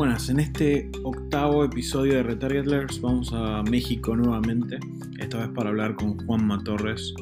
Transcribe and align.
Buenas, 0.00 0.30
en 0.30 0.40
este 0.40 0.90
octavo 1.02 1.62
episodio 1.62 2.14
de 2.14 2.22
Retargetlers 2.22 3.02
vamos 3.02 3.34
a 3.34 3.62
México 3.64 4.16
nuevamente, 4.16 4.78
esta 5.18 5.36
vez 5.40 5.48
para 5.50 5.68
hablar 5.68 5.94
con 5.94 6.16
Juanma 6.24 6.64
Torres, 6.64 7.12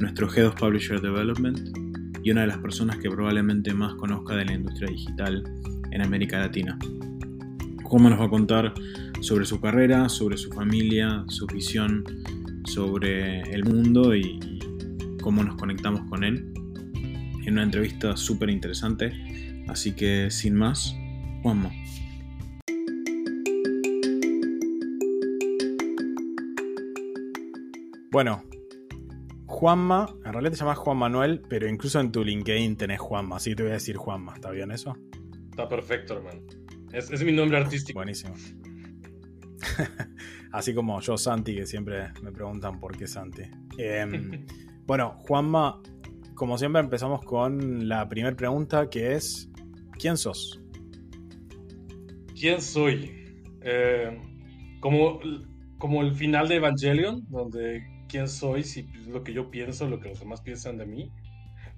nuestro 0.00 0.32
Head 0.32 0.46
of 0.46 0.54
Publisher 0.54 1.02
Development 1.02 1.76
y 2.22 2.30
una 2.30 2.40
de 2.40 2.46
las 2.46 2.56
personas 2.60 2.96
que 2.96 3.10
probablemente 3.10 3.74
más 3.74 3.94
conozca 3.96 4.36
de 4.36 4.46
la 4.46 4.54
industria 4.54 4.88
digital 4.88 5.44
en 5.90 6.00
América 6.00 6.38
Latina. 6.38 6.78
Juanma 7.82 8.08
nos 8.08 8.20
va 8.20 8.24
a 8.24 8.30
contar 8.30 8.72
sobre 9.20 9.44
su 9.44 9.60
carrera, 9.60 10.08
sobre 10.08 10.38
su 10.38 10.50
familia, 10.50 11.26
su 11.28 11.46
visión 11.46 12.04
sobre 12.64 13.42
el 13.52 13.64
mundo 13.64 14.16
y 14.16 14.38
cómo 15.20 15.44
nos 15.44 15.56
conectamos 15.56 16.00
con 16.08 16.24
él 16.24 16.50
en 17.44 17.52
una 17.52 17.64
entrevista 17.64 18.16
súper 18.16 18.48
interesante. 18.48 19.12
Así 19.68 19.92
que 19.92 20.30
sin 20.30 20.54
más, 20.54 20.96
Juanma. 21.42 21.70
Bueno, 28.14 28.44
Juanma, 29.46 30.06
en 30.24 30.32
realidad 30.32 30.52
te 30.52 30.58
llamas 30.58 30.78
Juan 30.78 30.98
Manuel, 30.98 31.42
pero 31.48 31.68
incluso 31.68 31.98
en 31.98 32.12
tu 32.12 32.22
LinkedIn 32.22 32.76
tenés 32.76 33.00
Juanma, 33.00 33.38
así 33.38 33.50
que 33.50 33.56
te 33.56 33.62
voy 33.64 33.70
a 33.70 33.74
decir 33.74 33.96
Juanma, 33.96 34.34
¿está 34.34 34.52
bien 34.52 34.70
eso? 34.70 34.96
Está 35.50 35.68
perfecto, 35.68 36.14
hermano. 36.14 36.40
Es, 36.92 37.10
es 37.10 37.24
mi 37.24 37.32
nombre 37.32 37.58
artístico. 37.58 37.98
Buenísimo. 37.98 38.36
así 40.52 40.72
como 40.72 41.00
yo, 41.00 41.18
Santi, 41.18 41.56
que 41.56 41.66
siempre 41.66 42.12
me 42.22 42.30
preguntan 42.30 42.78
por 42.78 42.96
qué 42.96 43.08
Santi. 43.08 43.42
Em, 43.78 44.46
bueno, 44.86 45.16
Juanma, 45.18 45.82
como 46.36 46.56
siempre 46.56 46.82
empezamos 46.82 47.24
con 47.24 47.88
la 47.88 48.08
primera 48.08 48.36
pregunta 48.36 48.88
que 48.88 49.14
es, 49.14 49.50
¿quién 49.98 50.16
sos? 50.16 50.62
¿Quién 52.38 52.62
soy? 52.62 53.10
Eh, 53.60 54.16
como, 54.78 55.18
como 55.78 56.02
el 56.02 56.14
final 56.14 56.46
de 56.46 56.54
Evangelion, 56.54 57.26
donde 57.28 57.92
quién 58.14 58.28
soy, 58.28 58.62
si 58.62 58.84
lo 59.08 59.24
que 59.24 59.32
yo 59.32 59.50
pienso, 59.50 59.88
lo 59.88 59.98
que 59.98 60.10
los 60.10 60.20
demás 60.20 60.40
piensan 60.40 60.78
de 60.78 60.86
mí. 60.86 61.10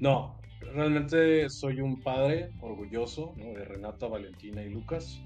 No, 0.01 0.39
realmente 0.61 1.48
soy 1.48 1.81
un 1.81 2.03
padre 2.03 2.51
orgulloso 2.61 3.34
de 3.39 3.65
Renata, 3.65 4.06
Valentina 4.06 4.62
y 4.62 4.69
Lucas, 4.69 5.19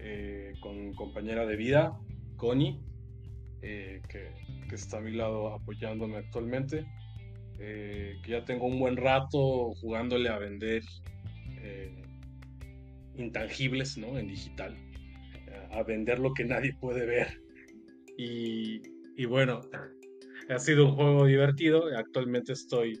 eh, 0.00 0.54
con 0.60 0.94
compañera 0.94 1.46
de 1.46 1.54
vida, 1.54 1.96
Connie, 2.38 2.80
eh, 3.62 4.02
que, 4.08 4.32
que, 4.68 4.74
está 4.74 4.98
a 4.98 5.00
mi 5.00 5.12
lado 5.12 5.54
apoyándome 5.54 6.16
actualmente, 6.16 6.86
eh, 7.60 8.16
que 8.24 8.32
ya 8.32 8.44
tengo 8.44 8.66
un 8.66 8.80
buen 8.80 8.96
rato 8.96 9.74
jugándole 9.74 10.28
a 10.28 10.38
vender 10.38 10.82
intangibles 13.14 13.96
¿no? 13.96 14.18
en 14.18 14.26
digital, 14.26 14.76
a 15.70 15.84
vender 15.84 16.18
lo 16.18 16.34
que 16.34 16.44
nadie 16.44 16.74
puede 16.80 17.06
ver. 17.06 17.40
Y, 18.18 18.82
y 19.16 19.24
bueno, 19.26 19.60
ha 20.48 20.58
sido 20.58 20.86
un 20.86 20.96
juego 20.96 21.26
divertido. 21.26 21.84
Actualmente 21.96 22.52
estoy 22.52 23.00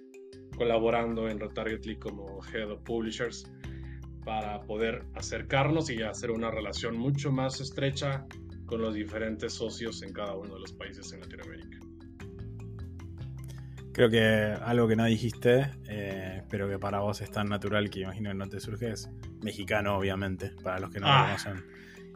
colaborando 0.56 1.28
en 1.28 1.40
Retargetly 1.40 1.96
como 1.96 2.40
Head 2.52 2.70
of 2.70 2.82
Publishers 2.82 3.50
para 4.24 4.60
poder 4.60 5.04
acercarnos 5.14 5.90
y 5.90 6.02
hacer 6.02 6.30
una 6.30 6.50
relación 6.50 6.96
mucho 6.96 7.32
más 7.32 7.60
estrecha 7.60 8.24
con 8.66 8.80
los 8.80 8.94
diferentes 8.94 9.52
socios 9.54 10.02
en 10.02 10.12
cada 10.12 10.36
uno 10.36 10.54
de 10.54 10.60
los 10.60 10.72
países 10.72 11.12
en 11.12 11.20
Latinoamérica. 11.20 11.78
Creo 13.92 14.08
que 14.08 14.22
algo 14.64 14.88
que 14.88 14.96
no 14.96 15.04
dijiste, 15.04 15.70
eh, 15.86 16.42
pero 16.48 16.68
que 16.68 16.78
para 16.78 17.00
vos 17.00 17.20
es 17.20 17.30
tan 17.30 17.48
natural 17.48 17.90
que 17.90 18.00
imagino 18.00 18.30
que 18.30 18.36
no 18.36 18.48
te 18.48 18.58
surge, 18.58 18.92
es 18.92 19.10
mexicano, 19.42 19.98
obviamente, 19.98 20.52
para 20.62 20.78
los 20.78 20.90
que 20.90 21.00
no 21.00 21.06
ah. 21.08 21.26
conocen 21.26 21.64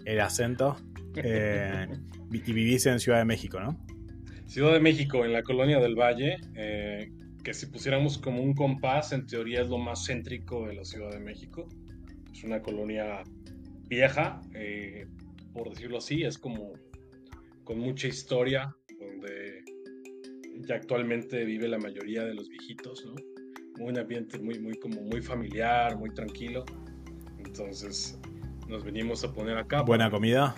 el 0.07 0.21
acento. 0.21 0.77
Eh, 1.17 1.87
y 2.33 2.53
vivís 2.53 2.87
en 2.87 3.01
Ciudad 3.01 3.19
de 3.19 3.27
México, 3.27 3.61
¿no? 3.61 3.86
Ciudad 4.47 4.73
de 4.73 4.81
México, 4.81 5.25
en 5.25 5.33
la 5.33 5.43
colonia 5.43 5.81
del 5.81 5.97
Valle, 5.97 6.37
eh, 6.55 7.11
que 7.43 7.53
si 7.53 7.67
pusiéramos 7.67 8.19
como 8.19 8.43
un 8.43 8.55
compás, 8.55 9.13
en 9.13 9.27
teoría 9.27 9.61
es 9.61 9.69
lo 9.69 9.79
más 9.79 10.07
céntrico 10.07 10.67
de 10.67 10.75
la 10.75 10.85
Ciudad 10.85 11.11
de 11.11 11.19
México. 11.19 11.69
Es 12.33 12.45
una 12.45 12.63
colonia 12.63 13.23
vieja, 13.89 14.41
eh, 14.55 15.07
por 15.53 15.71
decirlo 15.71 15.99
así, 15.99 16.23
es 16.23 16.39
como 16.39 16.75
con 17.65 17.81
mucha 17.81 18.07
historia, 18.07 18.75
donde 19.01 19.65
ya 20.67 20.77
actualmente 20.77 21.45
vive 21.45 21.67
la 21.69 21.79
mayoría 21.79 22.25
de 22.25 22.35
los 22.35 22.49
viejitos, 22.49 23.05
¿no? 23.05 23.15
Muy 23.79 23.91
un 23.91 23.99
ambiente 23.99 24.39
muy, 24.39 24.59
muy, 24.59 24.75
como 24.79 25.03
muy 25.03 25.21
familiar, 25.21 25.97
muy 25.99 26.11
tranquilo. 26.15 26.65
Entonces 27.39 28.19
nos 28.69 28.85
venimos 28.85 29.23
a 29.25 29.33
poner 29.33 29.59
acá. 29.59 29.83
Buena 29.83 30.09
comida. 30.09 30.55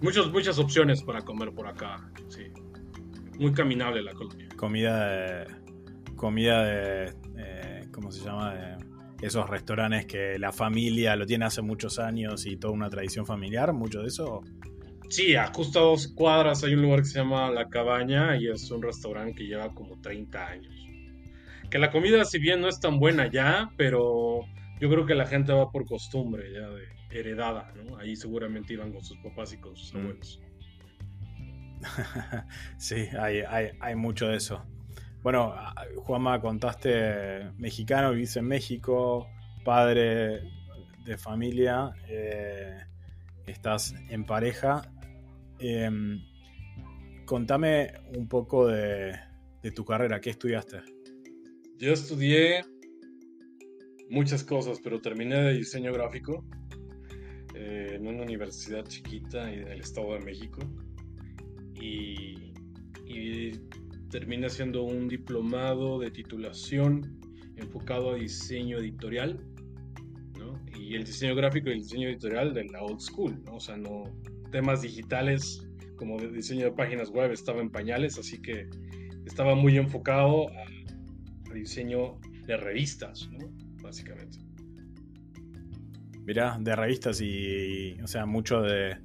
Muchas, 0.00 0.30
muchas 0.30 0.58
opciones 0.58 1.02
para 1.02 1.22
comer 1.22 1.52
por 1.52 1.66
acá, 1.66 2.10
sí 2.28 2.53
muy 3.38 3.52
caminable 3.52 4.02
la 4.02 4.12
colonia. 4.12 4.48
Comida 4.56 5.08
de. 5.08 5.46
Comida 6.16 6.64
de. 6.64 7.12
Eh, 7.36 7.88
¿Cómo 7.90 8.10
se 8.10 8.24
llama? 8.24 8.54
De 8.54 8.94
esos 9.26 9.48
restaurantes 9.48 10.06
que 10.06 10.38
la 10.38 10.52
familia 10.52 11.16
lo 11.16 11.24
tiene 11.24 11.46
hace 11.46 11.62
muchos 11.62 11.98
años 11.98 12.44
y 12.46 12.56
toda 12.56 12.74
una 12.74 12.90
tradición 12.90 13.24
familiar, 13.24 13.72
mucho 13.72 14.02
de 14.02 14.08
eso. 14.08 14.42
Sí, 15.08 15.34
a 15.36 15.46
justo 15.46 15.78
a 15.78 15.82
dos 15.82 16.08
cuadras 16.08 16.64
hay 16.64 16.74
un 16.74 16.82
lugar 16.82 17.00
que 17.00 17.06
se 17.06 17.18
llama 17.18 17.50
La 17.50 17.68
Cabaña 17.68 18.36
y 18.36 18.48
es 18.48 18.70
un 18.70 18.82
restaurante 18.82 19.34
que 19.34 19.44
lleva 19.44 19.72
como 19.74 20.00
30 20.00 20.46
años. 20.46 20.74
Que 21.70 21.78
la 21.78 21.90
comida, 21.90 22.24
si 22.24 22.38
bien 22.38 22.60
no 22.60 22.68
es 22.68 22.80
tan 22.80 22.98
buena 22.98 23.30
ya, 23.30 23.70
pero 23.76 24.40
yo 24.80 24.90
creo 24.90 25.06
que 25.06 25.14
la 25.14 25.26
gente 25.26 25.52
va 25.52 25.70
por 25.70 25.86
costumbre 25.86 26.52
ya 26.52 26.68
de 26.68 26.84
heredada, 27.10 27.72
¿no? 27.76 27.96
Ahí 27.98 28.16
seguramente 28.16 28.72
iban 28.72 28.92
con 28.92 29.04
sus 29.04 29.18
papás 29.18 29.52
y 29.52 29.58
con 29.58 29.76
sus 29.76 29.94
mm. 29.94 30.06
sí, 32.78 33.08
hay, 33.18 33.94
mucho 33.94 34.28
de 34.28 34.36
eso. 34.36 34.64
Bueno, 35.22 35.54
Juanma, 35.96 36.40
contaste 36.40 37.50
mexicano, 37.58 38.12
vivís 38.12 38.36
en 38.36 38.46
México, 38.46 39.26
padre 39.64 40.42
de 41.04 41.16
familia, 41.16 41.92
eh, 42.08 42.78
estás 43.46 43.94
en 44.08 44.24
pareja. 44.24 44.82
Em, 45.58 46.20
contame 47.24 47.92
un 48.16 48.28
poco 48.28 48.66
de, 48.66 49.18
tu 49.74 49.84
carrera, 49.84 50.20
¿qué 50.20 50.30
estudiaste? 50.30 50.80
Yo 51.78 51.92
estudié 51.92 52.64
muchas 54.10 54.44
cosas, 54.44 54.78
pero 54.82 55.00
terminé 55.00 55.36
de 55.42 55.54
diseño 55.54 55.92
gráfico 55.92 56.44
eh, 57.54 57.92
en 57.94 58.06
una 58.06 58.22
universidad 58.22 58.84
chiquita 58.84 59.50
en 59.50 59.68
el 59.68 59.80
Estado 59.80 60.12
de 60.14 60.20
México 60.20 60.60
y, 61.80 62.52
y 63.06 63.52
termina 64.10 64.48
siendo 64.48 64.84
un 64.84 65.08
diplomado 65.08 65.98
de 65.98 66.10
titulación 66.10 67.20
enfocado 67.56 68.12
a 68.12 68.14
diseño 68.16 68.78
editorial, 68.78 69.40
¿no? 70.38 70.60
Y 70.78 70.94
el 70.94 71.04
diseño 71.04 71.34
gráfico 71.34 71.68
y 71.68 71.72
el 71.72 71.82
diseño 71.82 72.08
editorial 72.08 72.54
de 72.54 72.64
la 72.64 72.82
old 72.82 73.00
school, 73.00 73.42
¿no? 73.44 73.56
O 73.56 73.60
sea, 73.60 73.76
no 73.76 74.04
temas 74.50 74.82
digitales 74.82 75.66
como 75.96 76.18
de 76.18 76.30
diseño 76.30 76.66
de 76.66 76.72
páginas 76.72 77.10
web 77.10 77.32
estaba 77.32 77.60
en 77.60 77.70
pañales, 77.70 78.18
así 78.18 78.40
que 78.40 78.68
estaba 79.26 79.54
muy 79.54 79.76
enfocado 79.76 80.48
a, 80.48 80.64
diseño 81.54 82.18
de 82.46 82.56
revistas, 82.56 83.28
¿no? 83.30 83.38
Básicamente. 83.80 84.38
Mirá, 86.26 86.58
de 86.60 86.74
revistas 86.74 87.20
y, 87.20 87.96
o 88.02 88.08
sea, 88.08 88.26
mucho 88.26 88.60
de 88.60 88.96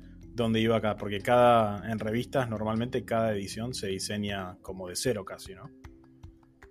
dónde 0.44 0.60
iba 0.60 0.78
acá, 0.78 0.96
porque 0.96 1.20
cada, 1.20 1.90
en 1.92 2.00
revistas 2.00 2.50
normalmente 2.50 3.06
cada 3.06 3.34
edición 3.34 3.74
se 3.74 3.88
diseña 3.88 4.58
como 4.62 4.88
de 4.88 4.96
cero 4.96 5.24
casi, 5.26 5.54
¿no? 5.54 5.70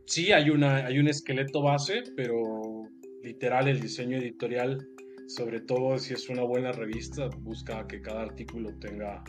Sí, 0.07 0.33
hay, 0.33 0.51
una, 0.51 0.87
hay 0.87 0.99
un 0.99 1.09
esqueleto 1.09 1.63
base, 1.63 2.03
pero 2.17 2.89
literal 3.23 3.69
el 3.69 3.81
diseño 3.81 4.17
editorial, 4.17 4.89
sobre 5.27 5.61
todo 5.61 5.99
si 5.99 6.15
es 6.15 6.29
una 6.31 6.43
buena 6.43 6.73
revista, 6.73 7.29
busca 7.41 7.87
que 7.87 8.01
cada 8.01 8.23
artículo 8.23 8.71
tenga 8.79 9.23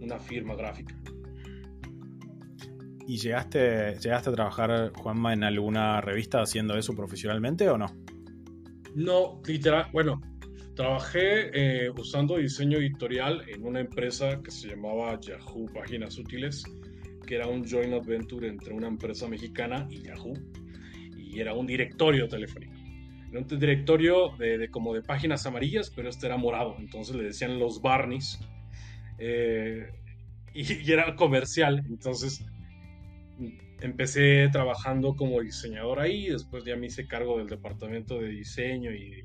una 0.00 0.18
firma 0.18 0.54
gráfica. 0.54 0.98
¿Y 3.06 3.18
llegaste, 3.18 3.98
llegaste 3.98 4.30
a 4.30 4.32
trabajar, 4.32 4.92
Juanma, 4.94 5.32
en 5.32 5.44
alguna 5.44 6.00
revista 6.00 6.40
haciendo 6.40 6.78
eso 6.78 6.94
profesionalmente 6.94 7.68
o 7.68 7.76
no? 7.76 7.86
No, 8.94 9.42
literal, 9.46 9.86
bueno, 9.92 10.20
Trabajé 10.74 11.50
eh, 11.52 11.90
usando 11.90 12.38
diseño 12.38 12.78
editorial 12.78 13.42
en 13.46 13.66
una 13.66 13.80
empresa 13.80 14.40
que 14.42 14.50
se 14.50 14.68
llamaba 14.68 15.20
Yahoo 15.20 15.66
Páginas 15.66 16.16
Útiles, 16.18 16.64
que 17.26 17.34
era 17.34 17.46
un 17.46 17.68
joint 17.68 17.92
adventure 17.92 18.48
entre 18.48 18.72
una 18.72 18.88
empresa 18.88 19.28
mexicana 19.28 19.86
y 19.90 20.02
Yahoo, 20.02 20.32
y 21.18 21.40
era 21.40 21.52
un 21.52 21.66
directorio 21.66 22.26
telefónico. 22.26 22.72
Era 23.30 23.40
un 23.40 23.46
directorio 23.46 24.30
de, 24.38 24.70
como 24.70 24.94
de 24.94 25.02
páginas 25.02 25.44
amarillas, 25.44 25.90
pero 25.94 26.08
este 26.08 26.26
era 26.26 26.38
morado, 26.38 26.74
entonces 26.78 27.16
le 27.16 27.24
decían 27.24 27.58
los 27.58 27.82
Barneys, 27.82 28.38
eh, 29.18 29.88
y, 30.54 30.88
y 30.88 30.90
era 30.90 31.14
comercial, 31.16 31.82
entonces 31.86 32.42
empecé 33.82 34.48
trabajando 34.50 35.16
como 35.16 35.42
diseñador 35.42 36.00
ahí, 36.00 36.28
después 36.28 36.64
ya 36.64 36.76
me 36.76 36.86
hice 36.86 37.06
cargo 37.06 37.36
del 37.36 37.48
departamento 37.48 38.18
de 38.18 38.28
diseño 38.28 38.90
y 38.92 39.22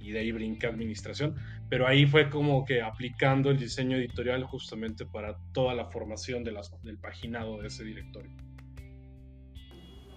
y 0.00 0.12
de 0.12 0.20
ahí 0.20 0.32
brinqué 0.32 0.66
a 0.66 0.70
administración, 0.70 1.36
pero 1.68 1.86
ahí 1.86 2.06
fue 2.06 2.30
como 2.30 2.64
que 2.64 2.82
aplicando 2.82 3.50
el 3.50 3.58
diseño 3.58 3.96
editorial 3.96 4.44
justamente 4.44 5.04
para 5.04 5.36
toda 5.52 5.74
la 5.74 5.86
formación 5.86 6.42
de 6.42 6.52
las, 6.52 6.72
del 6.82 6.98
paginado 6.98 7.60
de 7.60 7.68
ese 7.68 7.84
directorio. 7.84 8.30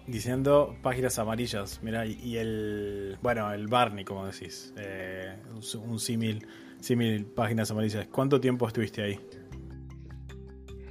Diciendo 0.07 0.75
páginas 0.81 1.17
amarillas, 1.19 1.79
mira, 1.81 2.05
y 2.05 2.37
el, 2.37 3.17
bueno, 3.21 3.53
el 3.53 3.67
Barney, 3.67 4.03
como 4.03 4.25
decís, 4.25 4.73
eh, 4.77 5.37
un 5.77 5.99
símil, 5.99 6.45
símil 6.81 7.25
páginas 7.25 7.71
amarillas. 7.71 8.07
¿Cuánto 8.07 8.39
tiempo 8.41 8.67
estuviste 8.67 9.01
ahí? 9.01 9.19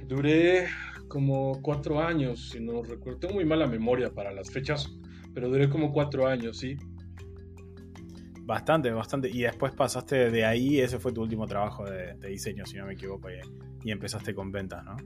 Duré 0.07 0.67
como 1.07 1.61
cuatro 1.61 2.01
años, 2.01 2.49
si 2.49 2.59
no 2.59 2.81
recuerdo. 2.81 3.19
Tengo 3.19 3.35
muy 3.35 3.45
mala 3.45 3.67
memoria 3.67 4.11
para 4.11 4.31
las 4.31 4.49
fechas, 4.49 4.89
pero 5.33 5.47
duré 5.47 5.69
como 5.69 5.93
cuatro 5.93 6.25
años, 6.25 6.57
sí. 6.57 6.75
Bastante, 8.45 8.91
bastante. 8.91 9.29
Y 9.29 9.43
después 9.43 9.73
pasaste 9.73 10.29
de 10.29 10.45
ahí, 10.45 10.79
ese 10.79 10.99
fue 10.99 11.13
tu 11.13 11.21
último 11.21 11.47
trabajo 11.47 11.85
de, 11.85 12.15
diseño, 12.27 12.65
si 12.65 12.77
no 12.77 12.85
me 12.85 12.93
equivoco, 12.93 13.29
y, 13.29 13.91
empezaste 13.91 14.33
con 14.33 14.51
ventas, 14.51 14.83
¿no? 14.83 14.97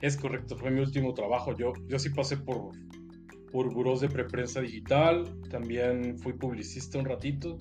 Es 0.00 0.16
correcto, 0.16 0.56
fue 0.56 0.70
mi 0.70 0.80
último 0.80 1.12
trabajo. 1.12 1.54
Yo, 1.56 1.72
yo 1.86 1.98
sí 1.98 2.10
pasé 2.10 2.36
por, 2.38 2.70
por 3.52 4.00
de 4.00 4.08
preprensa 4.08 4.60
digital, 4.60 5.24
también 5.50 6.18
fui 6.18 6.32
publicista 6.32 6.98
un 6.98 7.04
ratito, 7.04 7.58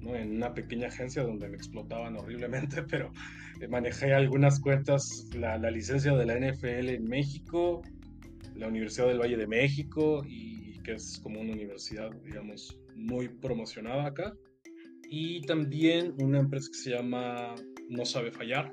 ¿no? 0.00 0.16
en 0.16 0.36
una 0.36 0.54
pequeña 0.54 0.88
agencia 0.88 1.22
donde 1.22 1.48
me 1.48 1.56
explotaban 1.56 2.16
horriblemente, 2.16 2.82
pero 2.90 3.12
eh, 3.60 3.68
manejé 3.68 4.12
algunas 4.12 4.60
cuentas, 4.60 5.28
la, 5.36 5.56
la, 5.58 5.70
licencia 5.70 6.14
de 6.16 6.26
la 6.26 6.38
NFL 6.38 6.88
en 6.88 7.04
México, 7.04 7.82
la 8.56 8.68
Universidad 8.68 9.06
del 9.08 9.20
Valle 9.20 9.36
de 9.36 9.46
México, 9.46 10.24
y 10.26 10.80
que 10.82 10.94
es 10.94 11.20
como 11.22 11.40
una 11.40 11.52
universidad, 11.52 12.10
digamos, 12.24 12.78
muy 12.94 13.28
promocionada 13.28 14.06
acá, 14.06 14.34
y 15.08 15.42
también 15.42 16.14
una 16.20 16.40
empresa 16.40 16.68
que 16.72 16.78
se 16.78 16.90
llama 16.90 17.54
No 17.88 18.04
Sabe 18.04 18.32
Fallar, 18.32 18.72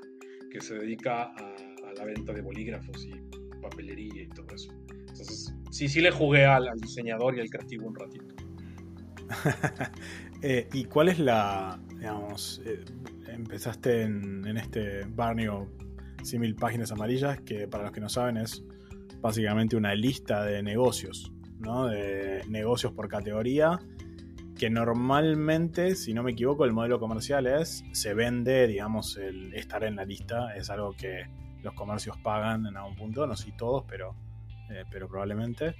que 0.50 0.60
se 0.60 0.74
dedica 0.74 1.24
a 1.24 1.92
la 1.96 2.04
venta 2.04 2.32
de 2.32 2.42
bolígrafos 2.42 3.04
y 3.04 3.12
papelería 3.60 4.22
y 4.22 4.28
todo 4.28 4.54
eso. 4.54 4.72
Entonces, 4.88 5.54
sí, 5.70 5.88
sí 5.88 6.00
le 6.00 6.10
jugué 6.10 6.44
al, 6.44 6.68
diseñador 6.80 7.36
y 7.36 7.40
al 7.40 7.50
creativo 7.50 7.86
un 7.86 7.94
ratito. 7.94 8.34
Eh, 10.44 10.66
¿Y 10.72 10.86
cuál 10.86 11.08
es 11.08 11.20
la, 11.20 11.80
digamos, 11.88 12.60
eh, 12.64 12.84
empezaste 13.28 14.02
en, 14.02 14.44
este 14.56 15.04
barrio 15.04 15.70
mil 16.36 16.56
páginas 16.56 16.90
amarillas, 16.90 17.40
que 17.42 17.68
para 17.68 17.84
los 17.84 17.92
que 17.92 18.00
no 18.00 18.08
saben 18.08 18.38
es 18.38 18.64
básicamente 19.20 19.76
una 19.76 19.94
lista 19.94 20.44
de 20.44 20.60
negocios, 20.64 21.32
¿no? 21.60 21.86
De 21.86 22.42
negocios 22.48 22.92
por 22.92 23.06
categoría, 23.06 23.78
que 24.62 24.70
normalmente, 24.70 25.96
si 25.96 26.14
no 26.14 26.22
me 26.22 26.30
equivoco, 26.30 26.64
el 26.64 26.72
modelo 26.72 27.00
comercial 27.00 27.48
es, 27.48 27.84
se 27.90 28.14
vende, 28.14 28.68
digamos, 28.68 29.16
el 29.16 29.52
estar 29.54 29.82
en 29.82 29.96
la 29.96 30.04
lista, 30.04 30.54
es 30.54 30.70
algo 30.70 30.92
que 30.92 31.26
los 31.64 31.74
comercios 31.74 32.16
pagan 32.18 32.66
en 32.66 32.76
algún 32.76 32.94
punto, 32.94 33.26
no 33.26 33.34
sé 33.34 33.52
todos, 33.58 33.82
pero, 33.88 34.14
eh, 34.70 34.84
pero 34.88 35.08
probablemente. 35.08 35.74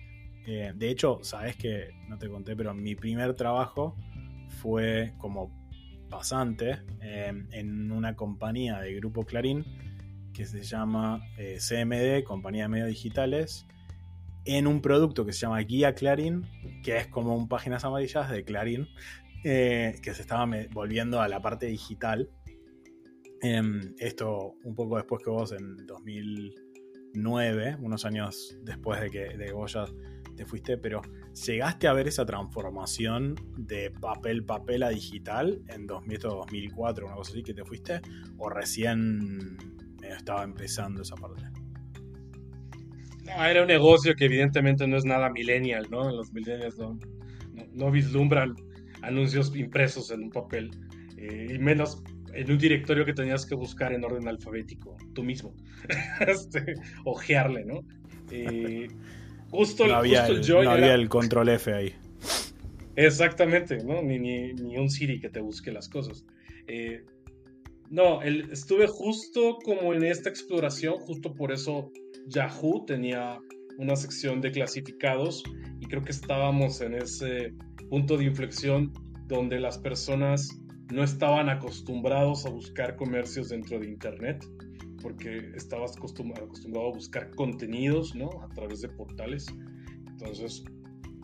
Eh, 0.48 0.72
de 0.74 0.90
hecho, 0.90 1.20
sabes 1.22 1.54
que 1.54 1.90
no 2.08 2.18
te 2.18 2.28
conté, 2.28 2.56
pero 2.56 2.74
mi 2.74 2.96
primer 2.96 3.34
trabajo 3.34 3.94
fue 4.48 5.14
como 5.16 5.52
pasante 6.10 6.80
em, 7.02 7.46
en 7.52 7.92
una 7.92 8.16
compañía 8.16 8.80
de 8.80 8.94
Grupo 8.94 9.24
Clarín 9.24 9.64
que 10.34 10.44
se 10.44 10.64
llama 10.64 11.22
eh, 11.38 11.58
CMD, 11.60 12.24
Compañía 12.24 12.64
de 12.64 12.68
Medios 12.68 12.88
Digitales, 12.88 13.64
en 14.44 14.66
un 14.66 14.80
producto 14.80 15.24
que 15.24 15.32
se 15.32 15.40
llama 15.40 15.60
Guía 15.60 15.94
Clarín, 15.94 16.46
que 16.82 16.96
es 16.96 17.06
como 17.08 17.36
un 17.36 17.48
páginas 17.48 17.84
amarillas 17.84 18.30
de 18.30 18.44
Clarín, 18.44 18.88
que 19.42 20.00
se 20.02 20.22
estaba 20.22 20.48
volviendo 20.72 21.20
a 21.20 21.28
la 21.28 21.42
parte 21.42 21.66
digital 21.66 22.30
Em, 23.42 23.92
esto 23.98 24.54
un 24.62 24.76
poco 24.76 24.96
después 24.96 25.20
que 25.24 25.30
vos 25.30 25.50
en 25.50 25.84
2009, 25.84 27.76
unos 27.80 28.04
años 28.04 28.56
después 28.62 29.00
de 29.00 29.10
que 29.10 29.36
de 29.36 29.52
vos 29.52 29.72
ya 29.72 29.84
te 30.36 30.46
fuiste, 30.46 30.78
pero 30.78 31.02
¿llegaste 31.44 31.88
a 31.88 31.92
ver 31.92 32.06
esa 32.06 32.24
transformación 32.24 33.34
de 33.56 33.90
papel 33.90 34.44
papel 34.44 34.84
a 34.84 34.90
digital 34.90 35.60
en 35.66 35.88
2004, 35.88 37.04
una 37.04 37.16
cosa 37.16 37.32
así 37.32 37.42
que 37.42 37.52
te 37.52 37.64
fuiste? 37.64 38.00
¿O 38.38 38.48
recién 38.48 39.58
estaba 40.02 40.44
empezando 40.44 41.02
esa 41.02 41.16
parte? 41.16 41.61
No, 43.24 43.44
era 43.44 43.62
un 43.62 43.68
negocio 43.68 44.14
que 44.14 44.24
evidentemente 44.24 44.86
no 44.86 44.96
es 44.96 45.04
nada 45.04 45.30
millennial, 45.30 45.86
¿no? 45.90 46.10
Los 46.10 46.32
millennials 46.32 46.78
no, 46.78 46.98
no, 47.72 47.90
vislumbran 47.90 48.54
anuncios 49.02 49.54
impresos 49.56 50.10
en 50.10 50.24
un 50.24 50.30
papel, 50.30 50.70
eh, 51.16 51.48
y 51.54 51.58
menos 51.58 52.02
en 52.34 52.50
un 52.50 52.58
directorio 52.58 53.04
que 53.04 53.12
tenías 53.12 53.46
que 53.46 53.54
buscar 53.54 53.92
en 53.92 54.04
orden 54.04 54.26
alfabético, 54.26 54.96
tú 55.14 55.22
mismo, 55.22 55.54
este, 56.26 56.74
ojearle, 57.04 57.64
¿no? 57.64 57.84
Eh, 58.30 58.88
justo, 59.50 59.86
no 59.86 59.96
había, 59.96 60.26
el, 60.26 60.40
no 60.40 60.70
había 60.70 60.94
el 60.94 61.08
control 61.08 61.50
F 61.50 61.72
ahí. 61.72 61.94
Exactamente, 62.96 63.78
¿no? 63.84 64.02
Ni, 64.02 64.18
ni, 64.18 64.52
ni, 64.54 64.76
un 64.76 64.90
Siri 64.90 65.20
que 65.20 65.28
te 65.28 65.40
busque 65.40 65.72
las 65.72 65.88
cosas. 65.88 66.24
Eh, 66.66 67.04
no, 67.90 68.22
el, 68.22 68.50
estuve 68.50 68.86
justo 68.86 69.58
como 69.64 69.94
en 69.94 70.04
esta 70.04 70.28
exploración, 70.28 70.98
justo 70.98 71.34
por 71.34 71.52
eso 71.52 71.90
Yahoo 72.26 72.84
tenía 72.86 73.38
una 73.78 73.96
sección 73.96 74.40
de 74.40 74.52
clasificados 74.52 75.42
y 75.80 75.86
creo 75.86 76.02
que 76.02 76.12
estábamos 76.12 76.80
en 76.80 76.94
ese 76.94 77.54
punto 77.88 78.16
de 78.16 78.24
inflexión 78.24 78.92
donde 79.26 79.58
las 79.58 79.78
personas 79.78 80.48
no 80.92 81.02
estaban 81.02 81.48
acostumbrados 81.48 82.44
a 82.46 82.50
buscar 82.50 82.96
comercios 82.96 83.48
dentro 83.48 83.78
de 83.80 83.88
Internet, 83.88 84.44
porque 85.00 85.52
estabas 85.56 85.96
acostumbrado, 85.96 86.48
a 86.48 86.94
buscar 86.94 87.30
contenidos, 87.34 88.14
¿no? 88.14 88.28
A 88.42 88.48
través 88.50 88.82
de 88.82 88.88
portales. 88.90 89.46
Entonces, 90.06 90.62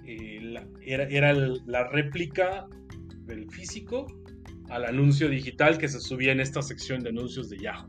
eh, 0.06 0.41
era, 0.81 1.05
era 1.05 1.33
la 1.33 1.89
réplica 1.89 2.67
del 3.27 3.51
físico 3.51 4.06
al 4.71 4.87
anuncio 4.87 5.29
digital 5.29 5.79
que 5.79 5.89
se 5.89 6.01
subía 6.01 6.33
en 6.33 6.41
esta 6.41 6.62
sección 6.62 7.03
de 7.03 7.11
anuncios 7.11 7.49
de 7.51 7.59
Yahoo. 7.59 7.89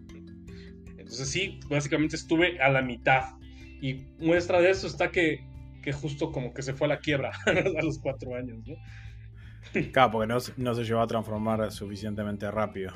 Entonces 1.09 1.31
sí, 1.31 1.59
básicamente 1.67 2.15
estuve 2.15 2.61
a 2.61 2.69
la 2.69 2.83
mitad. 2.83 3.31
Y 3.81 4.05
muestra 4.19 4.61
de 4.61 4.69
eso 4.69 4.85
está 4.85 5.09
que, 5.09 5.43
que 5.81 5.91
justo 5.91 6.31
como 6.31 6.53
que 6.53 6.61
se 6.61 6.75
fue 6.75 6.85
a 6.85 6.89
la 6.89 6.99
quiebra 6.99 7.31
a 7.47 7.83
los 7.83 7.97
cuatro 7.97 8.35
años, 8.35 8.59
¿no? 8.67 8.75
Claro, 9.91 10.11
porque 10.11 10.27
no, 10.27 10.75
se 10.75 10.83
llevó 10.83 11.01
a 11.01 11.07
transformar 11.07 11.71
suficientemente 11.71 12.49
rápido. 12.51 12.93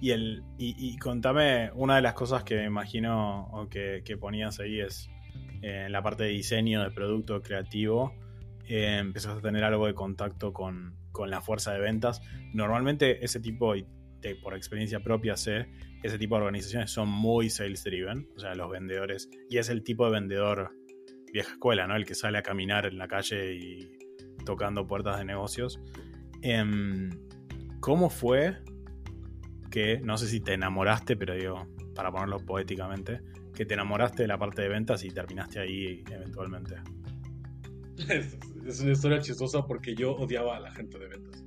Y, 0.00 0.10
el, 0.10 0.42
y, 0.58 0.98
contame, 0.98 1.70
una 1.74 1.94
de 1.94 2.02
las 2.02 2.14
cosas 2.14 2.42
que 2.42 2.64
imagino 2.64 3.46
o 3.52 3.68
que, 3.68 4.02
ponías 4.20 4.58
ahí 4.58 4.80
es 4.80 5.08
eh, 5.62 5.84
en 5.86 5.92
la 5.92 6.02
parte 6.02 6.24
de 6.24 6.30
diseño 6.30 6.82
de 6.82 6.90
producto 6.90 7.40
creativo, 7.42 8.12
eh, 8.66 8.98
empezaste 8.98 9.38
a 9.38 9.42
tener 9.42 9.62
algo 9.62 9.86
de 9.86 9.94
contacto 9.94 10.52
con, 10.52 10.96
la 11.28 11.40
fuerza 11.40 11.72
de 11.72 11.78
ventas. 11.78 12.20
Normalmente 12.52 13.24
ese 13.24 13.38
tipo, 13.38 13.74
de, 13.74 14.34
por 14.42 14.56
experiencia 14.56 14.98
propia 14.98 15.36
sé, 15.36 15.68
ese 16.02 16.18
tipo 16.18 16.36
de 16.36 16.42
organizaciones 16.42 16.90
son 16.90 17.08
muy 17.08 17.50
sales 17.50 17.84
driven, 17.84 18.28
o 18.36 18.40
sea, 18.40 18.54
los 18.54 18.70
vendedores, 18.70 19.28
y 19.48 19.58
es 19.58 19.68
el 19.68 19.82
tipo 19.82 20.04
de 20.06 20.12
vendedor 20.12 20.76
vieja 21.32 21.52
escuela, 21.52 21.86
¿no? 21.86 21.96
El 21.96 22.04
que 22.04 22.14
sale 22.14 22.38
a 22.38 22.42
caminar 22.42 22.86
en 22.86 22.98
la 22.98 23.08
calle 23.08 23.54
y 23.54 23.98
tocando 24.44 24.86
puertas 24.86 25.18
de 25.18 25.24
negocios. 25.24 25.80
Em, 26.42 27.10
¿Cómo 27.80 28.10
fue 28.10 28.58
que, 29.70 30.00
no 30.00 30.18
sé 30.18 30.28
si 30.28 30.40
te 30.40 30.52
enamoraste, 30.54 31.16
pero 31.16 31.34
digo, 31.34 31.66
para 31.94 32.12
ponerlo 32.12 32.38
poéticamente, 32.38 33.20
que 33.54 33.64
te 33.64 33.74
enamoraste 33.74 34.22
de 34.22 34.28
la 34.28 34.38
parte 34.38 34.62
de 34.62 34.68
ventas 34.68 35.04
y 35.04 35.10
terminaste 35.10 35.60
ahí 35.60 36.04
eventualmente? 36.10 36.76
Es, 38.08 38.80
una 38.80 38.92
historia 38.92 39.20
chistosa 39.20 39.66
porque 39.66 39.94
yo 39.94 40.12
odiaba 40.12 40.56
a 40.56 40.60
la 40.60 40.72
gente 40.72 40.98
de 40.98 41.08
ventas. 41.08 41.44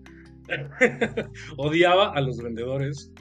odiaba 1.58 2.12
a 2.12 2.22
los 2.22 2.38
vendedores. 2.38 3.12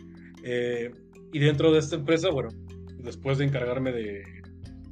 Eh, 0.43 0.91
y 1.35 1.41
dentro 1.41 1.73
de 1.73 1.81
esta 1.81 1.97
empresa, 1.97 2.31
bueno, 2.31 2.50
después 3.03 3.38
de 3.38 3.45
encargarme 3.47 3.91
de, 3.91 4.23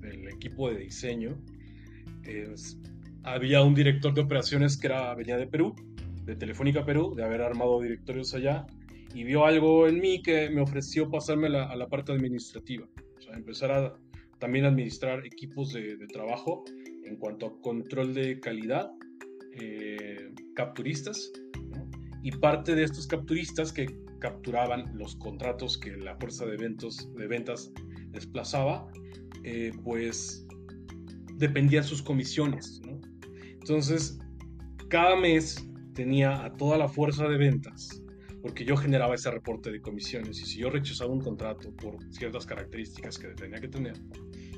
del 0.00 0.28
equipo 0.28 0.68
de 0.68 0.76
diseño, 0.76 1.40
es, 2.24 2.76
había 3.22 3.62
un 3.62 3.76
director 3.76 4.12
de 4.12 4.22
operaciones 4.22 4.76
que 4.76 4.88
era, 4.88 5.14
venía 5.14 5.36
de 5.36 5.46
Perú, 5.46 5.72
de 6.24 6.34
Telefónica 6.34 6.84
Perú, 6.84 7.14
de 7.14 7.22
haber 7.22 7.42
armado 7.42 7.80
directorios 7.80 8.34
allá, 8.34 8.66
y 9.14 9.22
vio 9.22 9.46
algo 9.46 9.86
en 9.86 10.00
mí 10.00 10.20
que 10.20 10.50
me 10.50 10.60
ofreció 10.60 11.08
pasarme 11.08 11.46
a 11.46 11.76
la 11.76 11.86
parte 11.86 12.10
administrativa, 12.10 12.88
o 13.18 13.20
sea, 13.20 13.34
empezar 13.36 13.70
a 13.70 13.94
también 14.40 14.64
administrar 14.64 15.24
equipos 15.24 15.72
de, 15.72 15.96
trabajo 16.08 16.64
en 17.04 17.18
cuanto 17.18 17.46
a 17.46 17.60
control 17.60 18.14
de 18.14 18.40
calidad, 18.40 18.90
eh, 19.52 20.32
capturistas, 20.56 21.30
y 22.22 22.30
parte 22.32 22.74
de 22.74 22.84
estos 22.84 23.06
capturistas 23.06 23.72
que 23.72 23.86
capturaban 24.20 24.96
los 24.96 25.16
contratos 25.16 25.76
que 25.76 25.96
la 25.96 26.16
fuerza 26.16 26.46
de, 26.46 26.54
eventos, 26.54 27.12
de 27.14 27.26
ventas 27.26 27.72
desplazaba, 28.10 28.86
eh, 29.42 29.72
pues 29.82 30.46
dependían 31.34 31.82
sus 31.82 32.00
comisiones, 32.02 32.80
¿no? 32.86 33.00
Entonces, 33.54 34.18
cada 34.88 35.16
mes 35.16 35.66
tenía 35.94 36.44
a 36.44 36.52
toda 36.52 36.78
la 36.78 36.88
fuerza 36.88 37.28
de 37.28 37.36
ventas, 37.36 38.02
porque 38.40 38.64
yo 38.64 38.76
generaba 38.76 39.14
ese 39.14 39.30
reporte 39.30 39.72
de 39.72 39.80
comisiones 39.80 40.40
y 40.40 40.46
si 40.46 40.58
yo 40.60 40.70
rechazaba 40.70 41.12
un 41.12 41.20
contrato 41.20 41.74
por 41.76 41.96
ciertas 42.12 42.46
características 42.46 43.18
que 43.18 43.28
tenía 43.28 43.60
que 43.60 43.68
tener, 43.68 43.94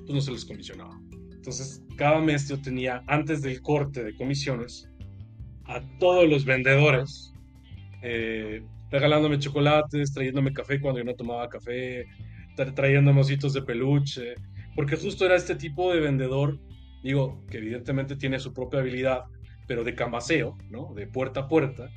pues 0.00 0.10
no 0.10 0.20
se 0.20 0.32
les 0.32 0.44
comisionaba. 0.44 1.00
Entonces, 1.32 1.82
cada 1.96 2.20
mes 2.20 2.48
yo 2.48 2.60
tenía, 2.60 3.02
antes 3.06 3.42
del 3.42 3.60
corte 3.62 4.02
de 4.02 4.14
comisiones, 4.14 4.88
a 5.64 5.80
todos 5.98 6.28
los 6.28 6.44
vendedores 6.44 7.33
eh, 8.06 8.62
regalándome 8.90 9.38
chocolates, 9.38 10.12
trayéndome 10.12 10.52
café 10.52 10.78
cuando 10.78 11.00
yo 11.00 11.04
no 11.06 11.14
tomaba 11.14 11.48
café, 11.48 12.04
trayéndome 12.74 13.22
ositos 13.22 13.54
de 13.54 13.62
peluche, 13.62 14.34
porque 14.76 14.96
justo 14.96 15.24
era 15.24 15.36
este 15.36 15.54
tipo 15.54 15.90
de 15.90 16.00
vendedor, 16.00 16.60
digo, 17.02 17.42
que 17.50 17.58
evidentemente 17.58 18.14
tiene 18.14 18.38
su 18.38 18.52
propia 18.52 18.80
habilidad, 18.80 19.22
pero 19.66 19.84
de 19.84 19.94
camaseo, 19.94 20.58
¿no? 20.68 20.92
De 20.94 21.06
puerta 21.06 21.40
a 21.40 21.48
puerta. 21.48 21.88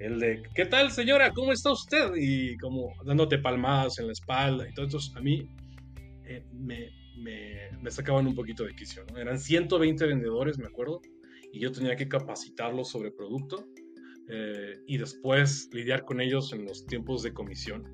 El 0.00 0.18
de, 0.18 0.42
¿qué 0.52 0.66
tal 0.66 0.90
señora? 0.90 1.30
¿Cómo 1.30 1.52
está 1.52 1.70
usted? 1.70 2.10
Y 2.16 2.56
como 2.56 2.92
dándote 3.04 3.38
palmadas 3.38 4.00
en 4.00 4.08
la 4.08 4.12
espalda 4.12 4.68
y 4.68 4.74
todo 4.74 4.86
eso, 4.86 4.98
a 5.14 5.20
mí 5.20 5.48
eh, 6.24 6.44
me, 6.52 6.90
me, 7.18 7.70
me, 7.80 7.90
sacaban 7.92 8.26
un 8.26 8.34
poquito 8.34 8.64
de 8.64 8.74
quicio, 8.74 9.04
¿no? 9.12 9.16
Eran 9.16 9.38
120 9.38 10.06
vendedores, 10.06 10.58
me 10.58 10.66
acuerdo, 10.66 11.00
y 11.52 11.60
yo 11.60 11.70
tenía 11.70 11.94
que 11.94 12.08
capacitarlos 12.08 12.90
sobre 12.90 13.12
producto 13.12 13.64
eh, 14.34 14.80
y 14.86 14.96
después 14.96 15.68
lidiar 15.72 16.06
con 16.06 16.18
ellos 16.18 16.54
en 16.54 16.64
los 16.64 16.86
tiempos 16.86 17.22
de 17.22 17.34
comisión. 17.34 17.84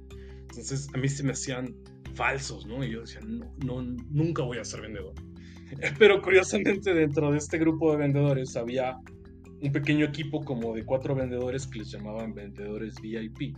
Entonces 0.42 0.88
a 0.94 0.96
mí 0.96 1.08
se 1.08 1.24
me 1.24 1.32
hacían 1.32 1.74
falsos, 2.14 2.64
¿no? 2.64 2.84
Y 2.84 2.92
yo 2.92 3.00
decía, 3.00 3.20
no, 3.26 3.52
no, 3.64 3.82
nunca 3.82 4.44
voy 4.44 4.58
a 4.58 4.64
ser 4.64 4.82
vendedor. 4.82 5.14
Pero 5.98 6.22
curiosamente 6.22 6.94
dentro 6.94 7.32
de 7.32 7.38
este 7.38 7.58
grupo 7.58 7.90
de 7.90 7.98
vendedores 7.98 8.56
había 8.56 8.98
un 9.60 9.72
pequeño 9.72 10.06
equipo 10.06 10.44
como 10.44 10.76
de 10.76 10.84
cuatro 10.84 11.16
vendedores 11.16 11.66
que 11.66 11.80
les 11.80 11.90
llamaban 11.90 12.32
vendedores 12.32 12.94
VIP. 13.02 13.56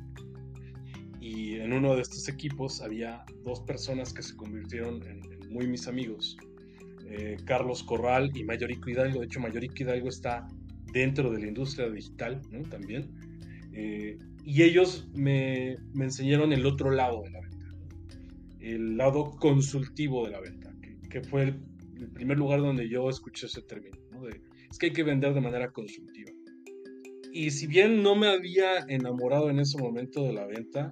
Y 1.20 1.56
en 1.56 1.74
uno 1.74 1.94
de 1.94 2.00
estos 2.00 2.30
equipos 2.30 2.80
había 2.80 3.26
dos 3.44 3.60
personas 3.60 4.14
que 4.14 4.22
se 4.22 4.34
convirtieron 4.36 5.02
en, 5.02 5.20
muy 5.50 5.66
mis 5.66 5.86
amigos. 5.86 6.38
Eh, 7.10 7.36
Carlos 7.44 7.82
Corral 7.82 8.30
y 8.34 8.42
Mayorico 8.42 8.88
Hidalgo. 8.88 9.20
De 9.20 9.26
hecho, 9.26 9.38
Mayorico 9.38 9.74
Hidalgo 9.80 10.08
está 10.08 10.48
dentro 10.92 11.30
de 11.30 11.40
la 11.40 11.48
industria 11.48 11.88
digital 11.88 12.42
¿no? 12.50 12.62
también. 12.68 13.10
Eh, 13.72 14.18
y 14.44 14.62
ellos 14.62 15.08
me, 15.14 15.76
me, 15.92 16.06
enseñaron 16.06 16.52
el 16.52 16.66
otro 16.66 16.90
lado 16.90 17.22
de 17.22 17.30
la 17.30 17.40
venta, 17.40 17.66
el 18.60 18.96
lado 18.96 19.30
consultivo 19.32 20.24
de 20.24 20.32
la 20.32 20.40
venta, 20.40 20.72
que, 20.82 20.98
que 21.08 21.22
fue 21.22 21.42
el, 21.42 21.60
el, 21.98 22.08
primer 22.10 22.38
lugar 22.38 22.60
donde 22.60 22.88
yo 22.88 23.08
escuché 23.08 23.46
ese 23.46 23.62
término. 23.62 23.96
¿no? 24.12 24.22
De, 24.22 24.40
es 24.70 24.78
que 24.78 24.86
hay 24.86 24.92
que 24.92 25.02
vender 25.02 25.34
de 25.34 25.40
manera 25.40 25.70
consultiva. 25.72 26.32
Y 27.32 27.50
si 27.50 27.66
bien 27.66 28.02
no 28.02 28.16
me 28.16 28.28
había 28.28 28.78
enamorado 28.88 29.50
en 29.50 29.60
ese 29.60 29.78
momento 29.78 30.24
de 30.24 30.32
la 30.32 30.46
venta, 30.46 30.90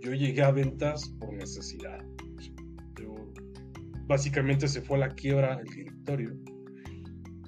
yo 0.00 0.14
llegué 0.14 0.42
a 0.42 0.52
ventas 0.52 1.12
por 1.18 1.32
necesidad. 1.32 2.04
Yo, 3.00 3.32
básicamente 4.06 4.68
se 4.68 4.80
fue 4.80 4.98
a 4.98 5.00
la 5.00 5.14
quiebra 5.14 5.60
el 5.60 5.72
directorio 5.74 6.36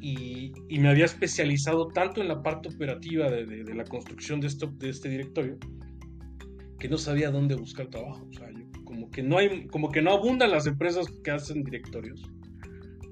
y, 0.07 0.53
y, 0.69 0.79
me 0.81 0.91
había 0.91 1.07
especializado 1.07 1.89
tanto 1.89 2.21
en 2.21 2.29
la 2.29 2.43
parte 2.43 2.69
operativa 2.69 3.31
de, 3.31 3.47
de, 3.47 3.65
de 3.65 3.75
la 3.75 3.85
construcción 3.85 4.39
de, 4.39 4.49
esto, 4.49 4.67
de 4.67 4.91
este 4.91 5.09
directorio 5.09 5.57
que 6.79 6.91
no 6.91 6.99
sabía 6.99 7.31
dónde 7.31 7.55
buscar 7.55 7.87
trabajo. 7.87 8.29
O 8.29 8.33
sea, 8.35 8.51
yo, 8.51 8.67
como, 8.85 9.11
que 9.11 9.23
no 9.23 9.39
hay, 9.39 9.67
como 9.69 9.91
que 9.91 10.03
no 10.03 10.13
abundan 10.13 10.51
las 10.51 10.67
empresas 10.67 11.07
que 11.25 11.31
hacen 11.31 11.65
directorios, 11.65 12.23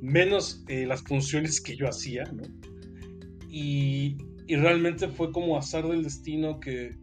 menos 0.02 0.64
eh, 0.68 0.84
las 0.84 1.02
funciones 1.02 1.62
que 1.62 1.76
yo 1.76 1.88
hacía, 1.88 2.24
¿no? 2.24 2.42
Y, 3.48 4.18
y, 4.46 4.56
realmente 4.56 5.08
fue 5.08 5.32
como 5.32 5.56
azar 5.56 5.88
del 5.88 6.02
destino 6.02 6.60
que 6.60 6.94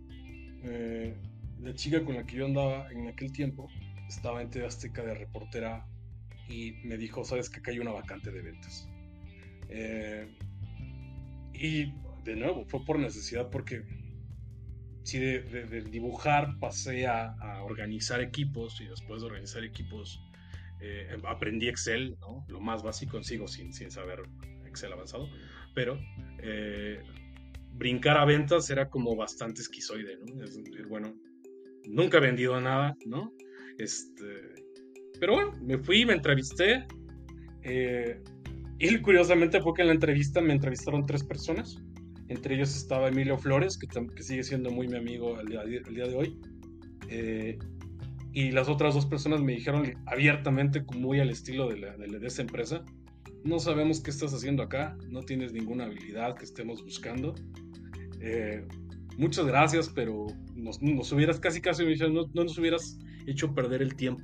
eh, 0.66 1.16
la 1.62 1.74
chica 1.74 2.06
con 2.06 2.14
la 2.14 2.28
que 2.28 2.36
yo 2.38 2.46
andaba 2.46 2.92
en 2.92 3.08
aquel 3.08 3.32
tiempo 3.32 3.68
estaba 4.08 4.44
en 4.44 4.52
TV 4.52 4.68
Azteca 4.68 5.02
de 5.02 5.16
reportera 5.16 5.88
y 6.48 6.74
me 6.84 6.96
dijo, 6.96 7.24
sabes 7.24 7.50
que 7.50 7.60
acá 7.60 7.72
hay 7.72 7.80
una 7.80 7.92
vacante 7.92 8.30
de 8.32 8.42
ventas 8.44 8.88
eh, 9.70 10.28
y 11.54 11.94
de 12.24 12.36
nuevo, 12.36 12.66
fue 12.66 12.84
por 12.86 13.00
necesidad 13.00 13.50
porque 13.50 13.84
si 15.04 15.20
de, 15.20 15.84
dibujar 15.90 16.60
pasé 16.60 17.08
a, 17.08 17.64
organizar 17.64 18.22
equipos 18.22 18.80
y 18.82 18.86
después 18.86 19.22
de 19.22 19.28
organizar 19.28 19.64
equipos 19.64 20.22
eh, 20.82 21.18
aprendí 21.28 21.68
Excel, 21.68 22.18
¿no? 22.20 22.46
lo 22.48 22.60
más 22.60 22.84
básico, 22.84 23.22
sigo 23.24 23.48
sin, 23.48 23.74
sin 23.74 23.92
saber 23.92 24.22
Excel 24.66 24.94
avanzado, 24.94 25.28
pero 25.74 26.00
eh, 26.42 27.02
brincar 27.74 28.18
a 28.18 28.26
ventas 28.26 28.70
era 28.70 28.90
como 28.90 29.16
bastante 29.16 29.62
esquizoide, 29.62 30.18
¿no? 30.18 30.26
Bueno, 30.88 31.16
nunca 31.86 32.18
he 32.18 32.22
vendido 32.22 32.60
nada, 32.62 32.96
¿no? 33.06 33.34
Este, 33.78 34.60
pero 35.20 35.34
bueno, 35.34 35.54
me 35.62 35.78
fui, 35.78 36.06
me 36.06 36.14
entrevisté. 36.14 36.86
Eh, 37.64 38.22
y 38.80 38.98
curiosamente 39.02 39.62
fue 39.62 39.74
que 39.74 39.82
en 39.82 39.90
la 39.90 39.94
entrevista 39.94 40.40
me 40.40 40.54
entrevistaron 40.54 41.06
tres 41.06 41.24
personas. 41.24 41.78
Entre 42.30 42.56
ellos 42.56 42.76
estaba 42.76 43.10
Emilio 43.10 43.38
Flores, 43.38 43.78
que, 43.78 43.88
que 43.88 44.24
sigue 44.24 44.44
siendo 44.44 44.72
muy 44.72 44.88
mi 44.88 44.98
amigo 44.98 45.36
al 45.36 45.48
día, 45.48 45.62
al 45.62 45.94
día 45.94 46.08
de 46.08 46.16
hoy. 46.16 46.40
Eh, 47.10 47.60
y 48.32 48.52
las 48.52 48.70
otras 48.70 48.94
dos 48.94 49.06
personas 49.06 49.42
me 49.42 49.54
dijeron 49.54 49.84
abiertamente, 50.06 50.82
muy 50.96 51.20
al 51.20 51.30
estilo 51.30 51.68
de, 51.68 51.76
de, 51.76 52.28
esa 52.28 52.42
empresa, 52.42 52.86
no 53.44 53.60
sabemos 53.60 54.02
qué 54.02 54.12
estás 54.12 54.34
haciendo 54.34 54.64
acá, 54.64 54.96
no 55.10 55.24
tienes 55.24 55.52
ninguna 55.52 55.86
habilidad 55.86 56.36
que 56.36 56.46
estemos 56.46 56.84
buscando. 56.84 57.36
Eh, 58.22 58.66
muchas 59.18 59.46
gracias, 59.46 59.90
pero 59.90 60.28
nos, 60.56 60.82
nos, 60.82 61.12
hubieras 61.12 61.40
casi, 61.40 61.60
casi, 61.60 61.84
no, 61.84 62.28
no 62.34 62.44
nos 62.44 62.58
hubieras 62.58 62.98
hecho 63.26 63.54
perder 63.54 63.82
el 63.82 63.96
tiempo. 63.96 64.24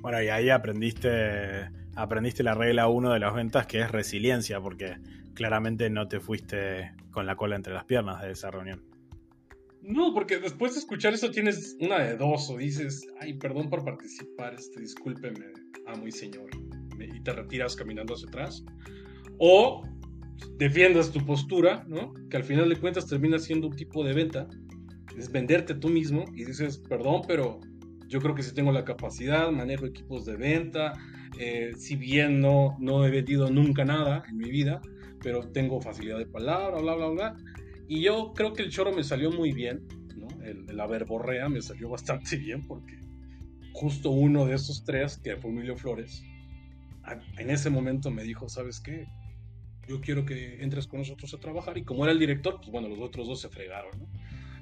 Bueno, 0.00 0.20
y 0.22 0.28
ahí 0.28 0.48
aprendiste 0.48 1.68
aprendiste 1.94 2.42
la 2.42 2.54
regla 2.54 2.88
1 2.88 3.12
de 3.12 3.18
las 3.18 3.34
ventas, 3.34 3.66
que 3.66 3.80
es 3.80 3.90
resiliencia, 3.90 4.60
porque 4.60 4.96
claramente 5.34 5.90
no 5.90 6.08
te 6.08 6.20
fuiste 6.20 6.92
con 7.10 7.26
la 7.26 7.36
cola 7.36 7.56
entre 7.56 7.74
las 7.74 7.84
piernas 7.84 8.22
de 8.22 8.32
esa 8.32 8.50
reunión. 8.50 8.82
No, 9.82 10.14
porque 10.14 10.38
después 10.38 10.74
de 10.74 10.78
escuchar 10.78 11.12
eso 11.12 11.30
tienes 11.30 11.76
una 11.80 11.98
de 11.98 12.16
dos, 12.16 12.48
o 12.50 12.56
dices, 12.56 13.06
ay, 13.20 13.34
perdón 13.34 13.68
por 13.68 13.84
participar, 13.84 14.54
este, 14.54 14.80
discúlpeme, 14.80 15.46
amo 15.86 16.06
y 16.06 16.12
señor, 16.12 16.50
y 17.00 17.20
te 17.20 17.32
retiras 17.32 17.74
caminando 17.74 18.14
hacia 18.14 18.28
atrás, 18.28 18.64
o 19.38 19.82
defiendas 20.56 21.10
tu 21.10 21.24
postura, 21.26 21.84
¿no? 21.88 22.14
Que 22.30 22.36
al 22.36 22.44
final 22.44 22.68
de 22.68 22.76
cuentas 22.76 23.08
termina 23.08 23.38
siendo 23.38 23.66
un 23.66 23.76
tipo 23.76 24.04
de 24.04 24.12
venta, 24.12 24.48
es 25.18 25.30
venderte 25.30 25.74
tú 25.74 25.88
mismo 25.88 26.24
y 26.32 26.44
dices, 26.44 26.78
perdón, 26.78 27.22
pero 27.26 27.58
yo 28.06 28.20
creo 28.20 28.34
que 28.34 28.42
sí 28.42 28.54
tengo 28.54 28.70
la 28.70 28.84
capacidad, 28.84 29.50
manejo 29.50 29.86
equipos 29.86 30.24
de 30.24 30.36
venta, 30.36 30.92
eh, 31.38 31.72
si 31.76 31.96
bien 31.96 32.40
no, 32.40 32.76
no 32.80 33.04
he 33.06 33.10
vendido 33.10 33.50
nunca 33.50 33.84
nada 33.84 34.24
en 34.28 34.36
mi 34.36 34.50
vida, 34.50 34.80
pero 35.22 35.50
tengo 35.50 35.80
facilidad 35.80 36.18
de 36.18 36.26
palabra, 36.26 36.80
bla, 36.80 36.94
bla, 36.94 37.08
bla. 37.08 37.36
Y 37.88 38.02
yo 38.02 38.32
creo 38.34 38.52
que 38.52 38.62
el 38.62 38.70
choro 38.70 38.92
me 38.92 39.04
salió 39.04 39.30
muy 39.30 39.52
bien, 39.52 39.86
¿no? 40.16 40.28
El, 40.42 40.66
la 40.76 40.86
verborrea 40.86 41.48
me 41.48 41.60
salió 41.62 41.88
bastante 41.88 42.36
bien 42.38 42.66
porque 42.66 42.98
justo 43.72 44.10
uno 44.10 44.46
de 44.46 44.54
esos 44.54 44.84
tres, 44.84 45.18
que 45.18 45.36
fue 45.36 45.50
Emilio 45.50 45.76
Flores, 45.76 46.22
en 47.38 47.50
ese 47.50 47.70
momento 47.70 48.10
me 48.10 48.22
dijo, 48.22 48.48
¿sabes 48.48 48.80
qué? 48.80 49.06
Yo 49.88 50.00
quiero 50.00 50.24
que 50.24 50.62
entres 50.62 50.86
con 50.86 51.00
nosotros 51.00 51.34
a 51.34 51.40
trabajar. 51.40 51.76
Y 51.76 51.84
como 51.84 52.04
era 52.04 52.12
el 52.12 52.18
director, 52.18 52.56
pues 52.58 52.70
bueno, 52.70 52.88
los 52.88 53.00
otros 53.00 53.26
dos 53.26 53.40
se 53.40 53.48
fregaron. 53.48 53.90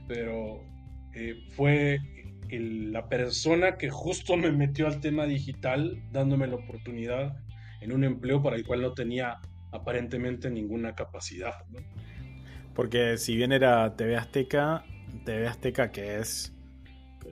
Pero 0.08 0.62
eh, 1.14 1.34
fue 1.50 1.98
la 2.58 3.08
persona 3.08 3.76
que 3.76 3.90
justo 3.90 4.36
me 4.36 4.50
metió 4.50 4.86
al 4.86 5.00
tema 5.00 5.26
digital, 5.26 6.02
dándome 6.10 6.46
la 6.46 6.56
oportunidad 6.56 7.36
en 7.80 7.92
un 7.92 8.04
empleo 8.04 8.42
para 8.42 8.56
el 8.56 8.66
cual 8.66 8.82
no 8.82 8.92
tenía 8.92 9.38
aparentemente 9.72 10.50
ninguna 10.50 10.94
capacidad. 10.94 11.54
¿no? 11.70 11.78
Porque 12.74 13.18
si 13.18 13.36
bien 13.36 13.52
era 13.52 13.96
TV 13.96 14.16
Azteca, 14.16 14.84
TV 15.24 15.46
Azteca 15.46 15.90
que 15.90 16.18
es, 16.18 16.54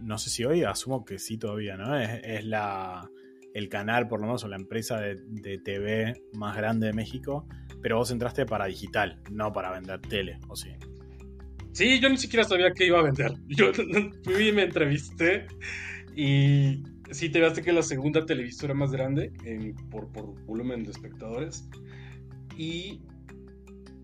no 0.01 0.19
sé 0.19 0.31
si 0.31 0.45
hoy, 0.45 0.65
asumo 0.65 1.05
que 1.05 1.19
sí 1.19 1.39
todavía, 1.39 1.77
¿no? 1.77 1.99
Es, 1.99 2.21
es 2.23 2.45
la, 2.45 3.09
el 3.55 3.69
canal, 3.69 4.09
por 4.09 4.21
lo 4.21 4.27
menos, 4.27 4.45
o 4.45 4.49
la 4.49 4.57
empresa 4.57 5.01
de, 5.01 5.17
de, 5.27 5.59
TV 5.59 6.23
más 6.35 6.57
grande 6.57 6.89
de 6.89 6.93
México, 6.93 7.47
pero 7.83 7.97
vos 7.97 8.11
entraste 8.11 8.47
para 8.47 8.67
digital, 8.67 9.21
no 9.31 9.53
para 9.53 9.71
vender 9.73 10.01
tele, 10.01 10.39
¿o 10.49 10.57
sí? 10.57 10.71
Sí, 11.79 12.01
yo 12.01 12.09
ni 12.09 12.17
siquiera 12.17 12.43
sabía 12.43 12.73
qué 12.73 12.87
iba 12.87 12.99
a 12.99 13.03
vender. 13.03 13.35
Yo 13.47 13.71
fui 14.25 14.49
y 14.49 14.53
me 14.53 14.65
entrevisté 14.65 15.47
y 16.17 16.83
sí, 17.13 17.29
te 17.29 17.41
viste 17.41 17.63
que 17.63 17.73
la 17.73 17.85
segunda 17.85 18.27
televisora 18.27 18.75
más 18.75 18.91
grande 18.91 19.33
en, 19.45 19.77
por, 19.89 20.11
por, 20.11 20.45
volumen 20.45 20.83
de 20.83 20.91
espectadores 20.91 21.69
y 22.57 23.01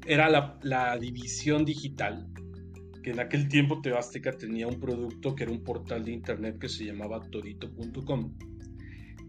era 0.06 0.28
la, 0.28 0.56
la, 0.62 0.96
división 0.98 1.64
digital 1.64 2.28
que 3.02 3.10
en 3.10 3.18
aquel 3.18 3.48
tiempo 3.48 3.80
TV 3.80 3.98
Azteca 3.98 4.30
tenía 4.30 4.68
un 4.68 4.78
producto 4.78 5.34
que 5.34 5.42
era 5.42 5.50
un 5.50 5.64
portal 5.64 6.04
de 6.04 6.12
internet 6.12 6.60
que 6.60 6.68
se 6.68 6.84
llamaba 6.84 7.28
todito.com 7.28 8.36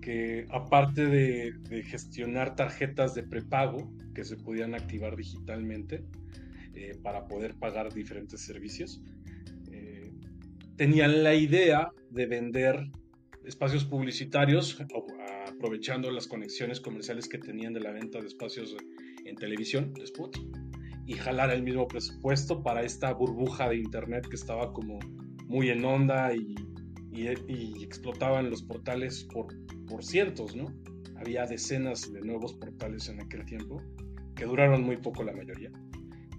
que 0.04 0.46
aparte 0.52 1.08
de, 1.08 1.52
de 1.68 1.82
gestionar 1.82 2.56
tarjetas 2.56 3.16
de 3.16 3.24
prepago 3.24 3.92
que 4.14 4.24
se 4.24 4.38
podían 4.38 4.75
activar 4.75 5.16
digitalmente 5.16 6.04
eh, 6.75 6.98
para 7.01 7.27
poder 7.27 7.55
pagar 7.55 7.94
diferentes 7.94 8.41
servicios. 8.41 9.01
Eh, 9.72 10.12
tenían 10.75 11.24
la 11.24 11.34
idea 11.36 11.91
de 12.10 12.25
vender 12.25 12.89
espacios 13.46 13.86
publicitarios, 13.86 14.77
aprovechando 15.48 16.12
las 16.12 16.27
conexiones 16.27 16.79
comerciales 16.79 17.27
que 17.27 17.38
tenían 17.38 17.74
de 17.74 17.79
la 17.79 17.91
venta 17.91 18.20
de 18.20 18.27
espacios 18.27 18.75
en 19.25 19.36
televisión, 19.36 19.94
de 19.94 20.03
y 21.08 21.13
jalar 21.13 21.51
el 21.51 21.63
mismo 21.63 21.88
presupuesto 21.88 22.63
para 22.63 22.82
esta 22.84 23.13
burbuja 23.13 23.70
de 23.70 23.77
internet 23.77 24.27
que 24.27 24.36
estaba 24.36 24.74
como 24.74 25.00
muy 25.48 25.70
en 25.70 25.86
onda 25.86 26.36
y, 26.36 26.55
y, 27.12 27.84
explotaban 27.84 28.50
los 28.50 28.63
portales 28.63 29.24
por, 29.32 29.48
por 29.86 30.03
cientos, 30.03 30.55
¿no? 30.55 30.74
Había 31.17 31.46
decenas 31.46 32.12
de 32.12 32.22
nuevos 32.22 32.53
portales 32.53 33.08
en 33.10 33.22
aquel 33.22 33.46
tiempo, 33.46 33.82
que 34.36 34.46
duraron 34.46 34.82
muy 34.84 34.98
poco 34.98 35.24
la 35.24 35.32
mayoría. 35.32 35.72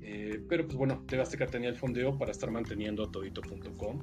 Eh, 0.08 0.40
pero 0.48 0.64
pues 0.64 0.76
bueno, 0.76 1.02
TV 1.04 1.20
Azteca 1.20 1.48
tenía 1.48 1.68
el 1.68 1.74
fondeo 1.74 2.16
para 2.16 2.30
estar 2.30 2.48
manteniendo 2.50 3.10
todito.com 3.10 4.00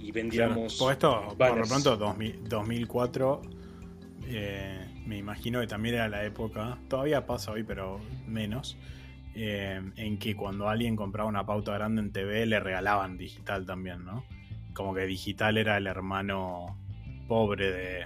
y 0.00 0.10
vendíamos. 0.10 0.76
Por 0.76 0.92
esto, 0.92 1.36
por 1.38 1.56
lo 1.56 1.64
pronto, 1.64 1.96
2004, 1.96 3.42
eh, 4.26 4.84
me 5.06 5.16
imagino 5.16 5.60
que 5.60 5.68
también 5.68 5.94
era 5.94 6.08
la 6.08 6.24
época, 6.24 6.78
todavía 6.88 7.24
pasa 7.24 7.52
hoy, 7.52 7.62
pero 7.62 8.00
menos, 8.26 8.76
eh, 9.36 9.80
en 9.94 10.18
que 10.18 10.34
cuando 10.34 10.68
alguien 10.68 10.96
compraba 10.96 11.28
una 11.28 11.46
pauta 11.46 11.72
grande 11.72 12.02
en 12.02 12.10
TV 12.10 12.44
le 12.44 12.58
regalaban 12.58 13.16
digital 13.16 13.64
también, 13.64 14.04
¿no? 14.04 14.24
Como 14.74 14.92
que 14.92 15.06
digital 15.06 15.56
era 15.56 15.76
el 15.76 15.86
hermano 15.86 16.80
pobre 17.28 17.70
de, 17.70 18.04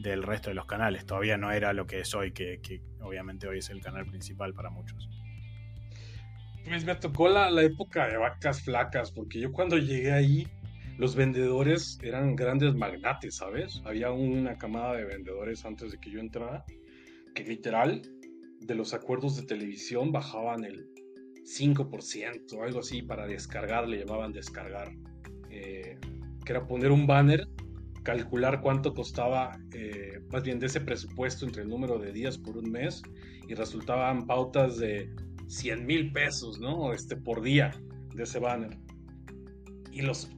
del 0.00 0.22
resto 0.22 0.50
de 0.50 0.54
los 0.54 0.66
canales. 0.66 1.06
Todavía 1.06 1.38
no 1.38 1.50
era 1.50 1.72
lo 1.72 1.86
que 1.86 2.00
es 2.00 2.14
hoy, 2.14 2.32
que, 2.32 2.60
obviamente 3.00 3.48
hoy 3.48 3.58
es 3.58 3.70
el 3.70 3.80
canal 3.80 4.06
principal 4.06 4.52
para 4.52 4.68
muchos. 4.70 5.08
Pues 6.68 6.84
me 6.84 6.94
tocó 6.94 7.28
la, 7.28 7.50
la, 7.50 7.62
época 7.62 8.06
de 8.08 8.18
vacas 8.18 8.62
flacas, 8.62 9.10
porque 9.10 9.40
yo 9.40 9.52
cuando 9.52 9.78
llegué 9.78 10.12
ahí 10.12 10.46
los 10.98 11.14
vendedores 11.14 11.98
eran 12.02 12.36
grandes 12.36 12.74
magnates, 12.74 13.36
¿sabes? 13.36 13.80
Había 13.84 14.10
una 14.10 14.58
camada 14.58 14.96
de 14.96 15.04
vendedores 15.04 15.64
antes 15.64 15.92
de 15.92 15.98
que 15.98 16.10
yo 16.10 16.20
entrara 16.20 16.64
que 17.34 17.44
literal 17.44 18.02
de 18.60 18.74
los 18.74 18.92
acuerdos 18.92 19.36
de 19.36 19.44
televisión 19.44 20.12
bajaban 20.12 20.64
el 20.64 20.88
5%, 21.44 22.62
algo 22.62 22.80
así, 22.80 23.02
para 23.02 23.26
descargar, 23.26 23.88
le 23.88 23.98
llamaban 23.98 24.32
descargar. 24.32 24.92
Eh, 25.50 25.98
que 26.44 26.52
era 26.52 26.66
poner 26.66 26.90
un 26.90 27.06
banner, 27.06 27.46
calcular 28.02 28.60
cuánto 28.60 28.92
costaba, 28.92 29.58
eh, 29.72 30.20
más 30.30 30.42
bien 30.42 30.58
de 30.58 30.66
ese 30.66 30.80
presupuesto 30.80 31.46
entre 31.46 31.62
el 31.62 31.68
número 31.68 31.98
de 31.98 32.12
días 32.12 32.36
por 32.36 32.58
un 32.58 32.70
mes, 32.70 33.02
y 33.46 33.54
resultaban 33.54 34.26
pautas 34.26 34.78
de 34.78 35.10
100 35.48 35.86
mil 35.86 36.12
pesos, 36.12 36.60
¿no? 36.60 36.92
Este, 36.92 37.16
por 37.16 37.42
día 37.42 37.72
de 38.14 38.22
ese 38.22 38.38
banner. 38.38 38.76
Y 39.90 40.02
los 40.02 40.30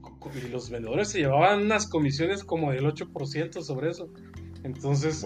y 0.45 0.49
los 0.49 0.71
vendedores 0.71 1.09
se 1.09 1.21
llevaban 1.21 1.63
unas 1.63 1.89
comisiones 1.89 2.45
como 2.45 2.73
del 2.73 2.85
8% 2.85 3.63
sobre 3.63 3.91
eso. 3.91 4.13
Entonces, 4.65 5.25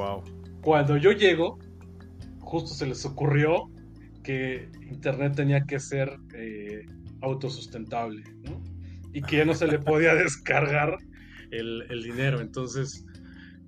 cuando 0.62 0.96
yo 0.96 1.12
llego, 1.12 1.58
justo 2.40 2.72
se 2.72 2.86
les 2.86 3.04
ocurrió 3.04 3.70
que 4.22 4.68
Internet 4.88 5.34
tenía 5.34 5.64
que 5.64 5.80
ser 5.80 6.16
eh, 6.34 6.86
autosustentable, 7.22 8.22
¿no? 8.42 8.62
Y 9.12 9.22
que 9.22 9.38
ya 9.38 9.44
no 9.44 9.54
se 9.54 9.66
le 9.66 9.78
podía 9.78 10.14
descargar 10.14 10.98
el, 11.50 12.02
dinero. 12.02 12.40
Entonces, 12.40 13.04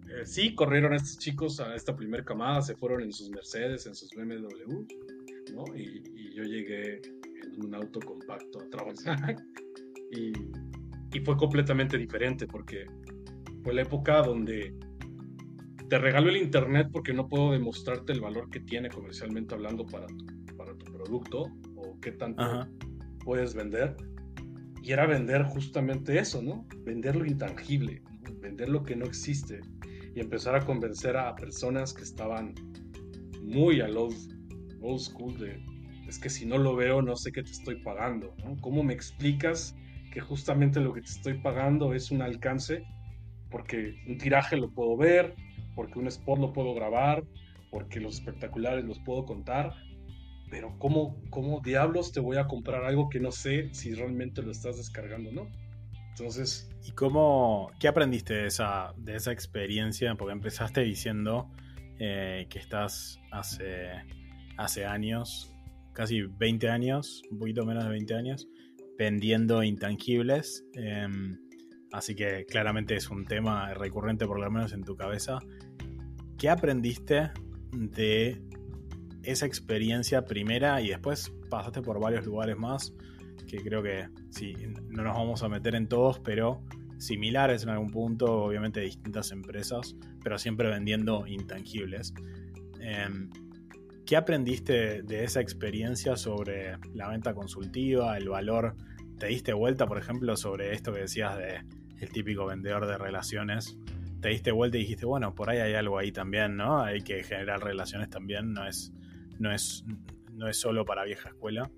eh, 0.09 0.25
sí, 0.25 0.55
corrieron 0.55 0.95
estos 0.95 1.19
chicos 1.19 1.61
a 1.61 1.75
esta 1.75 1.97
primera 1.97 2.25
camada, 2.25 2.63
se 2.63 2.77
fueron 2.77 3.03
en 3.03 3.13
sus 3.13 3.31
Mercedes, 3.31 3.87
en 3.87 3.95
sus 3.95 4.11
BMW, 4.11 4.87
¿no? 5.55 5.65
Y, 5.77 6.03
y 6.15 6.35
yo 6.35 6.43
llegué 6.43 7.01
en 7.55 7.67
un 7.67 7.75
auto 7.75 8.01
compacto 8.01 8.61
a 8.61 8.71
trabajar. 8.71 9.37
y 10.13 10.33
y 11.17 11.21
fue 11.21 11.37
completamente 11.37 11.97
diferente 11.97 12.47
porque 12.47 12.87
fue 13.63 13.75
la 13.75 13.83
época 13.83 14.23
donde 14.23 14.75
te 15.89 15.99
regalo 15.99 16.29
el 16.29 16.37
internet 16.37 16.89
porque 16.93 17.13
no 17.13 17.29
puedo 17.29 17.53
demostrarte 17.53 18.13
el 18.13 18.21
valor 18.21 18.51
que 18.51 18.61
tiene 18.61 18.91
comercialmente 18.91 19.55
hablando 19.55 19.87
para 19.87 20.07
tu, 20.07 20.57
para 20.57 20.75
tu 20.75 20.93
producto 20.93 21.45
o 21.77 21.99
qué 22.01 22.13
tanto 22.13 22.69
puedes 23.25 23.55
vender. 23.55 23.97
Y 24.83 24.93
era 24.93 25.07
vender 25.07 25.43
justamente 25.45 26.19
eso, 26.19 26.43
¿no? 26.43 26.67
Vender 26.85 27.17
lo 27.17 27.25
intangible, 27.25 28.03
vender 28.41 28.69
lo 28.69 28.83
que 28.83 28.95
no 28.95 29.07
existe 29.07 29.61
y 30.15 30.21
empezar 30.21 30.55
a 30.55 30.65
convencer 30.65 31.17
a 31.17 31.35
personas 31.35 31.93
que 31.93 32.03
estaban 32.03 32.55
muy 33.43 33.81
old, 33.81 34.36
old 34.83 35.01
school 35.01 35.39
de 35.39 35.61
es 36.09 36.19
que 36.19 36.31
si 36.31 36.47
no 36.47 36.59
lo 36.59 36.77
veo 36.77 37.03
no 37.03 37.17
sé 37.17 37.33
qué 37.33 37.43
te 37.43 37.51
estoy 37.51 37.83
pagando, 37.83 38.35
¿no? 38.45 38.57
¿Cómo 38.61 38.83
me 38.83 38.95
explicas 38.95 39.75
que 40.13 40.21
justamente 40.21 40.81
lo 40.81 40.93
que 40.93 41.03
te 41.03 41.11
estoy 41.11 41.35
pagando 41.35 41.95
es 41.95 42.11
un 42.11 42.23
alcance, 42.23 42.85
porque 43.51 43.97
un 44.07 44.17
tiraje 44.19 44.57
lo 44.57 44.71
puedo 44.71 44.97
ver, 44.97 45.35
porque 45.75 45.99
un 45.99 46.07
spot 46.07 46.39
lo 46.39 46.53
puedo 46.53 46.75
grabar, 46.75 47.25
porque 47.71 48.01
los 48.01 48.15
espectaculares 48.15 48.85
los 48.85 48.99
puedo 49.01 49.25
contar, 49.25 49.75
pero 50.51 50.79
¿cómo, 50.79 51.21
cómo 51.31 51.61
diablos 51.61 52.13
te 52.13 52.21
voy 52.21 52.37
a 52.37 52.47
comprar 52.47 52.85
algo 52.85 53.09
que 53.09 53.21
no 53.21 53.33
sé 53.33 53.75
si 53.75 53.95
realmente 53.95 54.43
lo 54.43 54.53
estás 54.53 54.77
descargando 54.77 55.33
no? 55.33 55.49
Entonces... 56.11 56.71
¿Y 56.85 56.93
cómo, 56.93 57.71
qué 57.79 57.89
aprendiste 57.89 58.33
de 58.33 58.47
esa, 58.47 58.95
de 58.97 59.17
esa 59.17 59.33
experiencia? 59.33 60.15
Porque 60.15 60.33
empezaste 60.33 60.83
diciendo 60.83 61.51
eh, 61.99 62.47
que 62.49 62.59
estás 62.59 63.21
hace, 63.33 63.91
hace 64.57 64.85
años, 64.85 65.53
casi 65.93 66.23
20 66.23 66.69
años, 66.69 67.23
un 67.31 67.39
poquito 67.39 67.65
menos 67.65 67.85
de 67.85 67.91
20 67.91 68.15
años, 68.15 68.49
vendiendo 68.99 69.63
intangibles. 69.63 70.65
Em, 70.75 71.39
así 71.93 72.15
que 72.15 72.45
claramente 72.47 72.97
es 72.97 73.11
un 73.11 73.25
tema 73.25 73.73
recurrente, 73.75 74.27
por 74.27 74.39
lo 74.39 74.51
menos 74.51 74.73
en 74.73 74.85
tu 74.85 74.97
cabeza. 74.97 75.39
¿Qué 76.39 76.49
aprendiste 76.49 77.31
de 77.73 78.43
esa 79.23 79.47
experiencia 79.47 80.25
primera 80.25 80.81
y 80.81 80.89
después 80.89 81.33
pasaste 81.51 81.83
por 81.83 82.01
varios 82.01 82.27
lugares 82.27 82.57
más? 82.57 82.95
Que 83.47 83.59
creo 83.59 83.83
que 83.83 84.09
sí, 84.31 84.55
no 84.89 85.03
nos 85.03 85.17
vamos 85.17 85.43
a 85.43 85.49
meter 85.49 85.75
en 85.75 85.89
todos, 85.89 86.19
pero 86.21 86.63
similares 86.99 87.63
en 87.63 87.71
algún 87.71 87.91
punto, 87.91 88.45
obviamente 88.45 88.81
distintas 88.81 89.31
empresas, 89.31 89.97
pero 90.23 90.39
siempre 90.39 90.69
vendiendo 90.69 91.27
intangibles. 91.27 92.13
Em, 92.81 93.31
¿Qué 94.07 94.15
aprendiste 94.15 95.03
de 95.03 95.25
esa 95.25 95.41
experiencia 95.41 96.17
sobre 96.17 96.79
la 96.95 97.09
venta 97.09 97.35
consultiva, 97.35 98.17
el 98.17 98.29
valor? 98.29 98.77
¿Te 99.19 99.27
diste 99.27 99.53
vuelta, 99.53 99.89
por 99.89 99.99
ejemplo, 99.99 100.37
sobre 100.37 100.73
esto 100.75 100.93
que 100.93 101.01
decías 101.01 101.37
de 101.37 101.65
el 101.99 102.11
típico 102.11 102.47
vendedor 102.47 102.87
de 102.87 102.99
relaciones? 102.99 103.77
¿Te 104.21 104.29
diste 104.29 104.53
vuelta 104.53 104.77
y 104.77 104.83
dijiste, 104.83 105.07
bueno, 105.07 105.35
por 105.35 105.51
ahí 105.51 105.59
hay 105.59 105.75
algo 105.75 105.99
ahí 105.99 106.13
también, 106.13 106.57
¿no? 106.57 106.85
Hay 106.85 107.01
que 107.01 107.25
generar 107.25 107.65
relaciones 107.65 108.09
también, 108.09 108.53
no 108.53 108.65
es, 108.69 108.93
no 109.41 109.53
es, 109.53 109.85
no 110.33 110.49
es 110.49 110.57
solo 110.57 110.85
para 110.85 111.03
vieja 111.03 111.31
escuela. 111.31 111.69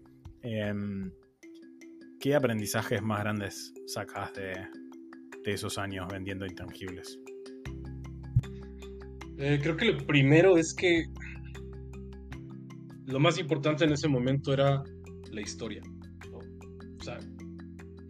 Em, 0.43 1.11
¿Qué 2.21 2.35
aprendizajes 2.35 3.01
más 3.01 3.21
grandes 3.21 3.73
sacas 3.87 4.35
de, 4.35 4.53
esos 5.47 5.79
años 5.79 6.07
vendiendo 6.13 6.45
intangibles? 6.45 7.19
Eh, 9.39 9.59
creo 9.63 9.79
que 9.79 9.87
lo 9.87 10.07
primero 10.07 10.59
es 10.59 10.75
que 10.75 11.07
lo 13.09 13.19
más 13.19 13.39
importante 13.39 13.85
en 13.85 13.93
ese 13.93 14.07
momento 14.07 14.53
era 14.53 14.83
la 15.33 15.41
historia. 15.41 15.83
O 17.01 17.03
sea, 17.03 17.19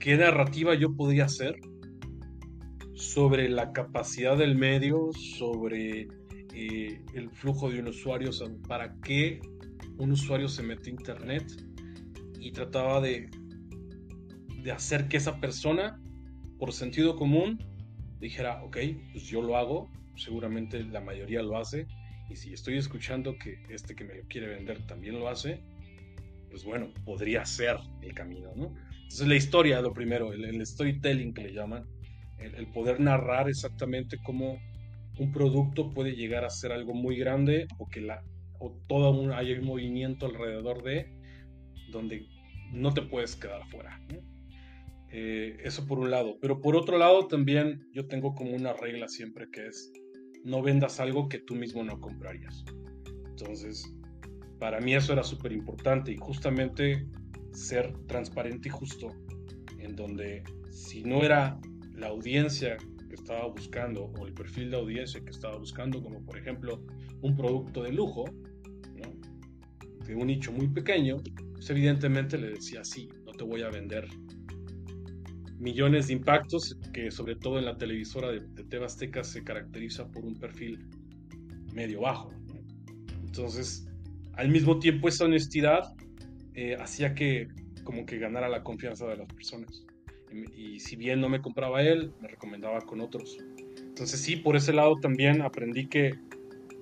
¿qué 0.00 0.16
narrativa 0.16 0.74
yo 0.74 0.94
podía 0.94 1.26
hacer 1.26 1.56
sobre 2.94 3.48
la 3.48 3.72
capacidad 3.72 4.36
del 4.36 4.56
medio, 4.56 5.10
sobre 5.12 6.08
eh, 6.52 7.00
el 7.14 7.30
flujo 7.30 7.70
de 7.70 7.78
un 7.78 7.88
usuario, 7.88 8.30
para 8.66 8.92
qué 9.00 9.40
un 9.98 10.10
usuario 10.10 10.48
se 10.48 10.64
mete 10.64 10.90
a 10.90 10.94
internet 10.94 11.44
y 12.40 12.50
trataba 12.50 13.00
de, 13.00 13.30
de 14.62 14.72
hacer 14.72 15.06
que 15.06 15.18
esa 15.18 15.38
persona, 15.38 16.00
por 16.58 16.72
sentido 16.72 17.14
común, 17.14 17.58
dijera, 18.18 18.64
ok, 18.64 18.78
pues 19.12 19.24
yo 19.24 19.42
lo 19.42 19.56
hago, 19.56 19.90
seguramente 20.16 20.82
la 20.82 21.00
mayoría 21.00 21.40
lo 21.42 21.56
hace, 21.56 21.86
y 22.28 22.36
si 22.36 22.52
estoy 22.52 22.76
escuchando 22.76 23.36
que 23.38 23.62
este 23.68 23.94
que 23.94 24.04
me 24.04 24.14
lo 24.14 24.22
quiere 24.28 24.48
vender 24.48 24.86
también 24.86 25.18
lo 25.18 25.28
hace, 25.28 25.60
pues 26.50 26.64
bueno, 26.64 26.92
podría 27.04 27.44
ser 27.44 27.76
el 28.02 28.14
camino, 28.14 28.52
¿no? 28.54 28.74
Entonces 28.94 29.26
la 29.26 29.36
historia, 29.36 29.80
lo 29.80 29.92
primero, 29.92 30.32
el, 30.32 30.66
storytelling 30.66 31.32
que 31.32 31.42
le 31.42 31.52
llaman, 31.54 31.86
el, 32.38 32.66
poder 32.68 33.00
narrar 33.00 33.48
exactamente 33.48 34.18
cómo 34.22 34.58
un 35.18 35.32
producto 35.32 35.90
puede 35.92 36.14
llegar 36.14 36.44
a 36.44 36.50
ser 36.50 36.72
algo 36.72 36.94
muy 36.94 37.16
grande 37.16 37.66
o 37.78 37.88
que 37.88 38.00
la, 38.00 38.22
o 38.58 38.78
todo 38.86 39.10
un, 39.10 39.32
hay 39.32 39.52
un 39.52 39.64
movimiento 39.64 40.26
alrededor 40.26 40.82
de 40.82 41.10
donde 41.90 42.26
no 42.72 42.92
te 42.92 43.02
puedes 43.02 43.34
quedar 43.34 43.66
fuera. 43.68 44.00
Eh, 45.10 45.56
eso 45.64 45.86
por 45.86 45.98
un 45.98 46.10
lado. 46.10 46.38
Pero 46.40 46.60
por 46.60 46.76
otro 46.76 46.98
lado 46.98 47.26
también 47.28 47.88
yo 47.92 48.06
tengo 48.06 48.34
como 48.34 48.52
una 48.52 48.74
regla 48.74 49.08
siempre 49.08 49.46
que 49.50 49.66
es 49.66 49.90
no 50.44 50.62
vendas 50.62 51.00
algo 51.00 51.28
que 51.28 51.38
tú 51.38 51.54
mismo 51.54 51.82
no 51.82 52.00
comprarías. 52.00 52.64
Entonces, 53.28 53.94
para 54.58 54.80
mí 54.80 54.94
eso 54.94 55.12
era 55.12 55.22
súper 55.22 55.52
importante 55.52 56.12
y 56.12 56.16
justamente 56.16 57.06
ser 57.52 57.92
transparente 58.06 58.68
y 58.68 58.72
justo, 58.72 59.08
en 59.78 59.94
donde 59.94 60.42
si 60.70 61.02
no 61.02 61.22
era 61.22 61.58
la 61.94 62.08
audiencia 62.08 62.76
que 63.08 63.14
estaba 63.14 63.46
buscando 63.46 64.12
o 64.18 64.26
el 64.26 64.34
perfil 64.34 64.70
de 64.70 64.76
audiencia 64.76 65.20
que 65.20 65.30
estaba 65.30 65.56
buscando, 65.56 66.02
como 66.02 66.24
por 66.24 66.38
ejemplo 66.38 66.82
un 67.22 67.36
producto 67.36 67.82
de 67.82 67.92
lujo, 67.92 68.24
de 70.08 70.16
un 70.16 70.26
nicho 70.26 70.52
muy 70.52 70.68
pequeño, 70.68 71.18
pues 71.52 71.68
evidentemente 71.70 72.38
le 72.38 72.50
decía, 72.50 72.82
sí, 72.82 73.10
no 73.26 73.32
te 73.32 73.44
voy 73.44 73.62
a 73.62 73.68
vender 73.68 74.08
millones 75.58 76.08
de 76.08 76.14
impactos, 76.14 76.76
que 76.92 77.10
sobre 77.10 77.36
todo 77.36 77.58
en 77.58 77.64
la 77.64 77.76
televisora 77.76 78.30
de, 78.30 78.40
de 78.40 78.64
Tebasteca 78.64 79.24
se 79.24 79.42
caracteriza 79.42 80.06
por 80.08 80.24
un 80.24 80.34
perfil 80.34 80.86
medio 81.74 82.02
bajo. 82.02 82.30
Entonces, 83.24 83.88
al 84.34 84.48
mismo 84.48 84.78
tiempo 84.78 85.08
esa 85.08 85.24
honestidad 85.24 85.94
eh, 86.54 86.76
hacía 86.80 87.14
que 87.14 87.48
como 87.84 88.04
que 88.04 88.18
ganara 88.18 88.48
la 88.48 88.62
confianza 88.62 89.06
de 89.06 89.16
las 89.16 89.26
personas. 89.32 89.84
Y, 90.54 90.78
si 90.78 90.96
bien 90.96 91.20
no 91.20 91.28
me 91.28 91.40
compraba 91.40 91.82
él, 91.82 92.12
me 92.20 92.28
recomendaba 92.28 92.80
con 92.82 93.00
otros. 93.00 93.38
Entonces 93.78 94.20
sí, 94.20 94.36
por 94.36 94.56
ese 94.56 94.72
lado 94.72 94.96
también 94.96 95.40
aprendí 95.40 95.86
que 95.86 96.14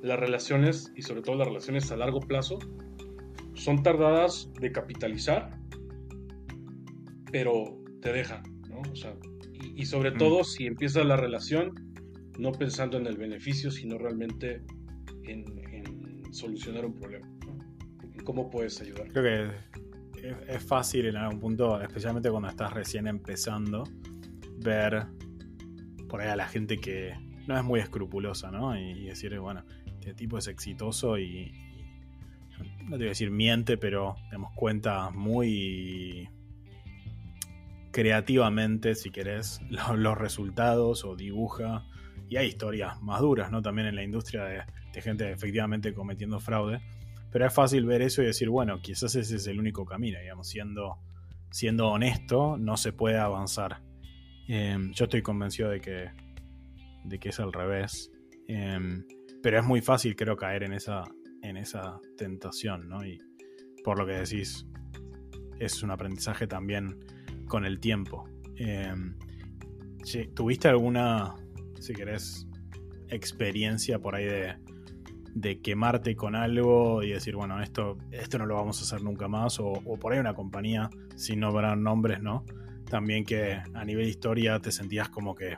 las 0.02 0.18
relaciones, 0.18 0.92
y 0.96 1.02
sobre 1.02 1.22
todo 1.22 1.36
las 1.36 1.46
relaciones 1.46 1.92
a 1.92 1.96
largo 1.96 2.20
plazo, 2.20 2.58
son 3.54 3.82
tardadas 3.82 4.50
de 4.60 4.72
capitalizar, 4.72 5.56
pero 7.30 7.78
te 8.00 8.12
dejan, 8.12 8.42
¿no? 8.76 8.92
O 8.92 8.96
sea, 8.96 9.14
y, 9.74 9.86
sobre 9.86 10.10
mm. 10.10 10.18
todo 10.18 10.44
si 10.44 10.66
empieza 10.66 11.02
la 11.04 11.16
relación 11.16 11.72
no 12.38 12.52
pensando 12.52 12.98
en 12.98 13.06
el 13.06 13.16
beneficio, 13.16 13.70
sino 13.70 13.98
realmente 13.98 14.62
en, 15.24 15.44
solucionar 16.32 16.84
un 16.84 16.94
problema. 16.94 17.26
¿Cómo 18.24 18.50
puedes 18.50 18.78
ayudar? 18.82 19.08
Creo 19.12 19.22
que 20.22 20.52
es, 20.52 20.62
fácil 20.62 21.06
en 21.06 21.16
algún 21.16 21.40
punto, 21.40 21.80
especialmente 21.80 22.30
cuando 22.30 22.48
estás 22.48 22.72
recién 22.74 23.06
empezando, 23.06 23.84
ver 24.58 25.06
por 26.08 26.20
ahí 26.20 26.28
a 26.28 26.36
la 26.36 26.46
gente 26.46 26.76
que 26.76 27.14
no 27.46 27.56
es 27.56 27.64
muy 27.64 27.80
escrupulosa, 27.80 28.50
¿no? 28.50 28.78
Y, 28.78 29.06
decir, 29.06 29.38
bueno, 29.38 29.64
este 29.86 30.12
tipo 30.12 30.36
es 30.36 30.48
exitoso 30.48 31.18
y, 31.18 31.52
no 32.84 32.92
te 32.92 32.96
voy 32.98 33.06
a 33.06 33.08
decir 33.10 33.30
miente, 33.30 33.78
pero 33.78 34.16
damos 34.30 34.52
cuenta 34.54 35.10
muy 35.10 36.28
creativamente, 37.96 38.94
si 38.94 39.10
querés, 39.10 39.62
los, 39.70 40.18
resultados 40.18 41.02
o 41.06 41.16
dibuja. 41.16 41.86
Y 42.28 42.36
hay 42.36 42.48
historias 42.48 43.00
más 43.00 43.22
duras, 43.22 43.50
¿no? 43.50 43.62
También 43.62 43.88
en 43.88 43.96
la 43.96 44.02
industria 44.02 44.44
de, 44.44 45.00
gente 45.00 45.30
efectivamente 45.30 45.94
cometiendo 45.94 46.38
fraude. 46.38 46.82
Pero 47.32 47.46
es 47.46 47.54
fácil 47.54 47.86
ver 47.86 48.02
eso 48.02 48.22
y 48.22 48.26
decir, 48.26 48.50
bueno, 48.50 48.82
quizás 48.82 49.14
ese 49.14 49.36
es 49.36 49.46
el 49.46 49.58
único 49.58 49.86
camino, 49.86 50.18
digamos, 50.20 50.46
siendo, 50.46 50.98
siendo 51.50 51.88
honesto, 51.88 52.58
no 52.58 52.76
se 52.76 52.92
puede 52.92 53.16
avanzar. 53.16 53.82
Em, 54.46 54.92
yo 54.92 55.04
estoy 55.04 55.22
convencido 55.22 55.70
de 55.70 55.80
que, 55.80 56.10
de 57.04 57.18
que 57.18 57.30
es 57.30 57.40
al 57.40 57.52
revés. 57.52 58.12
Em, 58.46 59.06
pero 59.42 59.58
es 59.58 59.64
muy 59.64 59.80
fácil, 59.80 60.16
creo, 60.16 60.36
caer 60.36 60.64
en 60.64 60.74
esa, 60.74 61.04
en 61.42 61.56
esa 61.56 61.98
tentación, 62.18 62.90
¿no? 62.90 63.06
Y 63.06 63.18
por 63.82 63.98
lo 63.98 64.06
que 64.06 64.12
decís, 64.12 64.66
es 65.58 65.82
un 65.82 65.90
aprendizaje 65.90 66.46
también 66.46 66.98
con 67.46 67.64
el 67.64 67.80
tiempo. 67.80 68.28
Em, 68.56 69.16
¿Tuviste 70.34 70.68
alguna, 70.68 71.34
si 71.80 71.92
querés, 71.92 72.46
experiencia 73.08 73.98
por 73.98 74.14
ahí 74.14 74.24
de, 75.34 75.60
quemarte 75.62 76.16
con 76.16 76.34
algo 76.34 77.02
y 77.02 77.10
decir, 77.10 77.36
bueno, 77.36 77.60
esto, 77.62 77.98
esto 78.10 78.38
no 78.38 78.46
lo 78.46 78.54
vamos 78.54 78.80
a 78.80 78.84
hacer 78.84 79.02
nunca 79.02 79.28
más, 79.28 79.58
o, 79.60 79.74
por 80.00 80.12
ahí 80.12 80.18
una 80.18 80.34
compañía, 80.34 80.88
sin 81.14 81.40
nombrar 81.40 81.76
nombres, 81.76 82.22
¿no? 82.22 82.44
También 82.88 83.24
que 83.24 83.58
a 83.74 83.84
nivel 83.84 84.08
historia 84.08 84.60
te 84.60 84.70
sentías 84.70 85.08
como 85.08 85.34
que 85.34 85.56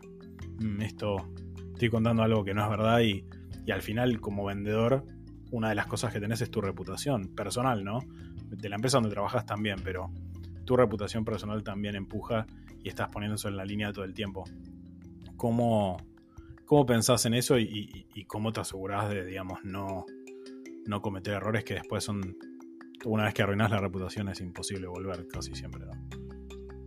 mm, 0.61 0.83
esto, 0.83 1.29
estoy 1.73 1.91
contando 1.91 2.23
algo 2.23 2.43
que 2.43 2.55
no 2.55 2.65
es 2.65 2.71
verdad 2.71 3.01
y, 3.01 3.25
y 3.67 3.71
al 3.71 3.83
final 3.83 4.21
como 4.21 4.45
vendedor, 4.45 5.05
una 5.51 5.69
de 5.69 5.75
las 5.75 5.87
cosas 5.87 6.13
que 6.13 6.21
tenés 6.21 6.41
es 6.41 6.51
tu 6.51 6.61
reputación 6.61 7.29
personal, 7.35 7.85
¿no? 7.85 8.01
De 8.47 8.69
la 8.69 8.77
empresa 8.77 8.97
donde 8.97 9.11
trabajas 9.11 9.47
también, 9.47 9.77
pero 9.85 10.11
tu 10.69 10.77
reputación 10.77 11.25
personal 11.25 11.63
también 11.65 11.95
empuja 11.95 12.47
y 12.85 12.91
estás 12.91 13.09
poniéndose 13.09 13.49
en 13.49 13.57
la 13.57 13.65
línea 13.65 13.91
todo 13.91 14.05
el 14.05 14.13
tiempo. 14.13 14.45
¿Cómo, 15.39 15.97
¿Cómo 16.67 16.85
pensás 16.85 17.25
en 17.25 17.33
eso 17.33 17.59
y, 17.59 18.05
cómo 18.27 18.53
te 18.53 18.61
asegurás 18.61 19.09
de, 19.09 19.25
digamos, 19.25 19.61
no, 19.65 20.05
no 20.85 21.01
cometer 21.01 21.33
errores 21.33 21.65
que 21.65 21.73
después 21.73 22.05
son, 22.05 22.37
una 23.07 23.25
vez 23.25 23.33
que 23.33 23.41
arruinas 23.41 23.71
la 23.71 23.81
reputación 23.81 24.29
es 24.29 24.43
imposible 24.43 24.89
volver 24.89 25.27
casi 25.29 25.55
siempre. 25.55 25.87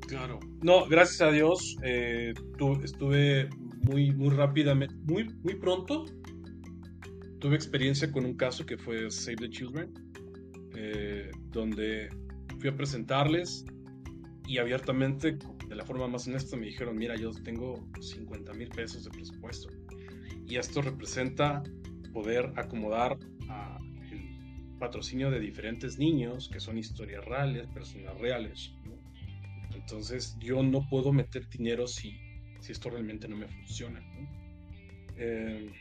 Claro. 0.07 0.39
No, 0.61 0.85
gracias 0.87 1.21
a 1.21 1.31
Dios 1.31 1.75
eh, 1.81 2.35
estuve 2.83 3.49
muy, 3.81 4.11
muy 4.11 4.29
rápidamente, 4.29 4.93
muy, 5.07 5.27
muy 5.41 5.55
pronto, 5.55 6.05
tuve 7.39 7.55
experiencia 7.55 8.11
con 8.11 8.25
un 8.25 8.35
caso 8.35 8.63
que 8.63 8.77
fue 8.77 9.09
Save 9.09 9.37
the 9.37 9.49
Children, 9.49 9.91
eh, 10.75 11.31
donde 11.49 12.09
fui 12.61 12.69
a 12.69 12.77
presentarles 12.77 13.65
y 14.47 14.59
abiertamente 14.59 15.39
de 15.67 15.75
la 15.75 15.83
forma 15.83 16.07
más 16.07 16.27
honesta 16.27 16.55
me 16.55 16.67
dijeron, 16.67 16.95
mira, 16.95 17.15
yo 17.15 17.31
tengo 17.31 17.89
50 17.99 18.53
mil 18.53 18.69
pesos 18.69 19.03
de 19.03 19.09
presupuesto 19.09 19.69
y 20.47 20.57
esto 20.57 20.81
representa 20.83 21.63
poder 22.13 22.53
acomodar 22.57 23.17
a 23.49 23.79
el 24.11 24.77
patrocinio 24.77 25.31
de 25.31 25.39
diferentes 25.39 25.97
niños 25.97 26.49
que 26.53 26.59
son 26.59 26.77
historias 26.77 27.25
reales, 27.25 27.65
personas 27.67 28.15
reales. 28.19 28.75
Entonces 29.73 30.37
yo 30.39 30.61
no 30.61 30.87
puedo 30.87 31.11
meter 31.11 31.49
dinero 31.49 31.87
si, 31.87 32.19
si 32.59 32.73
esto 32.73 32.91
realmente 32.91 33.27
no 33.27 33.37
me 33.37 33.47
funciona. 33.47 33.99
Eh, 35.17 35.71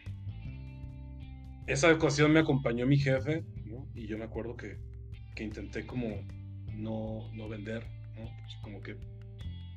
esa 1.66 1.92
ocasión 1.92 2.32
me 2.32 2.40
acompañó 2.40 2.86
mi 2.86 2.96
jefe 2.96 3.44
y 3.94 4.06
yo 4.06 4.16
me 4.16 4.24
acuerdo 4.24 4.56
que, 4.56 4.78
que 5.34 5.44
intenté 5.44 5.84
como 5.84 6.39
no, 6.80 7.30
no 7.32 7.48
vender, 7.48 7.86
pues 8.14 8.56
como 8.62 8.80
que 8.82 8.96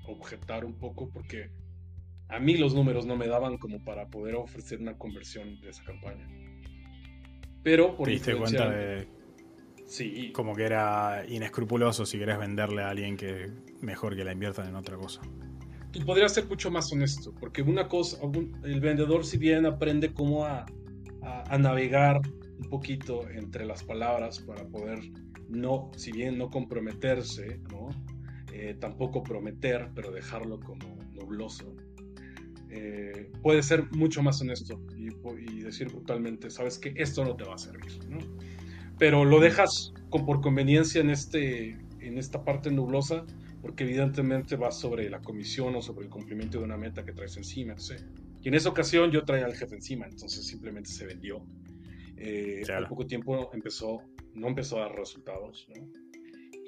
objetar 0.06 0.66
un 0.66 0.74
poco 0.74 1.10
porque 1.10 1.50
a 2.30 2.40
mí 2.40 2.58
los 2.58 2.74
números 2.74 3.06
no 3.06 3.16
me 3.16 3.28
daban 3.28 3.58
como 3.58 3.84
para 3.84 4.08
poder 4.08 4.36
ofrecer 4.36 4.80
una 4.80 4.98
conversión 4.98 5.60
de 5.62 5.70
esa 5.70 5.84
campaña. 5.84 6.28
Pero 7.64 7.96
por 7.96 8.08
¿Te 8.08 8.14
diste 8.14 8.36
cuenta 8.36 8.70
de 8.70 9.08
sí. 9.86 10.32
como 10.34 10.56
que 10.56 10.64
era 10.64 11.24
inescrupuloso 11.28 12.06
si 12.06 12.18
querés 12.18 12.38
venderle 12.38 12.82
a 12.82 12.90
alguien 12.90 13.16
que 13.16 13.52
mejor 13.82 14.16
que 14.16 14.24
la 14.24 14.34
inviertan 14.34 14.68
en 14.68 14.76
otra 14.76 14.98
cosa? 14.98 15.22
Tú 15.92 16.04
podrías 16.06 16.34
ser 16.34 16.48
mucho 16.48 16.72
más 16.72 16.92
honesto, 16.92 17.34
porque 17.40 17.62
una 17.62 17.88
cosa, 17.88 18.18
el 18.64 18.82
vendedor 18.82 19.26
si 19.26 19.38
bien 19.38 19.66
aprende 19.68 20.12
cómo 20.12 20.44
a, 20.44 20.66
a, 21.22 21.58
navegar 21.58 22.20
un 22.60 22.68
poquito 22.70 23.30
entre 23.30 23.66
las 23.66 23.84
palabras 23.84 24.40
para 24.40 24.66
poder 24.66 25.00
no, 25.54 25.92
si 25.96 26.12
bien 26.12 26.38
no 26.38 26.50
comprometerse, 26.50 27.60
¿no? 27.72 27.90
Eh, 28.52 28.76
tampoco 28.80 29.24
prometer, 29.24 29.90
pero 29.96 30.12
dejarlo 30.12 30.60
como 30.60 30.98
nubloso. 31.14 31.76
Eh, 32.70 33.30
puede 33.42 33.62
ser 33.62 33.92
mucho 33.92 34.24
más 34.24 34.42
honesto 34.42 34.82
y, 34.98 35.62
decir 35.62 35.90
brutalmente, 35.90 36.50
sabes 36.50 36.80
que 36.80 36.94
esto 36.96 37.24
no 37.24 37.36
te 37.36 37.44
va 37.44 37.56
a 37.56 37.58
servir, 37.58 37.92
Pero 38.98 39.26
lo 39.26 39.40
dejas 39.40 39.94
con, 40.10 40.26
por 40.26 40.42
conveniencia 40.42 41.02
en, 41.02 41.12
este, 41.12 41.78
en 42.00 42.18
esta 42.18 42.44
parte 42.44 42.72
nublosa, 42.72 43.26
porque 43.62 43.84
evidentemente 43.84 44.56
va 44.56 44.72
sobre 44.72 45.10
la 45.10 45.22
comisión 45.22 45.76
o 45.76 45.82
sobre 45.82 46.06
el 46.06 46.12
cumplimiento 46.12 46.58
de 46.58 46.66
una 46.66 46.78
meta 46.78 47.06
que 47.06 47.14
traes 47.14 47.38
encima. 47.38 47.76
Y 48.42 48.48
en 48.50 48.56
esa 48.56 48.70
ocasión 48.70 49.12
yo 49.12 49.24
traía 49.24 49.46
al 49.46 49.56
jefe 49.56 49.76
encima, 49.76 50.06
entonces 50.06 50.46
simplemente 50.46 50.90
se 50.90 51.06
vendió. 51.06 51.46
Eh, 52.18 52.64
Al 52.76 52.88
poco 52.88 53.06
tiempo 53.06 53.50
empezó, 53.54 54.02
no 54.36 54.48
empezó 54.48 54.78
a 54.78 54.88
dar 54.88 54.96
resultados. 54.96 55.68
¿no? 55.76 55.84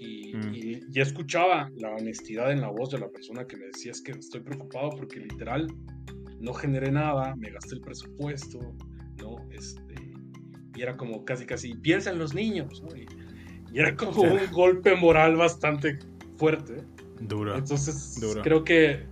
Mm. 0.01 0.53
Y, 0.53 0.81
ya 0.89 1.03
escuchaba 1.03 1.69
la 1.77 1.91
honestidad 1.91 2.51
en 2.51 2.61
la 2.61 2.69
voz 2.69 2.91
de 2.91 2.99
la 2.99 3.09
persona 3.09 3.45
que 3.45 3.57
me 3.57 3.65
decía 3.67 3.91
es 3.91 4.01
que 4.01 4.11
estoy 4.11 4.41
preocupado 4.41 4.91
porque 4.91 5.19
literal 5.19 5.67
no 6.39 6.53
generé 6.53 6.91
nada, 6.91 7.35
me 7.35 7.49
gasté 7.49 7.75
el 7.75 7.81
presupuesto, 7.81 8.59
¿no? 9.17 9.37
Este, 9.51 9.95
y 10.75 10.81
era 10.81 10.97
como 10.97 11.23
casi, 11.23 11.45
casi, 11.45 11.75
piensa 11.75 12.11
en 12.11 12.19
los 12.19 12.33
niños, 12.33 12.83
¿no? 12.83 12.95
Y, 12.95 13.07
era 13.73 13.93
como 13.97 14.21
un 14.21 14.39
golpe 14.53 14.95
moral 14.95 15.35
bastante 15.35 15.99
fuerte. 16.37 16.81
Duro. 17.19 17.57
Entonces, 17.57 18.17
creo 18.41 18.63
que 18.63 19.03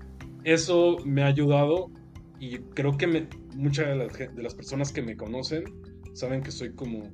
eso 0.45 0.97
me 1.03 1.21
ha 1.21 1.27
ayudado 1.27 1.91
y 2.39 2.59
creo 2.59 2.97
que 2.97 3.27
muchas 3.55 3.87
de 3.87 3.95
las, 3.95 4.17
de 4.17 4.41
las 4.41 4.55
personas 4.55 4.93
que 4.93 5.01
me 5.01 5.17
conocen 5.17 5.65
saben 6.13 6.41
que 6.41 6.51
soy 6.51 6.73
como 6.75 7.11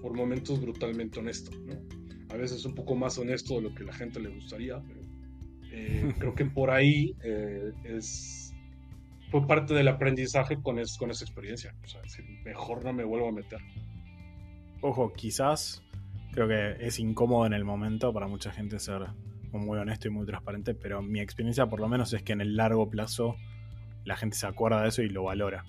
por 0.00 0.14
momentos 0.14 0.60
brutalmente 0.60 1.18
honesto, 1.18 1.50
¿no? 1.66 1.74
a 2.30 2.36
veces 2.36 2.64
un 2.64 2.74
poco 2.74 2.94
más 2.94 3.18
honesto 3.18 3.54
de 3.54 3.62
lo 3.62 3.74
que 3.74 3.84
la 3.84 3.92
gente 3.92 4.20
le 4.20 4.28
gustaría, 4.28 4.80
pero 4.80 5.00
eh, 5.72 6.14
creo 6.18 6.34
que 6.34 6.44
por 6.44 6.70
ahí 6.70 7.14
eh, 7.22 7.72
es, 7.84 8.52
fue 9.30 9.46
parte 9.46 9.74
del 9.74 9.88
aprendizaje 9.88 10.56
con, 10.56 10.76
con 10.98 11.10
esa 11.10 11.24
experiencia. 11.24 11.74
O 11.82 11.86
sea, 11.86 12.02
mejor 12.44 12.84
no 12.84 12.92
me 12.92 13.04
vuelvo 13.04 13.28
a 13.28 13.32
meter. 13.32 13.60
Ojo, 14.82 15.12
quizás, 15.14 15.82
Creo 16.32 16.46
que 16.46 16.86
es 16.86 16.98
incómodo 16.98 17.46
en 17.46 17.52
el 17.52 17.64
momento 17.64 18.12
para 18.12 18.28
mucha 18.28 18.52
gente 18.52 18.78
ser 18.78 19.06
muy 19.52 19.78
honesto 19.78 20.08
y 20.08 20.10
muy 20.10 20.26
transparente, 20.26 20.74
pero 20.74 21.02
mi 21.02 21.20
experiencia 21.20 21.66
por 21.66 21.80
lo 21.80 21.88
menos 21.88 22.12
es 22.12 22.22
que 22.22 22.32
en 22.32 22.40
el 22.40 22.54
largo 22.54 22.88
plazo 22.90 23.36
la 24.04 24.16
gente 24.16 24.36
se 24.36 24.46
acuerda 24.46 24.82
de 24.82 24.88
eso 24.88 25.02
y 25.02 25.08
lo 25.08 25.24
valora. 25.24 25.64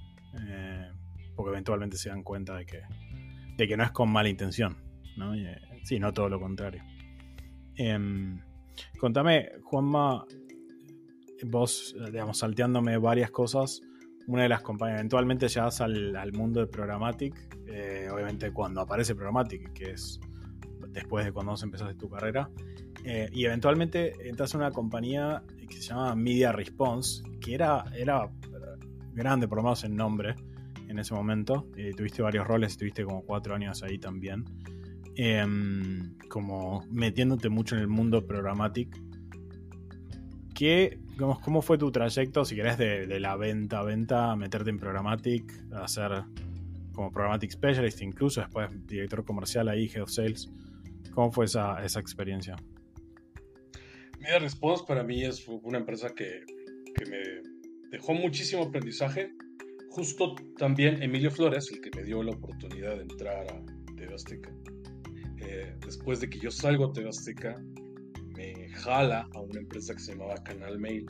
Eh, 0.47 0.91
porque 1.35 1.51
eventualmente 1.51 1.97
se 1.97 2.09
dan 2.09 2.23
cuenta 2.23 2.55
de 2.55 2.65
que, 2.65 2.81
de 3.59 3.67
que 3.67 3.75
no 3.75 3.83
es 3.83 3.91
con 3.91 4.09
mala 4.09 4.29
intención, 4.29 4.77
¿no? 5.17 5.35
Eh, 5.35 5.59
sino 5.83 6.13
todo 6.13 6.29
lo 6.29 6.39
contrario. 6.39 6.81
Em, 7.75 8.39
contame, 8.97 9.49
Juanma, 9.63 10.25
vos, 11.45 11.95
digamos, 12.11 12.37
salteándome 12.37 12.97
varias 12.97 13.31
cosas, 13.31 13.81
una 14.27 14.43
de 14.43 14.49
las 14.49 14.61
compañías, 14.61 14.99
eventualmente 14.99 15.47
llegas 15.49 15.81
al, 15.81 16.31
mundo 16.33 16.61
de 16.61 16.67
Programmatic, 16.67 17.57
eh, 17.67 18.07
obviamente 18.11 18.51
cuando 18.51 18.81
aparece 18.81 19.13
Programmatic, 19.13 19.73
que 19.73 19.91
es 19.91 20.19
después 20.89 21.25
de 21.25 21.31
cuando 21.33 21.51
vos 21.51 21.63
empezaste 21.63 21.95
tu 21.95 22.09
carrera, 22.09 22.49
eh, 23.03 23.29
y 23.33 23.45
eventualmente 23.45 24.13
entras 24.27 24.55
a 24.55 24.57
una 24.57 24.71
compañía 24.71 25.43
que 25.67 25.75
se 25.75 25.81
llama 25.81 26.15
Media 26.15 26.51
Response, 26.51 27.23
que 27.41 27.55
era, 27.55 27.83
era 27.93 28.29
grande, 29.13 29.47
por 29.47 29.57
lo 29.57 29.63
menos 29.63 29.83
en 29.83 29.95
nombre, 29.95 30.35
en 30.89 30.99
ese 30.99 31.13
momento. 31.13 31.69
Eh, 31.77 31.93
tuviste 31.95 32.21
varios 32.21 32.45
roles, 32.45 32.71
estuviste 32.71 33.05
como 33.05 33.23
cuatro 33.23 33.55
años 33.55 33.81
ahí 33.83 33.97
también. 33.97 34.43
Em, 35.15 36.17
como 36.29 36.85
metiéndote 36.89 37.49
mucho 37.49 37.75
en 37.75 37.81
el 37.81 37.87
mundo 37.87 38.25
programático 38.25 38.97
¿Qué, 40.59 40.99
digamos, 41.11 41.39
¿Cómo 41.39 41.61
fue 41.61 41.77
tu 41.77 41.89
trayecto, 41.89 42.43
si 42.43 42.55
querés, 42.55 42.77
de, 42.77 43.19
la 43.19 43.37
venta 43.37 43.79
a 43.79 43.83
venta, 43.83 44.35
meterte 44.35 44.69
en 44.69 44.77
Programmatic, 44.77 45.53
hacer 45.71 46.23
como 46.93 47.11
Programmatic 47.11 47.51
Specialist, 47.51 48.01
incluso 48.01 48.41
después 48.41 48.69
director 48.85 49.23
comercial 49.23 49.69
ahí, 49.69 49.87
Head 49.87 50.03
of 50.03 50.09
Sales? 50.09 50.49
¿Cómo 51.13 51.31
fue 51.31 51.45
esa, 51.45 51.81
esa 51.85 52.01
experiencia? 52.01 52.57
Media 54.19 54.39
Response 54.39 54.83
para 54.85 55.01
mí 55.01 55.23
es 55.23 55.47
una 55.47 55.77
empresa 55.77 56.13
que, 56.13 56.43
que 56.93 57.05
me 57.05 57.89
dejó 57.89 58.13
muchísimo 58.13 58.63
aprendizaje. 58.63 59.31
Justo 59.99 60.33
también 60.57 61.03
Emilio 61.03 61.29
Flores, 61.29 61.69
el 61.73 61.81
que 61.81 61.91
me 61.93 62.05
dio 62.05 62.23
la 62.23 62.31
oportunidad 62.31 62.95
de 62.95 63.01
entrar 63.01 63.45
a 63.51 63.95
TV 63.97 64.15
Azteca, 64.15 64.49
eh, 65.41 65.75
después 65.85 66.21
de 66.21 66.29
que 66.29 66.39
yo 66.39 66.51
salgo 66.51 66.85
a 66.85 66.93
TV 66.93 67.09
Azteca, 67.09 67.61
me 68.33 68.69
jala 68.69 69.27
a 69.33 69.41
una 69.41 69.59
empresa 69.59 69.93
que 69.93 69.99
se 69.99 70.13
llamaba 70.13 70.35
Canal 70.35 70.79
Mail 70.79 71.05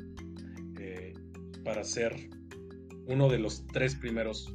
eh, 0.80 1.13
para 1.63 1.84
ser 1.84 2.15
uno 3.06 3.30
de 3.30 3.38
los 3.38 3.63
tres 3.67 3.93
primeros 3.93 4.52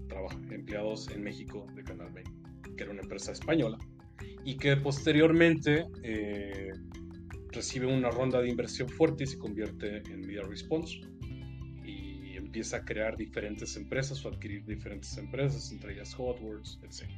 empleados 0.50 1.08
en 1.10 1.22
México 1.22 1.68
de 1.76 1.84
Canal 1.84 2.12
Mail, 2.12 2.26
que 2.76 2.82
era 2.82 2.90
una 2.90 3.02
empresa 3.02 3.30
española, 3.30 3.78
y 4.44 4.56
que 4.56 4.76
posteriormente 4.76 5.86
eh, 6.02 6.72
recibe 7.52 7.86
una 7.86 8.10
ronda 8.10 8.42
de 8.42 8.48
inversión 8.48 8.88
fuerte 8.88 9.22
y 9.22 9.26
se 9.28 9.38
convierte 9.38 9.98
en 10.10 10.22
Media 10.22 10.42
Response 10.42 11.02
empieza 12.54 12.76
a 12.76 12.84
crear 12.84 13.16
diferentes 13.16 13.76
empresas 13.76 14.24
o 14.24 14.28
adquirir 14.28 14.64
diferentes 14.64 15.18
empresas, 15.18 15.72
entre 15.72 15.94
ellas 15.94 16.14
Hotwords, 16.14 16.78
etc. 16.84 17.10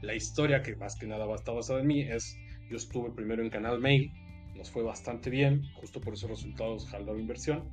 La 0.00 0.14
historia 0.14 0.62
que 0.62 0.76
más 0.76 0.96
que 0.96 1.06
nada 1.06 1.26
está 1.34 1.52
basada 1.52 1.80
en 1.80 1.88
mí 1.88 2.00
es, 2.00 2.38
yo 2.70 2.78
estuve 2.78 3.10
primero 3.10 3.42
en 3.42 3.50
Canal 3.50 3.80
Mail, 3.80 4.10
nos 4.56 4.70
fue 4.70 4.82
bastante 4.82 5.28
bien, 5.28 5.62
justo 5.74 6.00
por 6.00 6.14
esos 6.14 6.30
resultados 6.30 6.88
jaló 6.88 7.18
inversión, 7.18 7.68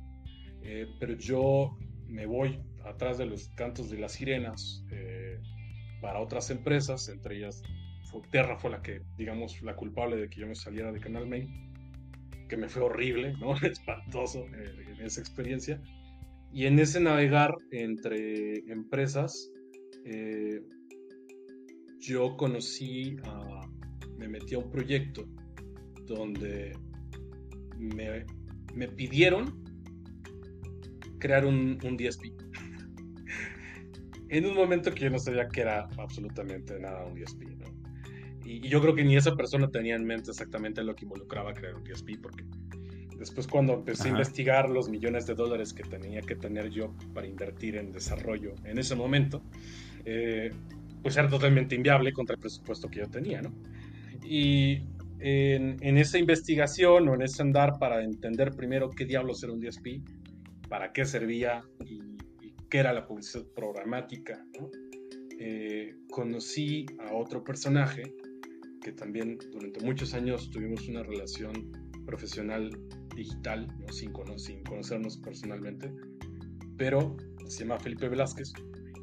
eh, 0.62 0.86
pero 1.00 1.14
yo 1.14 1.78
me 2.06 2.26
voy 2.26 2.60
atrás 2.84 3.16
de 3.16 3.24
los 3.24 3.48
cantos 3.56 3.88
de 3.88 3.98
las 3.98 4.12
sirenas 4.12 4.84
eh, 4.90 5.40
para 6.02 6.20
otras 6.20 6.50
empresas, 6.50 7.08
entre 7.08 7.38
ellas 7.38 7.62
Terra 8.30 8.56
fue 8.56 8.70
la 8.70 8.82
que, 8.82 9.02
digamos, 9.16 9.60
la 9.62 9.74
culpable 9.74 10.16
de 10.16 10.28
que 10.28 10.40
yo 10.40 10.46
me 10.46 10.54
saliera 10.54 10.92
de 10.92 11.00
Canal 11.00 11.26
Mail, 11.26 11.48
que 12.48 12.56
me 12.56 12.68
fue 12.68 12.82
horrible, 12.82 13.34
¿no? 13.38 13.54
Espantoso 13.62 14.46
eh, 14.54 14.94
en 14.98 15.04
esa 15.04 15.20
experiencia. 15.20 15.80
Y 16.52 16.66
en 16.66 16.78
ese 16.78 17.00
navegar 17.00 17.54
entre 17.70 18.58
empresas, 18.70 19.50
yo 22.00 22.36
conocí 22.36 23.16
me 24.16 24.28
metí 24.28 24.54
a 24.54 24.58
un 24.58 24.70
proyecto 24.70 25.26
donde 26.06 26.76
me, 27.78 28.24
me 28.74 28.88
pidieron 28.88 29.62
crear 31.18 31.44
un, 31.44 31.78
un, 31.82 31.96
DSP. 31.96 32.24
en 34.28 34.46
un 34.46 34.54
momento 34.54 34.92
que 34.92 35.04
yo 35.04 35.10
no 35.10 35.18
sabía 35.18 35.48
que 35.48 35.62
era 35.62 35.88
absolutamente 35.98 36.78
nada 36.78 37.04
un 37.06 37.20
DSP, 37.20 37.42
¿no? 37.58 37.66
y, 38.44 38.68
yo 38.68 38.80
creo 38.80 38.94
que 38.94 39.04
ni 39.04 39.16
esa 39.16 39.34
persona 39.34 39.70
tenía 39.70 39.96
en 39.96 40.04
mente 40.04 40.30
exactamente 40.30 40.84
lo 40.84 40.94
que 40.94 41.04
involucraba 41.04 41.52
crear 41.52 41.74
un 41.74 41.84
DSP, 41.84 42.20
porque 42.22 42.44
después 43.26 43.48
cuando 43.48 43.74
empecé 43.74 44.08
a 44.08 44.10
investigar 44.12 44.70
los 44.70 44.88
millones 44.88 45.26
de 45.26 45.34
dólares 45.34 45.72
que 45.72 45.82
tenía 45.82 46.20
que 46.20 46.36
tener 46.36 46.70
yo 46.70 46.94
para 47.12 47.26
invertir 47.26 47.76
en 47.76 47.90
desarrollo 47.90 48.54
en 48.64 48.78
ese 48.78 48.94
momento, 48.94 49.42
eh, 50.04 50.50
pues 51.02 51.16
era 51.16 51.28
totalmente 51.28 51.74
inviable 51.74 52.12
contra 52.12 52.34
el 52.34 52.40
presupuesto 52.40 52.88
que 52.88 53.00
yo 53.00 53.08
tenía, 53.08 53.42
¿no? 53.42 53.52
Y 54.24 54.80
en, 55.18 55.98
esa 55.98 56.18
investigación 56.18 57.08
o 57.08 57.14
en 57.14 57.22
ese 57.22 57.42
andar 57.42 57.78
para 57.80 58.04
entender 58.04 58.54
primero 58.54 58.90
qué 58.90 59.04
diablos 59.04 59.42
era 59.42 59.52
un 59.52 59.60
DSP, 59.60 60.02
para 60.68 60.92
qué 60.92 61.04
servía 61.04 61.64
y, 61.84 62.00
qué 62.70 62.78
era 62.78 62.92
la 62.92 63.06
publicidad 63.06 63.44
programática, 63.54 64.44
eh, 65.40 65.96
conocí 66.10 66.86
a 67.00 67.14
otro 67.14 67.42
personaje 67.42 68.14
que 68.82 68.92
también 68.92 69.38
durante 69.52 69.84
muchos 69.84 70.14
años 70.14 70.50
tuvimos 70.50 70.88
una 70.88 71.02
relación 71.02 71.85
profesional 72.06 72.70
digital, 73.14 73.66
sin, 73.90 74.12
sin 74.38 74.62
conocernos 74.64 75.16
personalmente, 75.18 75.92
pero 76.76 77.16
se 77.46 77.64
llama 77.64 77.78
Felipe 77.78 78.08
Velázquez 78.08 78.52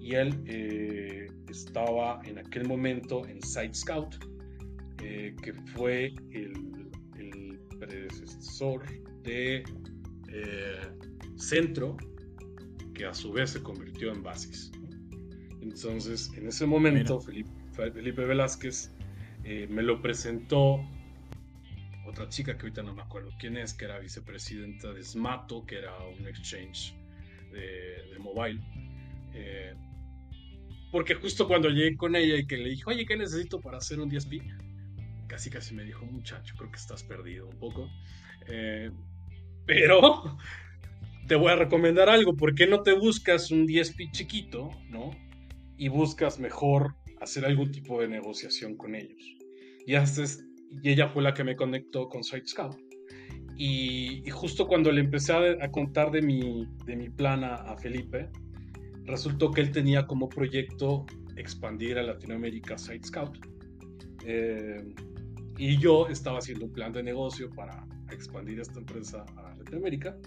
y 0.04 0.16
él 0.16 0.38
eh, 0.48 1.28
estaba 1.50 2.22
en 2.26 2.38
aquel 2.38 2.68
momento 2.68 3.26
en 3.26 3.42
Site 3.42 3.74
Scout, 3.74 4.16
eh, 5.02 5.34
que 5.42 5.54
fue 5.54 6.14
el, 6.32 6.54
predecesor 7.80 8.84
de 9.24 9.64
eh, 10.30 10.80
Centro, 11.36 11.98
que 12.94 13.06
a 13.06 13.14
su 13.14 13.34
vez 13.34 13.52
se 13.52 13.62
convirtió 13.62 14.12
en 14.12 14.24
Basis. 14.24 14.72
Entonces, 15.62 16.32
en 16.38 16.48
ese 16.48 16.66
momento, 16.66 17.20
Felipe, 17.20 18.26
Velázquez 18.26 18.94
me 19.44 19.84
lo 19.84 20.02
presentó 20.02 20.80
otra 22.14 22.30
chica 22.30 22.56
que 22.56 22.62
ahorita 22.62 22.84
no 22.84 22.94
me 22.94 23.02
acuerdo 23.02 23.32
quién 23.40 23.58
es, 23.58 23.74
que 23.74 23.86
era 23.86 24.00
vicepresidenta 24.00 24.94
de 24.94 25.04
Smato, 25.04 25.66
que 25.66 25.80
era 25.80 25.98
un 25.98 26.28
exchange 26.28 26.96
de, 27.52 28.12
de 28.12 28.20
mobile. 28.20 28.62
Eh, 29.34 29.74
porque 30.92 31.16
justo 31.16 31.48
cuando 31.48 31.70
llegué 31.70 31.98
con 31.98 32.16
ella 32.16 32.38
y 32.38 32.46
que 32.46 32.56
le 32.56 32.70
dije, 32.70 32.84
oye, 32.86 33.06
¿qué 33.08 33.18
necesito 33.18 33.60
para 33.60 33.80
hacer 33.80 34.00
un 34.00 34.10
DSP? 34.10 34.44
Casi 35.28 35.50
casi 35.50 35.74
me 35.74 35.84
dijo, 35.84 36.06
muchacho, 36.06 36.54
creo 36.56 36.70
que 36.70 36.78
estás 36.78 37.04
perdido 37.04 37.48
un 37.48 37.58
poco. 37.58 37.90
Eh, 38.48 38.92
pero 39.66 40.38
te 41.28 41.34
voy 41.34 41.52
a 41.52 41.56
recomendar 41.56 42.10
algo, 42.10 42.38
¿por 42.38 42.54
qué 42.54 42.68
no 42.68 42.84
te 42.84 42.94
buscas 42.94 43.50
un 43.50 43.66
DSP 43.66 44.12
chiquito, 44.12 44.70
no? 44.88 45.10
Y 45.78 45.88
buscas 45.88 46.40
mejor 46.40 46.96
hacer 47.20 47.44
algún 47.46 47.72
tipo 47.72 48.00
de 48.00 48.08
negociación 48.08 48.78
con 48.78 48.94
ellos. 48.94 49.24
Y, 49.88 49.96
haces, 49.96 50.46
y 50.82 50.90
ella 50.90 51.08
fue 51.08 51.24
la 51.24 51.34
que 51.34 51.44
me 51.44 51.56
conectó 51.56 52.08
con 52.10 52.24
Site 52.24 52.48
Scout. 52.48 52.78
Y, 53.56 54.28
justo 54.32 54.68
cuando 54.68 54.92
le 54.92 55.02
empecé 55.02 55.34
a, 55.34 55.70
contar 55.70 56.12
de 56.12 56.22
mi, 56.22 56.66
de 56.86 56.96
mi 56.96 57.10
plan 57.10 57.44
a 57.44 57.76
Felipe, 57.78 58.30
resultó 59.06 59.52
que 59.52 59.62
él 59.62 59.72
tenía 59.72 60.08
como 60.08 60.30
proyecto 60.30 61.06
expandir 61.36 61.98
a 61.98 62.04
Latinoamérica 62.04 62.78
Site 62.78 63.08
Scout. 63.08 63.38
Eh, 64.26 64.94
y 65.58 65.78
yo 65.78 66.08
estaba 66.08 66.40
haciendo 66.40 66.66
un 66.66 66.72
plan 66.72 66.92
de 66.92 67.04
negocio 67.04 67.50
para 67.52 67.86
expandir 68.12 68.60
esta 68.60 68.80
empresa 68.80 69.26
a 69.38 69.56
Latinoamérica. 69.58 70.18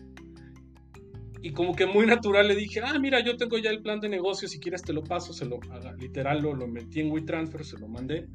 Y 1.43 1.53
como 1.53 1.75
que 1.75 1.87
muy 1.87 2.07
natural 2.07 2.49
le 2.49 2.55
dije, 2.55 2.81
ah, 2.85 2.99
mira, 2.99 3.21
yo 3.25 3.37
tengo 3.37 3.59
ya 3.59 3.71
el 3.71 3.83
plan 3.83 4.01
de 4.01 4.09
negocio, 4.09 4.49
si 4.49 4.59
quieres 4.59 4.83
te 4.83 4.93
lo 4.93 5.05
paso, 5.05 5.33
se 5.33 5.45
lo, 5.45 5.61
literal 5.99 6.43
lo, 6.43 6.55
lo 6.55 6.67
metí 6.67 7.01
en 7.01 7.11
WeTransfer, 7.11 7.65
se 7.65 7.79
lo 7.79 7.89
mandé. 7.89 8.27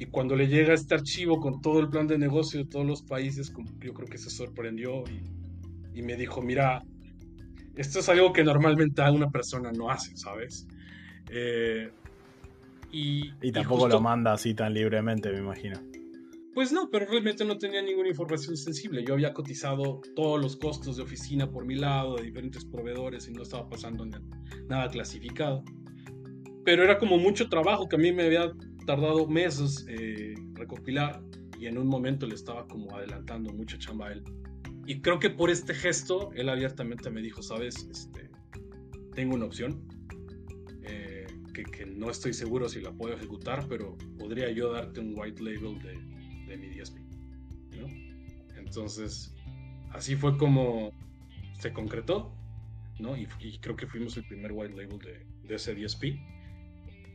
Y 0.00 0.06
cuando 0.06 0.34
le 0.34 0.48
llega 0.48 0.72
este 0.72 0.94
archivo 0.94 1.38
con 1.38 1.60
todo 1.60 1.78
el 1.78 1.90
plan 1.90 2.06
de 2.06 2.18
negocio 2.18 2.58
de 2.58 2.66
todos 2.66 2.86
los 2.86 3.02
países, 3.02 3.52
yo 3.80 3.92
creo 3.92 4.08
que 4.08 4.16
se 4.18 4.30
sorprendió 4.30 5.04
y, 5.06 5.98
y 5.98 6.02
me 6.02 6.16
dijo, 6.16 6.40
mira, 6.40 6.82
esto 7.76 7.98
es 8.00 8.08
algo 8.08 8.32
que 8.32 8.42
normalmente 8.42 9.02
una 9.10 9.30
persona 9.30 9.70
no 9.72 9.90
hace, 9.90 10.16
¿sabes? 10.16 10.66
Eh, 11.30 11.90
y, 12.92 13.52
tampoco 13.52 13.88
lo 13.88 14.00
manda 14.00 14.32
así 14.32 14.54
tan 14.54 14.74
libremente, 14.74 15.30
me 15.30 15.38
imagino. 15.38 15.78
Pues 16.54 16.72
no, 16.72 16.90
pero 16.90 17.06
realmente 17.06 17.44
no 17.44 17.58
tenía 17.58 17.80
ninguna 17.80 18.08
información 18.08 18.56
sensible. 18.56 19.04
Yo 19.06 19.14
había 19.14 19.32
cotizado 19.32 20.00
todos 20.16 20.40
los 20.40 20.56
costos 20.56 20.96
de 20.96 21.02
oficina 21.02 21.48
por 21.48 21.64
mi 21.64 21.76
lado, 21.76 22.16
de 22.16 22.24
diferentes 22.24 22.64
proveedores, 22.64 23.28
y 23.28 23.32
no 23.32 23.42
estaba 23.42 23.68
pasando 23.68 24.04
nada 24.68 24.88
clasificado. 24.88 25.62
Pero 26.64 26.82
era 26.82 26.98
como 26.98 27.18
mucho 27.18 27.48
trabajo 27.48 27.88
que 27.88 27.96
a 27.96 27.98
mí 27.98 28.12
me 28.12 28.24
había 28.24 28.50
tardado 28.90 29.24
meses 29.28 29.86
eh, 29.88 30.34
recopilar 30.54 31.22
y 31.60 31.66
en 31.66 31.78
un 31.78 31.86
momento 31.86 32.26
le 32.26 32.34
estaba 32.34 32.66
como 32.66 32.92
adelantando 32.96 33.52
mucha 33.52 33.78
chamba 33.78 34.08
a 34.08 34.12
él. 34.14 34.24
Y 34.84 35.00
creo 35.00 35.20
que 35.20 35.30
por 35.30 35.48
este 35.48 35.74
gesto, 35.74 36.32
él 36.34 36.48
abiertamente 36.48 37.08
me 37.08 37.22
dijo, 37.22 37.40
sabes, 37.40 37.86
este, 37.88 38.28
tengo 39.14 39.36
una 39.36 39.44
opción, 39.44 39.86
eh, 40.82 41.24
que, 41.54 41.62
que, 41.62 41.86
no 41.86 42.10
estoy 42.10 42.32
seguro 42.32 42.68
si 42.68 42.80
la 42.80 42.90
puedo 42.90 43.14
ejecutar, 43.14 43.68
pero 43.68 43.96
podría 44.18 44.50
yo 44.50 44.72
darte 44.72 44.98
un 44.98 45.14
white 45.16 45.40
label 45.40 45.78
de, 45.78 45.92
de 46.48 46.56
mi 46.56 46.76
DSP. 46.76 46.98
¿no? 47.78 47.86
Entonces, 48.56 49.32
así 49.90 50.16
fue 50.16 50.36
como 50.36 50.90
se 51.60 51.72
concretó, 51.72 52.34
¿no? 52.98 53.16
Y, 53.16 53.28
y, 53.38 53.56
creo 53.58 53.76
que 53.76 53.86
fuimos 53.86 54.16
el 54.16 54.26
primer 54.26 54.50
white 54.50 54.74
label 54.74 54.98
de, 54.98 55.24
de 55.46 55.54
ese 55.54 55.76
DSP. 55.76 56.18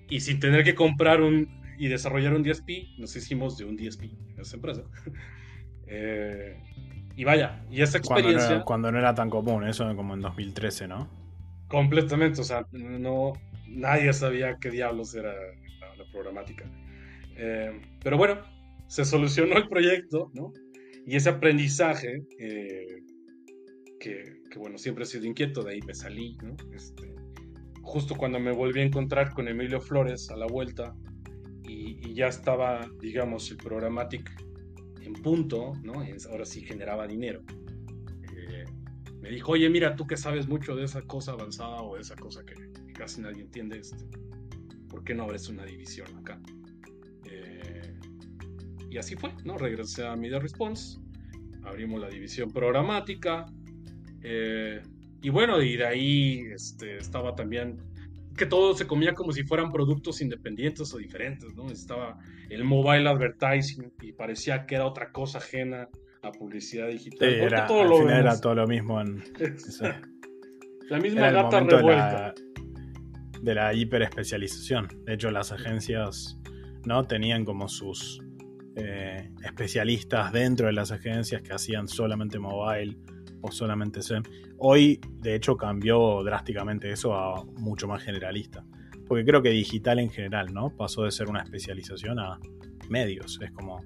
Y 0.07 0.21
sin 0.21 0.39
tener 0.39 0.63
que 0.63 0.73
comprar 0.73 1.21
un 1.21 1.64
y 1.77 1.87
desarrollar 1.87 2.33
un 2.33 2.43
DSP, 2.43 2.97
nos 2.97 3.15
hicimos 3.15 3.57
de 3.57 3.65
un 3.65 3.75
DSP 3.75 4.03
en 4.03 4.39
esa 4.39 4.55
empresa. 4.55 4.83
eh, 5.87 6.57
y 7.15 7.23
vaya, 7.23 7.65
y 7.71 7.81
esa 7.81 7.97
experiencia... 7.97 8.47
Cuando 8.47 8.51
no, 8.51 8.55
era, 8.55 8.65
cuando 8.65 8.91
no, 8.91 8.97
era, 8.99 9.15
tan 9.15 9.29
común, 9.29 9.67
eso 9.67 9.95
como 9.95 10.13
en 10.13 10.21
2013, 10.21 10.87
¿no? 10.87 11.09
Completamente, 11.67 12.41
o 12.41 12.43
sea, 12.43 12.65
no, 12.71 13.33
nadie 13.67 14.11
sabía 14.13 14.57
qué 14.59 14.69
diablos 14.69 15.15
era 15.15 15.33
la, 15.33 15.95
la 15.95 16.11
programática. 16.11 16.65
Eh, 17.37 17.81
pero 18.03 18.17
bueno, 18.17 18.41
se 18.87 19.05
solucionó 19.05 19.57
el 19.57 19.67
proyecto, 19.67 20.31
¿no? 20.33 20.53
Y 21.05 21.15
ese 21.15 21.29
aprendizaje, 21.29 22.23
eh, 22.39 23.03
que, 23.99 24.41
que, 24.49 24.59
bueno, 24.59 24.77
siempre 24.77 25.03
he 25.03 25.07
sido 25.07 25.25
inquieto, 25.25 25.63
de 25.63 25.73
ahí 25.73 25.81
me 25.81 25.93
salí, 25.93 26.37
¿no? 26.43 26.55
Este, 26.73 27.15
justo 27.81 28.15
cuando 28.15 28.39
me 28.39 28.51
volví 28.51 28.81
a 28.81 28.83
encontrar 28.83 29.33
con 29.33 29.47
Emilio 29.47 29.79
Flores 29.79 30.29
a 30.31 30.35
la 30.35 30.47
vuelta 30.47 30.95
y, 31.85 32.13
ya 32.13 32.27
estaba, 32.27 32.89
digamos, 32.99 33.49
el 33.51 33.57
Programatic 33.57 34.31
en 35.01 35.13
punto, 35.13 35.73
¿no? 35.83 36.03
Ahora 36.31 36.45
sí 36.45 36.61
generaba 36.61 37.07
dinero. 37.07 37.43
Eh, 38.35 38.65
me 39.21 39.29
dijo, 39.29 39.51
oye, 39.51 39.69
mira, 39.69 39.95
tú 39.95 40.07
que 40.07 40.17
sabes 40.17 40.47
mucho 40.47 40.75
de 40.75 40.85
esa 40.85 41.01
cosa 41.03 41.33
avanzada 41.33 41.81
o 41.81 41.95
de 41.95 42.01
esa 42.01 42.15
cosa 42.15 42.43
que, 42.43 42.55
que 42.55 42.93
casi 42.93 43.21
nadie 43.21 43.41
entiende, 43.41 43.79
este, 43.79 44.05
¿por 44.89 45.03
qué 45.03 45.13
no 45.13 45.23
abres 45.23 45.47
una 45.49 45.65
división 45.65 46.07
acá? 46.17 46.41
Eh, 47.25 47.93
y 48.89 48.97
así 48.97 49.15
fue, 49.15 49.31
¿no? 49.43 49.57
Regresé 49.57 50.07
a 50.07 50.15
Media 50.15 50.39
Response, 50.39 50.99
abrimos 51.63 52.01
la 52.01 52.09
división 52.09 52.51
programática, 52.51 53.45
eh, 54.23 54.81
y 55.21 55.29
bueno, 55.29 55.61
y 55.61 55.77
de 55.77 55.85
ahí 55.85 56.39
este, 56.51 56.97
estaba 56.97 57.35
también 57.35 57.77
que 58.35 58.45
todo 58.45 58.75
se 58.75 58.85
comía 58.87 59.13
como 59.13 59.31
si 59.31 59.43
fueran 59.43 59.71
productos 59.71 60.21
independientes 60.21 60.93
o 60.93 60.97
diferentes, 60.97 61.53
¿no? 61.55 61.69
Estaba 61.69 62.17
el 62.49 62.63
mobile 62.63 63.07
advertising 63.07 63.93
y 64.01 64.11
parecía 64.11 64.65
que 64.65 64.75
era 64.75 64.85
otra 64.85 65.11
cosa 65.11 65.37
ajena 65.37 65.89
a 66.21 66.31
publicidad 66.31 66.87
digital. 66.87 67.29
Sí, 67.29 67.35
era, 67.35 67.67
todo 67.67 67.81
al 67.81 67.89
lo 67.89 67.97
final 67.99 68.19
era 68.19 68.41
todo 68.41 68.55
lo 68.55 68.67
mismo. 68.67 69.01
En. 69.01 69.23
La 70.87 70.99
misma 70.99 71.29
era 71.29 71.43
gata 71.43 71.61
revuelta. 71.61 72.35
De 73.41 73.55
la, 73.55 73.65
la 73.65 73.73
hiperespecialización. 73.73 74.87
De 75.03 75.15
hecho, 75.15 75.31
las 75.31 75.51
agencias 75.51 76.37
no 76.85 77.05
tenían 77.05 77.43
como 77.43 77.67
sus 77.67 78.21
eh, 78.75 79.31
especialistas 79.43 80.31
dentro 80.31 80.67
de 80.67 80.73
las 80.73 80.91
agencias 80.91 81.41
que 81.41 81.53
hacían 81.53 81.87
solamente 81.87 82.37
mobile 82.37 82.97
o 83.41 83.51
solamente 83.51 84.01
SEM. 84.01 84.23
Hoy, 84.57 84.99
de 85.19 85.35
hecho, 85.35 85.57
cambió 85.57 86.23
drásticamente 86.23 86.91
eso 86.91 87.13
a 87.13 87.43
mucho 87.57 87.87
más 87.87 88.03
generalista. 88.03 88.65
Porque 89.07 89.23
creo 89.23 89.41
que 89.41 89.49
digital 89.49 89.99
en 89.99 90.09
general, 90.09 90.53
¿no? 90.53 90.69
Pasó 90.75 91.03
de 91.03 91.11
ser 91.11 91.29
una 91.29 91.41
especialización 91.41 92.19
a 92.19 92.39
medios. 92.89 93.39
Es 93.41 93.51
como. 93.51 93.81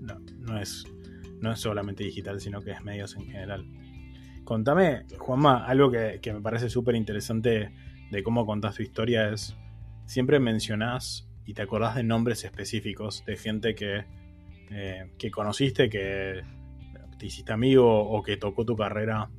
No, 0.00 0.18
no 0.40 0.58
es, 0.58 0.84
no 1.40 1.52
es 1.52 1.60
solamente 1.60 2.04
digital, 2.04 2.40
sino 2.40 2.60
que 2.60 2.72
es 2.72 2.82
medios 2.82 3.16
en 3.16 3.26
general. 3.26 3.64
Contame, 4.44 5.06
Juanma, 5.18 5.64
algo 5.64 5.90
que, 5.90 6.18
que 6.20 6.32
me 6.32 6.40
parece 6.40 6.68
súper 6.68 6.96
interesante 6.96 7.72
de 8.10 8.22
cómo 8.22 8.44
contás 8.46 8.76
tu 8.76 8.82
historia 8.82 9.30
es. 9.30 9.56
Siempre 10.06 10.38
mencionás 10.38 11.26
y 11.46 11.54
te 11.54 11.62
acordás 11.62 11.94
de 11.94 12.02
nombres 12.02 12.44
específicos 12.44 13.24
de 13.26 13.36
gente 13.36 13.74
que, 13.74 14.04
eh, 14.70 15.10
que 15.18 15.30
conociste, 15.30 15.88
que 15.88 16.42
te 17.18 17.26
hiciste 17.26 17.52
amigo 17.52 18.08
o 18.08 18.22
que 18.22 18.36
tocó 18.36 18.64
tu 18.64 18.76
carrera 18.76 19.30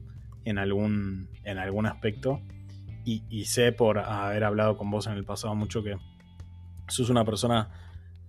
en 0.43 0.57
algún, 0.57 1.29
en 1.43 1.57
algún 1.57 1.85
aspecto. 1.85 2.41
Y, 3.07 3.45
sé 3.45 3.71
por 3.71 3.99
haber 3.99 4.43
hablado 4.43 4.77
con 4.77 4.89
vos 4.89 5.05
en 5.05 5.13
el 5.13 5.25
pasado 5.25 5.53
mucho 5.53 5.83
que 5.83 5.95
sos 6.88 7.11
una 7.11 7.23
persona 7.23 7.69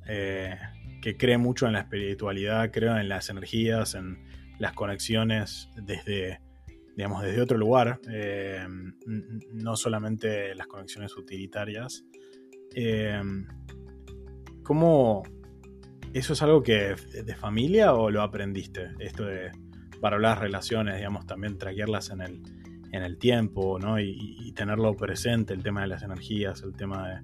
eh, 0.07 0.55
que 1.01 1.17
cree 1.17 1.39
mucho 1.39 1.67
en 1.67 1.73
la 1.73 1.81
espiritualidad, 1.81 2.71
creo 2.71 2.95
en 2.99 3.09
las 3.09 3.31
energías, 3.31 3.95
en 3.95 4.19
las 4.59 4.75
conexiones 4.75 5.71
desde, 5.77 6.43
digamos, 6.95 7.23
desde 7.23 7.41
otro 7.41 7.57
lugar, 7.57 8.01
eh, 8.11 8.67
no 9.53 9.77
solamente 9.77 10.55
las 10.55 10.67
conexiones 10.67 11.17
utilitarias. 11.17 12.05
Eh, 12.75 13.23
¿Cómo, 14.63 15.23
¿Eso 16.17 16.33
es 16.33 16.41
algo 16.41 16.63
que 16.63 16.95
de 16.95 17.35
familia 17.35 17.93
o 17.93 18.11
lo 18.11 18.23
aprendiste? 18.23 18.89
Esto 19.01 19.27
de 19.27 19.53
para 20.01 20.17
hablar 20.17 20.41
relaciones, 20.41 20.97
digamos, 20.97 21.27
también 21.27 21.59
traquearlas 21.59 22.09
en 22.09 22.23
el, 22.23 22.41
en 22.91 23.03
el 23.03 23.19
tiempo, 23.19 23.79
¿no? 23.79 24.01
Y, 24.01 24.17
y, 24.19 24.53
tenerlo 24.53 24.97
presente, 24.97 25.53
el 25.53 25.63
tema 25.63 25.83
de 25.83 25.89
las 25.89 26.03
energías, 26.03 26.63
el 26.63 26.73
tema 26.73 27.07
de 27.07 27.21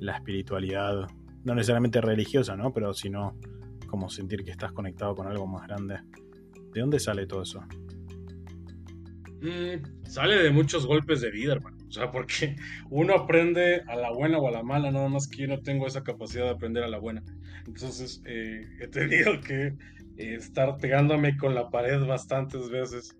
la 0.00 0.16
espiritualidad, 0.16 1.08
no 1.44 1.54
necesariamente 1.54 2.02
religiosa, 2.02 2.56
¿no? 2.56 2.74
Pero 2.74 2.92
sino 2.92 3.38
como 3.86 4.10
sentir 4.10 4.44
que 4.44 4.50
estás 4.50 4.70
conectado 4.72 5.14
con 5.14 5.26
algo 5.28 5.46
más 5.46 5.66
grande. 5.66 6.00
¿De 6.74 6.80
dónde 6.82 7.00
sale 7.00 7.26
todo 7.26 7.40
eso? 7.40 7.62
Mm, 9.40 10.04
sale 10.04 10.42
de 10.42 10.50
muchos 10.50 10.84
golpes 10.86 11.22
de 11.22 11.30
vida, 11.30 11.54
hermano. 11.54 11.78
O 11.88 11.90
sea, 11.90 12.10
porque 12.10 12.56
uno 12.90 13.14
aprende 13.14 13.80
a 13.86 13.96
la 13.96 14.12
buena 14.12 14.36
o 14.36 14.46
a 14.46 14.50
la 14.50 14.62
mala, 14.62 14.90
nada 14.90 15.08
más 15.08 15.26
que 15.26 15.38
yo 15.38 15.48
no 15.48 15.60
tengo 15.60 15.86
esa 15.86 16.02
capacidad 16.02 16.44
de 16.44 16.50
aprender 16.50 16.84
a 16.84 16.88
la 16.88 16.98
buena. 16.98 17.22
Entonces, 17.66 18.22
eh, 18.26 18.66
he 18.80 18.88
tenido 18.88 19.40
que 19.40 19.66
eh, 20.16 20.34
estar 20.34 20.76
pegándome 20.78 21.36
con 21.36 21.54
la 21.54 21.70
pared 21.70 22.00
bastantes 22.06 22.68
veces. 22.70 23.16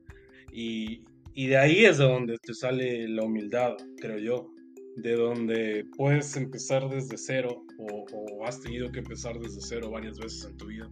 Y, 0.52 1.04
y, 1.34 1.48
de 1.48 1.56
ahí 1.56 1.84
es 1.84 1.98
de 1.98 2.04
donde 2.04 2.38
te 2.38 2.54
sale 2.54 3.08
la 3.08 3.24
humildad, 3.24 3.76
creo 3.98 4.18
yo. 4.18 4.50
De 4.96 5.14
donde 5.14 5.84
puedes 5.96 6.36
empezar 6.36 6.88
desde 6.88 7.18
cero 7.18 7.66
o, 7.78 8.46
has 8.46 8.60
tenido 8.60 8.90
que 8.90 9.00
empezar 9.00 9.38
desde 9.38 9.60
cero 9.60 9.90
varias 9.90 10.18
veces 10.18 10.46
en 10.48 10.56
tu 10.56 10.66
vida. 10.66 10.90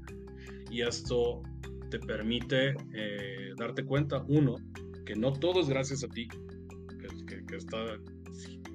Y 0.71 0.83
esto 0.83 1.43
te 1.91 1.99
permite 1.99 2.75
eh, 2.93 3.53
darte 3.57 3.85
cuenta, 3.85 4.25
uno, 4.29 4.57
que 5.07 5.15
no 5.15 5.33
todo 5.33 5.61
es 5.61 5.69
gracias 5.69 6.03
a 6.05 6.09
ti, 6.09 6.29
que, 7.27 7.57
está, 7.57 7.79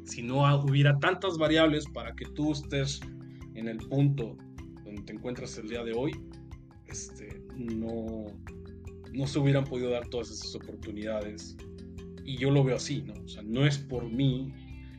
si, 0.05 0.21
no 0.23 0.41
hubiera 0.63 0.97
tantas 0.99 1.37
variables 1.37 1.85
para 1.93 2.13
que 2.15 2.25
tú 2.35 2.51
estés 2.51 2.99
en 3.55 3.67
el 3.67 3.77
punto 3.77 4.37
donde 4.99 5.05
te 5.05 5.13
encuentras 5.17 5.57
el 5.57 5.69
día 5.69 5.83
de 5.83 5.93
hoy, 5.93 6.11
este, 6.87 7.41
no, 7.55 8.25
no 9.11 9.27
se 9.27 9.39
hubieran 9.39 9.63
podido 9.63 9.89
dar 9.89 10.07
todas 10.07 10.29
esas 10.31 10.55
oportunidades. 10.55 11.57
Y 12.25 12.37
yo 12.37 12.51
lo 12.51 12.63
veo 12.63 12.75
así, 12.75 13.01
¿no? 13.01 13.13
O 13.13 13.27
sea, 13.27 13.43
no 13.43 13.65
es 13.65 13.77
por 13.77 14.09
mí 14.09 14.53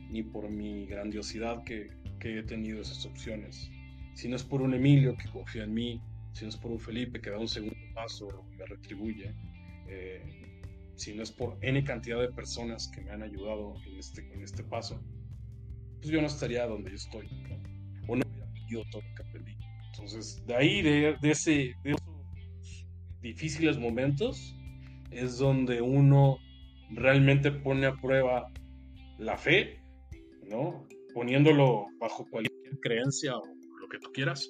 ni 0.09 0.23
por 0.23 0.49
mi 0.49 0.85
grandiosidad 0.85 1.63
que, 1.63 1.87
que 2.19 2.39
he 2.39 2.43
tenido 2.43 2.81
esas 2.81 3.05
opciones, 3.05 3.69
sino 4.13 4.35
es 4.35 4.43
por 4.43 4.61
un 4.61 4.73
Emilio 4.73 5.15
que 5.15 5.29
confía 5.29 5.63
en 5.63 5.73
mí, 5.73 6.01
si 6.33 6.43
no 6.43 6.49
es 6.49 6.57
por 6.57 6.71
un 6.71 6.79
Felipe 6.79 7.21
que 7.21 7.29
da 7.29 7.37
un 7.37 7.47
segundo 7.47 7.75
paso 7.93 8.27
y 8.51 8.57
me 8.57 8.65
retribuye, 8.65 9.33
eh, 9.87 10.21
si 10.95 11.13
no 11.13 11.23
es 11.23 11.31
por 11.31 11.57
N 11.61 11.81
cantidad 11.83 12.19
de 12.19 12.29
personas 12.29 12.89
que 12.89 13.01
me 13.01 13.11
han 13.11 13.23
ayudado 13.23 13.75
en 13.87 13.97
este, 13.97 14.21
en 14.33 14.41
este 14.41 14.63
paso, 14.63 15.01
pues 15.99 16.09
yo 16.09 16.19
no 16.19 16.27
estaría 16.27 16.65
donde 16.67 16.89
yo 16.89 16.95
estoy, 16.95 17.27
¿no? 17.47 17.55
o 18.07 18.15
no 18.17 18.23
hubiera 18.27 18.45
aprendido 18.45 18.83
todo 18.91 19.01
lo 19.01 19.15
que 19.15 19.23
aprendí. 19.23 19.60
Entonces, 19.93 20.45
de 20.45 20.55
ahí, 20.55 20.81
de, 20.81 21.17
ese, 21.23 21.75
de 21.83 21.91
esos 21.91 22.01
difíciles 23.21 23.77
momentos, 23.77 24.55
es 25.11 25.37
donde 25.37 25.81
uno 25.81 26.37
realmente 26.89 27.51
pone 27.51 27.85
a 27.85 27.95
prueba 27.95 28.51
la 29.17 29.37
fe, 29.37 29.81
¿no? 30.49 30.87
Poniéndolo 31.13 31.87
bajo 31.99 32.25
cualquier 32.29 32.79
creencia 32.81 33.37
o 33.37 33.43
lo 33.79 33.87
que 33.89 33.99
tú 33.99 34.11
quieras, 34.13 34.49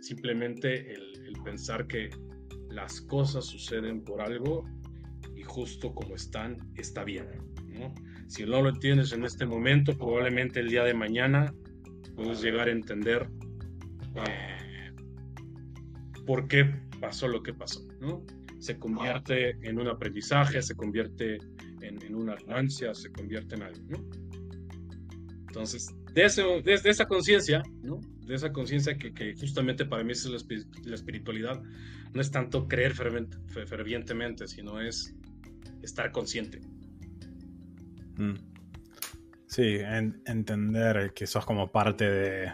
simplemente 0.00 0.92
el, 0.92 1.26
el 1.26 1.42
pensar 1.44 1.86
que 1.86 2.10
las 2.68 3.00
cosas 3.02 3.46
suceden 3.46 4.02
por 4.02 4.20
algo 4.20 4.64
y 5.36 5.42
justo 5.42 5.94
como 5.94 6.14
están, 6.14 6.56
está 6.76 7.04
bien. 7.04 7.26
¿no? 7.68 7.94
Si 8.28 8.44
no 8.44 8.62
lo 8.62 8.68
entiendes 8.68 9.12
en 9.12 9.24
este 9.24 9.46
momento, 9.46 9.96
probablemente 9.96 10.60
el 10.60 10.68
día 10.68 10.84
de 10.84 10.94
mañana 10.94 11.52
puedes 12.14 12.42
llegar 12.42 12.68
a 12.68 12.72
entender 12.72 13.28
eh, 14.16 14.49
por 16.30 16.46
qué 16.46 16.64
pasó 17.00 17.26
lo 17.26 17.42
que 17.42 17.52
pasó. 17.52 17.84
¿no? 18.00 18.24
Se 18.60 18.78
convierte 18.78 19.58
en 19.68 19.80
un 19.80 19.88
aprendizaje, 19.88 20.62
se 20.62 20.76
convierte 20.76 21.38
en, 21.80 22.14
una 22.14 22.36
ansia, 22.46 22.94
se 22.94 23.10
convierte 23.10 23.56
en 23.56 23.62
algo. 23.64 23.80
¿no? 23.88 23.98
Entonces, 25.48 25.88
desde 26.14 26.62
de, 26.62 26.74
esa 26.84 27.06
conciencia, 27.06 27.64
¿no? 27.82 27.98
de 28.24 28.36
esa 28.36 28.52
conciencia 28.52 28.96
que, 28.96 29.34
justamente 29.40 29.84
para 29.84 30.04
mí 30.04 30.12
es 30.12 30.24
la, 30.24 30.94
espiritualidad. 30.94 31.60
No 32.14 32.20
es 32.20 32.30
tanto 32.30 32.68
creer 32.68 32.94
fervientemente, 32.94 34.46
sino 34.46 34.80
es 34.80 35.12
estar 35.82 36.12
consciente. 36.12 36.60
Mm. 38.18 38.34
Sí, 39.48 39.78
entender 40.26 41.12
que 41.12 41.26
sos 41.26 41.44
como 41.44 41.72
parte 41.72 42.08
de 42.08 42.52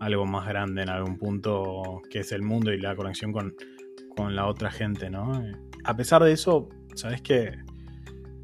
algo 0.00 0.26
más 0.26 0.46
grande 0.46 0.82
en 0.82 0.88
algún 0.88 1.18
punto, 1.18 2.02
que 2.10 2.20
es 2.20 2.32
el 2.32 2.42
mundo 2.42 2.72
y 2.72 2.80
la 2.80 2.94
conexión 2.94 3.32
con, 3.32 3.54
con 4.16 4.34
la 4.36 4.46
otra 4.46 4.70
gente, 4.70 5.10
¿no? 5.10 5.42
A 5.84 5.96
pesar 5.96 6.22
de 6.22 6.32
eso, 6.32 6.68
¿sabes 6.94 7.22
qué? 7.22 7.52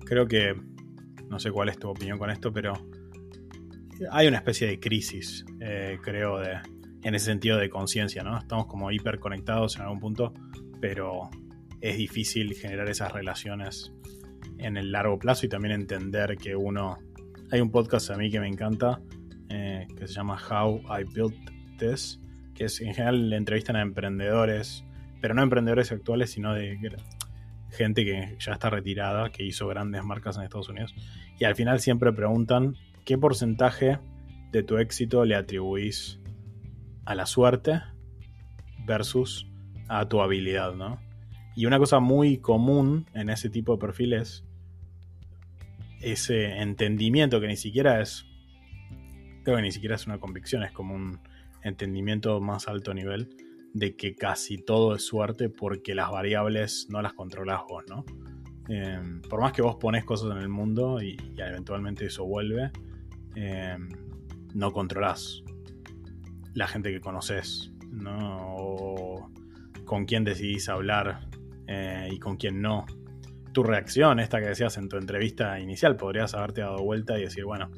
Creo 0.05 0.27
que, 0.27 0.55
no 1.29 1.39
sé 1.39 1.51
cuál 1.51 1.69
es 1.69 1.79
tu 1.79 1.89
opinión 1.89 2.19
con 2.19 2.31
esto, 2.31 2.53
pero 2.53 2.75
hay 4.11 4.27
una 4.27 4.39
especie 4.39 4.67
de 4.67 4.81
crisis, 4.81 5.45
eh, 5.61 5.99
creo, 6.03 6.39
de, 6.39 6.59
en 7.03 7.15
ese 7.15 7.27
sentido 7.27 7.59
de 7.59 7.71
conciencia, 7.71 8.23
¿no? 8.23 8.37
Estamos 8.39 8.67
como 8.67 8.91
hiperconectados 8.91 9.77
en 9.77 9.83
algún 9.83 10.01
punto, 10.01 10.35
pero 10.81 11.31
es 11.81 11.97
difícil 11.97 12.55
generar 12.55 12.89
esas 12.89 13.13
relaciones 13.13 13.93
en 14.59 14.77
el 14.77 14.91
largo 14.91 15.19
plazo 15.19 15.47
y 15.47 15.49
también 15.49 15.75
entender 15.75 16.37
que 16.37 16.57
uno... 16.57 16.99
Hay 17.51 17.61
un 17.61 17.71
podcast 17.71 18.11
a 18.11 18.17
mí 18.17 18.31
que 18.31 18.41
me 18.41 18.49
encanta, 18.49 19.01
eh, 19.55 19.87
que 19.97 20.09
se 20.09 20.15
llama 20.15 20.37
How 20.37 20.83
I 20.99 21.05
Built 21.05 21.37
This, 21.79 22.21
que 22.55 22.65
es 22.65 22.81
en 22.81 22.95
general 22.95 23.31
le 23.31 23.37
entrevistan 23.37 23.77
a 23.77 23.83
emprendedores, 23.83 24.85
pero 25.21 25.35
no 25.35 25.43
emprendedores 25.43 25.93
actuales, 25.93 26.31
sino 26.31 26.53
de 26.53 26.79
gente 27.71 28.05
que 28.05 28.37
ya 28.39 28.53
está 28.53 28.71
retirada, 28.71 29.31
que 29.31 29.45
hizo 29.45 29.67
grandes 29.69 30.05
marcas 30.05 30.37
en 30.37 30.43
Estados 30.43 30.69
Unidos. 30.69 30.95
Y 31.39 31.45
al 31.45 31.55
final 31.55 31.81
siempre 31.81 32.13
preguntan 32.13 32.77
¿qué 33.05 33.19
porcentaje 33.19 33.99
de 34.51 34.63
tu 34.63 34.79
éxito 34.79 35.25
le 35.25 35.37
atribuís 35.37 36.21
a 37.05 37.15
la 37.15 37.27
suerte 37.27 37.81
versus 38.87 39.47
a 39.89 40.09
tu 40.09 40.21
habilidad, 40.21 40.75
¿no? 40.75 41.01
Y 41.57 41.67
una 41.67 41.79
cosa 41.79 42.01
muy 42.01 42.39
común 42.39 43.07
en 43.15 43.31
ese 43.31 43.51
tipo 43.51 43.75
de 43.75 43.79
perfiles 43.79 44.45
ese 46.01 46.59
entendimiento 46.59 47.41
que 47.41 47.47
ni 47.47 47.57
siquiera 47.57 48.01
es, 48.01 48.27
creo 49.45 49.57
que 49.57 49.63
ni 49.63 49.71
siquiera 49.71 49.95
es 49.95 50.07
una 50.07 50.19
convicción, 50.19 50.65
es 50.65 50.73
como 50.73 50.95
un 50.95 51.21
entendimiento 51.63 52.41
más 52.41 52.67
alto 52.67 52.93
nivel 52.93 53.37
de 53.73 53.97
que 53.97 54.15
casi 54.15 54.59
todo 54.59 54.95
es 54.97 55.07
suerte 55.07 55.49
porque 55.49 55.95
las 55.95 56.11
variables 56.11 56.89
no 56.91 57.01
las 57.03 57.13
controlas 57.13 57.61
vos, 57.69 57.85
¿no? 57.89 58.05
Eh, 58.69 58.99
por 59.29 59.41
más 59.41 59.53
que 59.53 59.63
vos 59.63 59.77
pones 59.77 60.05
cosas 60.05 60.33
en 60.33 60.39
el 60.39 60.49
mundo 60.49 61.03
y 61.03 61.17
eventualmente 61.37 62.07
eso 62.07 62.25
vuelve, 62.25 62.73
Em, 63.37 63.89
no 64.55 64.73
controlas 64.73 65.43
la 66.55 66.69
gente 66.69 66.93
que 66.93 67.01
conoces, 67.01 67.73
¿no? 67.91 68.55
O 68.57 69.31
con 69.85 70.05
quién 70.05 70.25
decidís 70.25 70.69
hablar 70.69 71.29
eh, 71.67 72.09
y 72.13 72.19
con 72.19 72.37
quién 72.37 72.63
no. 72.63 72.87
Tu 73.53 73.63
reacción, 73.63 74.21
esta 74.21 74.41
que 74.41 74.47
decías 74.47 74.77
en 74.79 74.89
tu 74.89 74.97
entrevista 74.97 75.59
inicial, 75.59 75.97
podrías 75.97 76.35
haberte 76.35 76.61
dado 76.61 76.79
vuelta 76.79 77.19
y 77.19 77.23
decir, 77.23 77.45
bueno, 77.45 77.71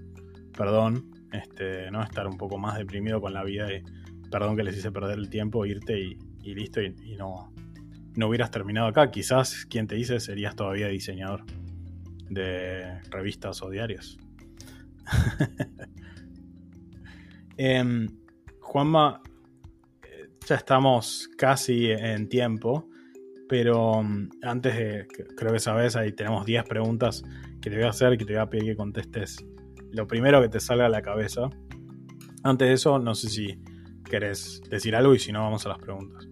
perdón, 0.56 1.10
este, 1.32 1.90
¿no? 1.90 2.02
Estar 2.02 2.26
un 2.26 2.36
poco 2.36 2.58
más 2.58 2.78
deprimido 2.78 3.20
con 3.20 3.32
la 3.32 3.44
vida 3.44 3.72
y 3.72 3.82
perdón 4.30 4.56
que 4.56 4.62
les 4.62 4.76
hice 4.76 4.90
perder 4.90 5.18
el 5.18 5.30
tiempo, 5.30 5.64
irte 5.66 5.98
y, 5.98 6.54
listo, 6.54 6.80
y, 6.82 7.16
no, 7.16 7.52
no 8.14 8.28
hubieras 8.28 8.50
terminado 8.50 8.88
acá. 8.88 9.10
Quizás 9.10 9.66
quien 9.66 9.86
te 9.86 9.94
dice 9.94 10.20
serías 10.20 10.54
todavía 10.56 10.88
diseñador 10.88 11.44
de 12.28 13.00
revistas 13.10 13.62
o 13.62 13.70
diarios. 13.70 14.18
Em, 17.58 18.06
Juanma, 18.60 19.22
ya 20.46 20.54
estamos 20.54 21.28
casi 21.36 21.90
en 21.90 22.28
tiempo, 22.28 22.88
pero 23.48 24.02
mm, 24.02 24.28
antes 24.42 24.76
de, 24.76 25.06
creo 25.36 25.52
que 25.52 25.58
sabes, 25.58 25.96
ahí 25.96 26.12
tenemos 26.12 26.46
10 26.46 26.64
preguntas 26.64 27.24
que 27.60 27.70
te 27.70 27.76
voy 27.76 27.86
a 27.86 27.90
hacer 27.90 28.16
que 28.16 28.24
te 28.24 28.34
voy 28.34 28.42
a 28.42 28.46
pedir 28.46 28.64
que 28.64 28.76
contestes 28.76 29.44
lo 29.92 30.06
primero 30.06 30.40
que 30.40 30.48
te 30.48 30.60
salga 30.60 30.86
a 30.86 30.88
la 30.88 31.02
cabeza. 31.02 31.50
Antes 32.42 32.68
de 32.68 32.74
eso, 32.74 32.98
no 32.98 33.14
sé 33.14 33.28
si 33.28 33.58
querés 34.04 34.62
decir 34.70 34.94
algo 34.94 35.14
y 35.14 35.18
si 35.18 35.32
no, 35.32 35.40
vamos 35.40 35.66
a 35.66 35.70
las 35.70 35.78
preguntas. 35.78 36.28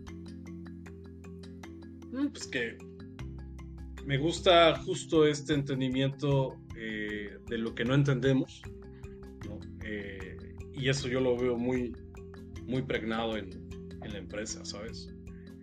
Pues 2.11 2.47
que 2.47 2.79
me 4.07 4.19
gusta 4.19 4.77
justo 4.77 5.27
este 5.27 5.55
entendimiento 5.55 6.57
eh, 6.77 7.39
de 7.49 7.59
lo 7.59 7.75
que 7.75 7.85
no 7.85 7.95
entendemos. 7.95 8.63
Eh, 9.85 10.37
y 10.73 10.89
eso 10.89 11.09
yo 11.09 11.21
lo 11.21 11.37
veo 11.37 11.57
muy, 11.57 11.95
muy 12.67 12.83
pregnado 12.83 13.37
en, 13.37 13.51
en 14.03 14.13
la 14.13 14.19
empresa, 14.19 14.65
¿sabes? 14.65 15.15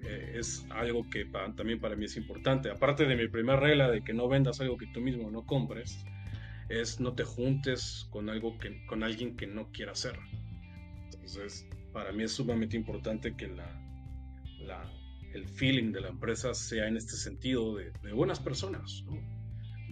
Eh, 0.03 0.33
es 0.35 0.65
algo 0.71 1.07
que 1.09 1.25
también 1.55 1.79
para 1.79 1.95
mí 1.95 2.05
es 2.05 2.17
importante. 2.17 2.69
Aparte 2.69 3.05
de 3.05 3.15
mi 3.15 3.27
primera 3.27 3.59
regla 3.59 3.89
de 3.89 4.03
que 4.03 4.13
no 4.13 4.27
vendas 4.27 4.59
algo 4.61 4.77
que 4.77 4.87
tú 4.87 4.99
mismo 4.99 5.29
no 5.29 5.45
compres, 5.45 6.03
es 6.79 6.99
no 6.99 7.13
te 7.13 7.23
juntes 7.23 8.07
con, 8.09 8.29
algo 8.29 8.57
que, 8.57 8.85
con 8.85 9.03
alguien 9.03 9.35
que 9.35 9.47
no 9.47 9.71
quiera 9.71 9.91
hacer. 9.91 10.17
Entonces, 11.03 11.67
para 11.91 12.11
mí 12.11 12.23
es 12.23 12.31
sumamente 12.31 12.77
importante 12.77 13.35
que 13.35 13.47
la, 13.47 13.81
la, 14.59 14.91
el 15.33 15.47
feeling 15.49 15.91
de 15.91 16.01
la 16.01 16.09
empresa 16.09 16.53
sea 16.53 16.87
en 16.87 16.97
este 16.97 17.15
sentido 17.15 17.75
de, 17.75 17.91
de 18.03 18.13
buenas 18.13 18.39
personas, 18.39 19.03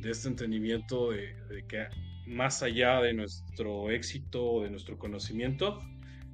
de 0.02 0.12
este 0.12 0.30
entendimiento 0.30 1.12
de, 1.12 1.36
que 1.68 1.88
más 2.26 2.64
allá 2.64 3.02
de 3.02 3.14
nuestro 3.14 3.92
éxito, 3.92 4.62
de 4.62 4.70
nuestro 4.70 4.98
conocimiento, 4.98 5.80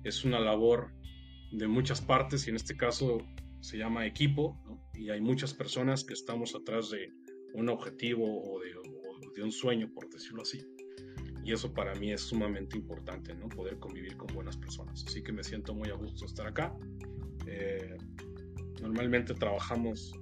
es 0.03 0.23
una 0.23 0.39
labor 0.39 0.91
de 1.51 1.67
muchas 1.67 2.01
partes 2.01 2.45
y 2.45 2.51
en 2.51 2.57
este 2.57 2.75
caso 2.75 3.25
se 3.61 3.77
llama 3.77 4.05
equipo 4.05 4.59
y 4.93 5.09
hay 5.09 5.21
muchas 5.21 5.53
personas 5.53 6.03
que 6.03 6.13
estamos 6.13 6.53
atrás 6.53 6.91
de 6.91 7.09
un 7.53 7.69
objetivo 7.69 8.25
o 8.43 8.59
de, 8.59 8.75
un 9.43 9.51
sueño, 9.51 9.91
por 9.93 10.09
decirlo 10.09 10.41
así. 10.41 10.65
Y 11.43 11.53
eso 11.53 11.73
para 11.73 11.93
mí 11.95 12.11
es 12.11 12.21
sumamente 12.21 12.77
importante, 12.77 13.36
¿no? 13.36 13.47
Poder 13.49 13.77
convivir 13.77 14.17
con 14.17 14.33
buenas 14.33 14.57
personas. 14.57 15.03
Así 15.07 15.21
que 15.21 15.31
me 15.31 15.43
siento 15.43 15.75
muy 15.75 15.89
a 15.89 15.93
gusto 15.93 16.25
estar 16.25 16.47
acá. 16.47 16.75
Eh, 17.45 17.97
normalmente 18.81 19.33
trabajamos 19.36 20.13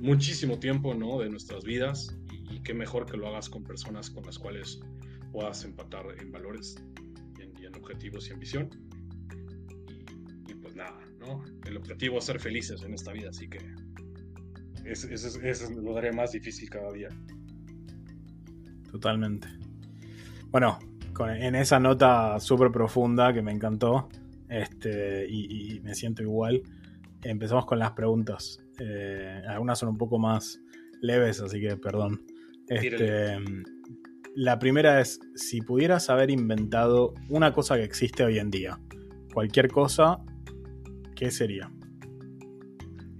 muchísimo 0.00 0.58
tiempo, 0.58 0.94
¿no? 0.94 1.20
De 1.20 1.28
nuestras 1.28 1.62
vidas 1.64 2.16
y 2.50 2.60
qué 2.62 2.74
mejor 2.74 3.06
que 3.06 3.16
lo 3.16 3.28
hagas 3.28 3.48
con 3.48 3.62
personas 3.62 4.10
con 4.10 4.24
las 4.24 4.38
cuales 4.38 4.80
puedas 5.32 5.64
empatar 5.64 6.04
en 6.20 6.32
valores 6.32 6.76
y 7.38 7.64
en, 7.64 7.76
objetivos 7.76 8.28
y 8.28 8.32
ambición. 8.32 8.68
Y, 10.48 10.54
pues 10.54 10.74
nada, 10.74 10.98
¿no? 11.20 11.44
El 11.66 11.76
objetivo 11.76 12.18
es 12.18 12.24
ser 12.24 12.40
felices 12.40 12.82
en 12.82 12.94
esta 12.94 13.12
vida, 13.12 13.30
así 13.30 13.48
que 13.48 13.58
ese 14.84 15.14
es, 15.14 15.70
lo 15.70 15.94
daré 15.94 16.12
más 16.12 16.32
difícil 16.32 16.68
cada 16.68 16.90
día. 16.92 17.08
Totalmente. 18.90 19.48
Bueno, 20.50 20.78
en 21.28 21.54
esa 21.54 21.78
nota 21.78 22.40
súper 22.40 22.70
profunda 22.70 23.32
que 23.32 23.42
me 23.42 23.52
encantó, 23.52 24.08
este, 24.48 25.26
y, 25.28 25.80
me 25.80 25.94
siento 25.94 26.22
igual, 26.22 26.62
empezamos 27.22 27.66
con 27.66 27.78
las 27.78 27.92
preguntas. 27.92 28.58
Eh, 28.78 29.42
algunas 29.46 29.78
son 29.78 29.90
un 29.90 29.98
poco 29.98 30.18
más 30.18 30.60
leves, 31.00 31.40
así 31.40 31.60
que 31.60 31.76
perdón. 31.76 32.22
Este, 32.68 33.38
la 34.34 34.58
primera 34.58 35.00
es, 35.00 35.20
si 35.34 35.60
pudieras 35.60 36.08
haber 36.08 36.30
inventado 36.30 37.14
una 37.28 37.52
cosa 37.52 37.76
que 37.76 37.84
existe 37.84 38.24
hoy 38.24 38.38
en 38.38 38.50
día, 38.50 38.78
cualquier 39.32 39.68
cosa, 39.68 40.18
¿qué 41.14 41.30
sería? 41.30 41.70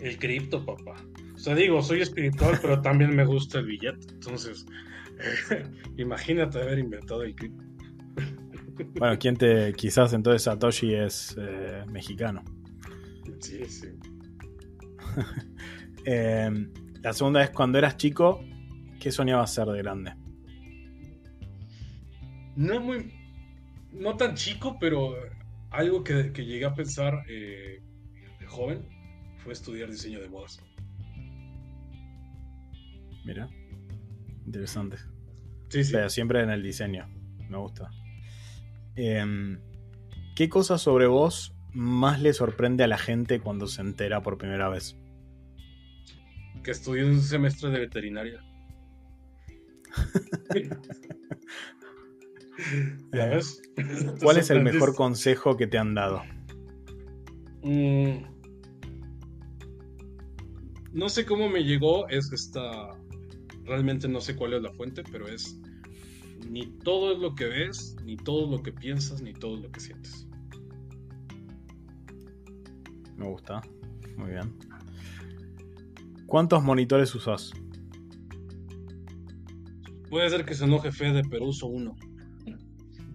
El 0.00 0.18
cripto, 0.18 0.64
papá. 0.64 0.96
O 1.34 1.38
sea, 1.38 1.54
digo, 1.54 1.82
soy 1.82 2.00
espiritual, 2.02 2.58
pero 2.60 2.80
también 2.80 3.14
me 3.14 3.24
gusta 3.24 3.58
el 3.58 3.66
billete. 3.66 4.12
Entonces, 4.12 4.66
imagínate 5.96 6.60
haber 6.60 6.78
inventado 6.78 7.22
el 7.22 7.34
cripto. 7.34 7.64
bueno, 8.98 9.18
¿quién 9.18 9.36
te. 9.36 9.72
Quizás 9.72 10.12
entonces 10.12 10.42
Satoshi 10.42 10.94
es 10.94 11.36
eh, 11.38 11.84
mexicano. 11.88 12.42
Sí, 13.40 13.64
sí. 13.64 13.88
Em, 16.06 16.72
la 17.02 17.12
segunda 17.12 17.42
es 17.44 17.50
cuando 17.50 17.76
eras 17.76 17.98
chico, 17.98 18.42
¿Qué 19.00 19.10
soñabas 19.10 19.54
ser 19.54 19.66
de 19.66 19.78
grande? 19.78 20.14
No 22.54 22.78
muy. 22.80 23.14
No 23.92 24.16
tan 24.16 24.34
chico, 24.34 24.76
pero 24.78 25.14
algo 25.70 26.04
que, 26.04 26.32
llegué 26.34 26.66
a 26.66 26.74
pensar 26.74 27.24
eh, 27.28 27.80
de 28.38 28.46
joven 28.46 28.86
fue 29.38 29.54
estudiar 29.54 29.90
diseño 29.90 30.20
de 30.20 30.28
modas. 30.28 30.60
Mira, 33.24 33.48
interesante. 34.50 34.96
Sí, 35.68 35.84
sí. 35.84 35.92
Pero 35.92 36.10
siempre 36.10 36.42
en 36.42 36.50
el 36.50 36.62
diseño, 36.62 37.08
me 37.48 37.56
gusta. 37.56 37.90
Em, 38.96 39.60
¿Qué 40.34 40.48
cosa 40.48 40.76
sobre 40.76 41.06
vos 41.06 41.54
más 41.72 42.20
le 42.20 42.32
sorprende 42.32 42.82
a 42.82 42.88
la 42.88 42.98
gente 42.98 43.38
cuando 43.38 43.68
se 43.68 43.80
entera 43.80 44.22
por 44.22 44.38
primera 44.38 44.68
vez? 44.68 44.96
Que 46.64 46.72
estudié 46.72 47.04
un 47.04 47.20
semestre 47.20 47.70
de 47.70 47.78
veterinaria. 47.78 48.44
¿Ya 53.12 53.26
ves? 53.26 53.62
¿Cuál 54.20 54.38
es 54.38 54.50
el 54.50 54.62
mejor 54.62 54.94
consejo 54.94 55.56
que 55.56 55.66
te 55.66 55.78
han 55.78 55.94
dado? 55.94 56.22
Mm. 57.62 58.24
no 60.94 61.10
sé 61.10 61.26
cómo 61.26 61.50
me 61.50 61.62
llegó, 61.62 62.08
es 62.08 62.32
esta... 62.32 62.98
Realmente 63.70 64.08
no 64.08 64.20
sé 64.20 64.34
cuál 64.34 64.54
es 64.54 64.62
la 64.62 64.72
fuente, 64.72 65.04
pero 65.12 65.28
es... 65.28 65.56
Ni 66.50 66.66
todo 66.78 67.12
es 67.12 67.20
lo 67.20 67.36
que 67.36 67.44
ves, 67.44 67.94
ni 68.04 68.16
todo 68.16 68.46
es 68.46 68.50
lo 68.50 68.62
que 68.64 68.72
piensas, 68.72 69.22
ni 69.22 69.32
todo 69.32 69.54
es 69.54 69.62
lo 69.62 69.70
que 69.70 69.78
sientes. 69.78 70.26
Me 73.16 73.26
gusta. 73.26 73.62
Muy 74.16 74.30
bien. 74.30 74.52
¿Cuántos 76.26 76.64
monitores 76.64 77.14
usas? 77.14 77.52
Puede 80.08 80.28
ser 80.30 80.44
que 80.44 80.54
se 80.54 80.64
enoje 80.64 80.90
Fede, 80.90 81.22
pero 81.30 81.44
uso 81.44 81.68
uno. 81.68 81.94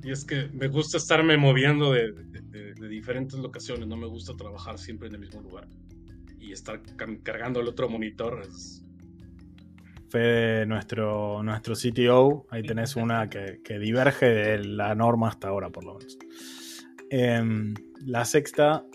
Y 0.04 0.12
es 0.12 0.24
que 0.24 0.48
me 0.54 0.70
gusta 0.70 0.96
estarme 0.96 1.36
moviendo 1.36 1.92
de, 1.92 2.14
diferentes 2.88 3.38
locaciones, 3.40 3.90
no 3.90 3.98
me 3.98 4.08
gusta 4.08 4.38
trabajar 4.38 4.78
siempre 4.78 5.10
en 5.10 5.16
el 5.16 5.20
mismo 5.20 5.42
lugar. 5.42 5.68
Y 6.40 6.54
estar 6.54 6.82
cargando 7.24 7.60
el 7.60 7.68
otro 7.68 7.90
monitor 7.90 8.42
es... 8.48 8.85
Fede, 10.16 10.66
nuestro, 10.66 11.44
nuestro 11.44 11.76
CTO, 11.76 12.48
ahí 12.50 12.64
tenés 12.64 12.96
una 12.96 13.30
que, 13.30 13.60
diverge 13.80 14.26
de 14.28 14.64
la 14.64 14.96
norma 14.96 15.28
hasta 15.28 15.50
ahora, 15.50 15.70
por 15.70 15.84
lo 15.84 15.96
menos. 15.96 16.18
Em, 17.10 17.74
la 18.06 18.24
sexta, 18.24 18.86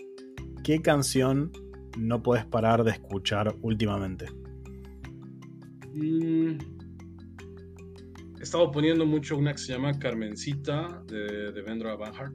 ¿qué 0.63 0.81
canción 0.81 1.51
no 1.95 2.23
puedes 2.23 2.43
parar 2.45 2.83
de 2.83 2.89
escuchar 2.93 3.55
últimamente? 3.61 4.31
Mm, 5.93 6.57
he 8.39 8.41
estado 8.41 8.71
poniendo 8.71 9.05
mucho 9.05 9.37
una 9.37 9.51
que 9.51 9.59
se 9.59 9.73
llama 9.73 9.99
Carmencita 9.99 11.03
de, 11.05 11.51
de 11.51 11.61
Vendra 11.61 11.95
Van 11.97 12.15
Hart. 12.15 12.33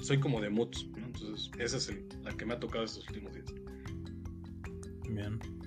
Soy 0.00 0.18
como 0.18 0.40
de 0.40 0.48
moods, 0.48 0.88
entonces 0.96 1.50
esa 1.58 1.76
es 1.76 1.92
la 2.22 2.34
que 2.34 2.46
me 2.46 2.54
ha 2.54 2.58
tocado 2.58 2.84
estos 2.84 3.06
últimos 3.10 3.34
días. 3.34 3.52
Bien. 5.10 5.59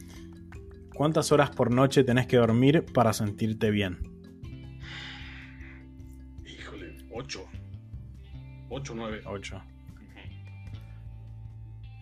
¿Cuántas 0.93 1.31
horas 1.31 1.49
por 1.49 1.71
noche 1.71 2.03
tenés 2.03 2.27
que 2.27 2.37
dormir 2.37 2.85
para 2.93 3.13
sentirte 3.13 3.71
bien? 3.71 3.97
Híjole, 6.45 6.97
ocho. 7.11 7.45
Ocho, 8.69 8.93
nueve. 8.95 9.21
Ocho. 9.25 9.61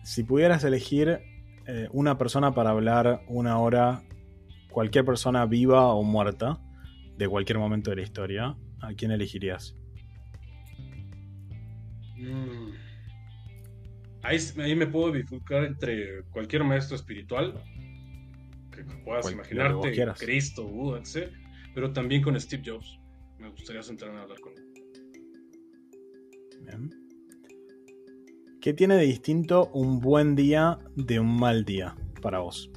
Si 0.04 0.24
pudieras 0.24 0.64
elegir 0.64 1.20
eh, 1.66 1.88
una 1.92 2.18
persona 2.18 2.52
para 2.52 2.70
hablar 2.70 3.22
una 3.28 3.58
hora, 3.58 4.02
cualquier 4.70 5.04
persona 5.04 5.46
viva 5.46 5.86
o 5.94 6.02
muerta, 6.02 6.60
de 7.16 7.28
cualquier 7.28 7.58
momento 7.58 7.90
de 7.90 7.96
la 7.96 8.02
historia, 8.02 8.56
¿a 8.80 8.92
quién 8.94 9.10
elegirías? 9.12 9.76
Mm. 12.16 12.72
Ahí, 14.22 14.76
me 14.76 14.86
puedo 14.86 15.10
bifurcar 15.12 15.64
entre 15.64 16.22
cualquier 16.30 16.62
maestro 16.62 16.94
espiritual 16.94 17.60
que 18.84 18.96
puedas 19.04 19.30
imaginarte, 19.30 19.92
Cristo, 20.18 20.66
Buda, 20.66 21.00
etc. 21.00 21.30
Pero 21.74 21.92
también 21.92 22.22
con 22.22 22.38
Steve 22.40 22.62
Jobs. 22.64 22.98
Me 23.38 23.48
gustaría 23.50 23.82
sentarme 23.82 24.18
a 24.18 24.22
hablar 24.22 24.40
con 24.40 24.52
él. 24.52 24.72
Bien. 26.64 26.90
¿Qué 28.60 28.72
tiene 28.72 28.94
de 28.94 29.02
distinto 29.02 29.70
un 29.72 29.98
buen 29.98 30.36
día 30.36 30.78
de 30.94 31.18
un 31.18 31.36
mal 31.36 31.64
día 31.64 31.96
para 32.20 32.38
vos? 32.38 32.70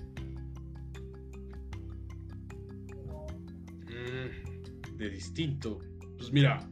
Mm, 3.88 4.98
de 4.98 5.10
distinto. 5.12 5.78
Pues 6.18 6.32
mira, 6.32 6.68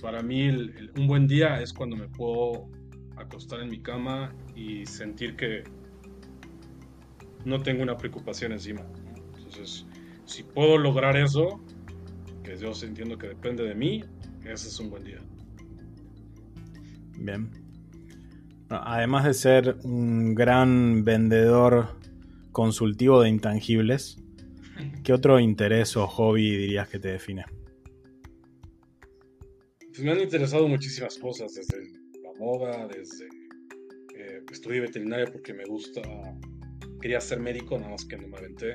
para 0.00 0.22
mí 0.22 0.48
un 0.48 1.06
buen 1.06 1.26
día 1.26 1.60
es 1.60 1.72
cuando 1.72 1.96
me 1.96 2.08
puedo 2.08 2.70
acostar 3.16 3.60
en 3.60 3.68
mi 3.68 3.82
cama 3.82 4.34
y 4.54 4.86
sentir 4.86 5.36
que 5.36 5.64
no 7.48 7.62
tengo 7.62 7.82
una 7.82 7.96
preocupación 7.96 8.52
encima. 8.52 8.82
Entonces, 9.36 9.86
si 10.26 10.42
puedo 10.42 10.78
lograr 10.78 11.16
eso, 11.16 11.60
que 12.44 12.56
yo 12.56 12.72
entiendo 12.82 13.16
que 13.18 13.28
depende 13.28 13.64
de 13.64 13.74
mí, 13.74 14.04
ese 14.44 14.68
es 14.68 14.78
un 14.78 14.90
buen 14.90 15.04
día. 15.04 15.20
Bien. 17.16 17.50
Además 18.68 19.24
de 19.24 19.34
ser 19.34 19.76
un 19.82 20.34
gran 20.34 21.04
vendedor 21.04 21.98
consultivo 22.52 23.22
de 23.22 23.30
intangibles, 23.30 24.18
¿qué 25.02 25.12
otro 25.12 25.40
interés 25.40 25.96
o 25.96 26.06
hobby 26.06 26.56
dirías 26.56 26.88
que 26.88 26.98
te 26.98 27.08
define? 27.08 27.44
Pues 29.78 30.02
me 30.02 30.12
han 30.12 30.20
interesado 30.20 30.68
muchísimas 30.68 31.18
cosas, 31.18 31.52
desde 31.54 31.90
la 32.22 32.32
moda, 32.38 32.86
desde 32.86 33.26
eh, 34.14 34.42
estudié 34.52 34.80
veterinaria 34.80 35.26
porque 35.26 35.52
me 35.54 35.64
gusta, 35.64 36.02
quería 37.00 37.20
ser 37.20 37.40
médico, 37.40 37.78
nada 37.78 37.90
más 37.90 38.04
que 38.04 38.16
no 38.16 38.28
me 38.28 38.38
aventé. 38.38 38.74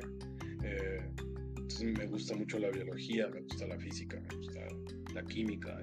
Eh, 0.64 1.10
entonces 1.56 1.98
me 1.98 2.06
gusta 2.08 2.36
mucho 2.36 2.60
la 2.60 2.70
biología, 2.70 3.28
me 3.28 3.42
gusta 3.42 3.68
la 3.68 3.78
física, 3.78 4.20
me 4.20 4.38
gusta 4.38 4.60
la 5.14 5.24
química 5.24 5.82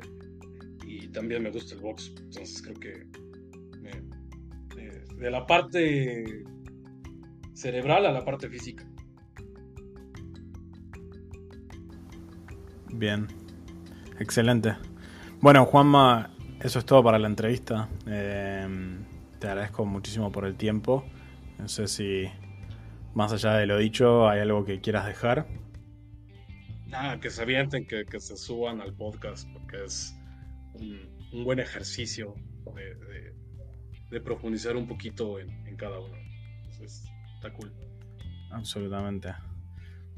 y, 0.87 1.09
también 1.09 1.43
me 1.43 1.51
gusta 1.51 1.75
el 1.75 1.81
box. 1.81 2.13
Entonces 2.17 2.63
creo 2.63 2.75
que 2.75 3.07
de, 5.19 5.31
la 5.31 5.47
parte 5.47 6.45
cerebral 7.53 8.07
a 8.07 8.13
la 8.13 8.25
parte 8.25 8.49
física. 8.49 8.87
Bien, 12.93 13.27
excelente. 14.19 14.77
Bueno, 15.41 15.65
Juanma, 15.67 16.35
eso 16.61 16.79
es 16.79 16.85
todo 16.85 17.03
para 17.03 17.19
la 17.19 17.29
entrevista. 17.29 17.89
Em, 18.07 19.05
te 19.39 19.49
agradezco 19.49 19.85
muchísimo 19.85 20.31
por 20.33 20.45
el 20.45 20.57
tiempo. 20.57 21.05
No 21.61 21.69
sé 21.69 21.89
si, 21.89 22.25
más 23.15 23.33
allá 23.33 23.55
de 23.55 23.67
lo 23.67 23.79
dicho, 23.79 24.29
hay 24.29 24.41
algo 24.41 24.65
que 24.65 24.81
quieras 24.81 25.07
dejar. 25.07 25.47
Nada, 26.87 27.21
que 27.21 27.31
se 27.31 27.43
avienten, 27.43 27.87
que, 27.87 28.05
se 28.21 28.37
suban 28.37 28.81
al 28.81 28.95
podcast, 28.95 29.49
porque 29.53 29.85
es 29.85 30.17
un, 30.75 31.45
buen 31.45 31.61
ejercicio 31.61 32.35
de, 32.75 33.35
de 34.11 34.21
profundizar 34.21 34.77
un 34.77 34.87
poquito 34.87 35.39
en, 35.39 35.77
cada 35.77 36.01
uno. 36.01 36.17
Entonces, 36.65 37.05
está 37.37 37.53
cool. 37.53 37.73
Absolutamente. 38.51 39.33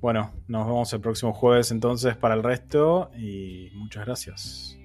Bueno, 0.00 0.32
nos 0.48 0.66
vemos 0.66 0.92
el 0.92 1.00
próximo 1.00 1.32
jueves 1.32 1.70
entonces 1.70 2.16
para 2.16 2.34
el 2.34 2.42
resto 2.42 3.10
y 3.16 3.70
muchas 3.74 4.04
gracias. 4.04 4.78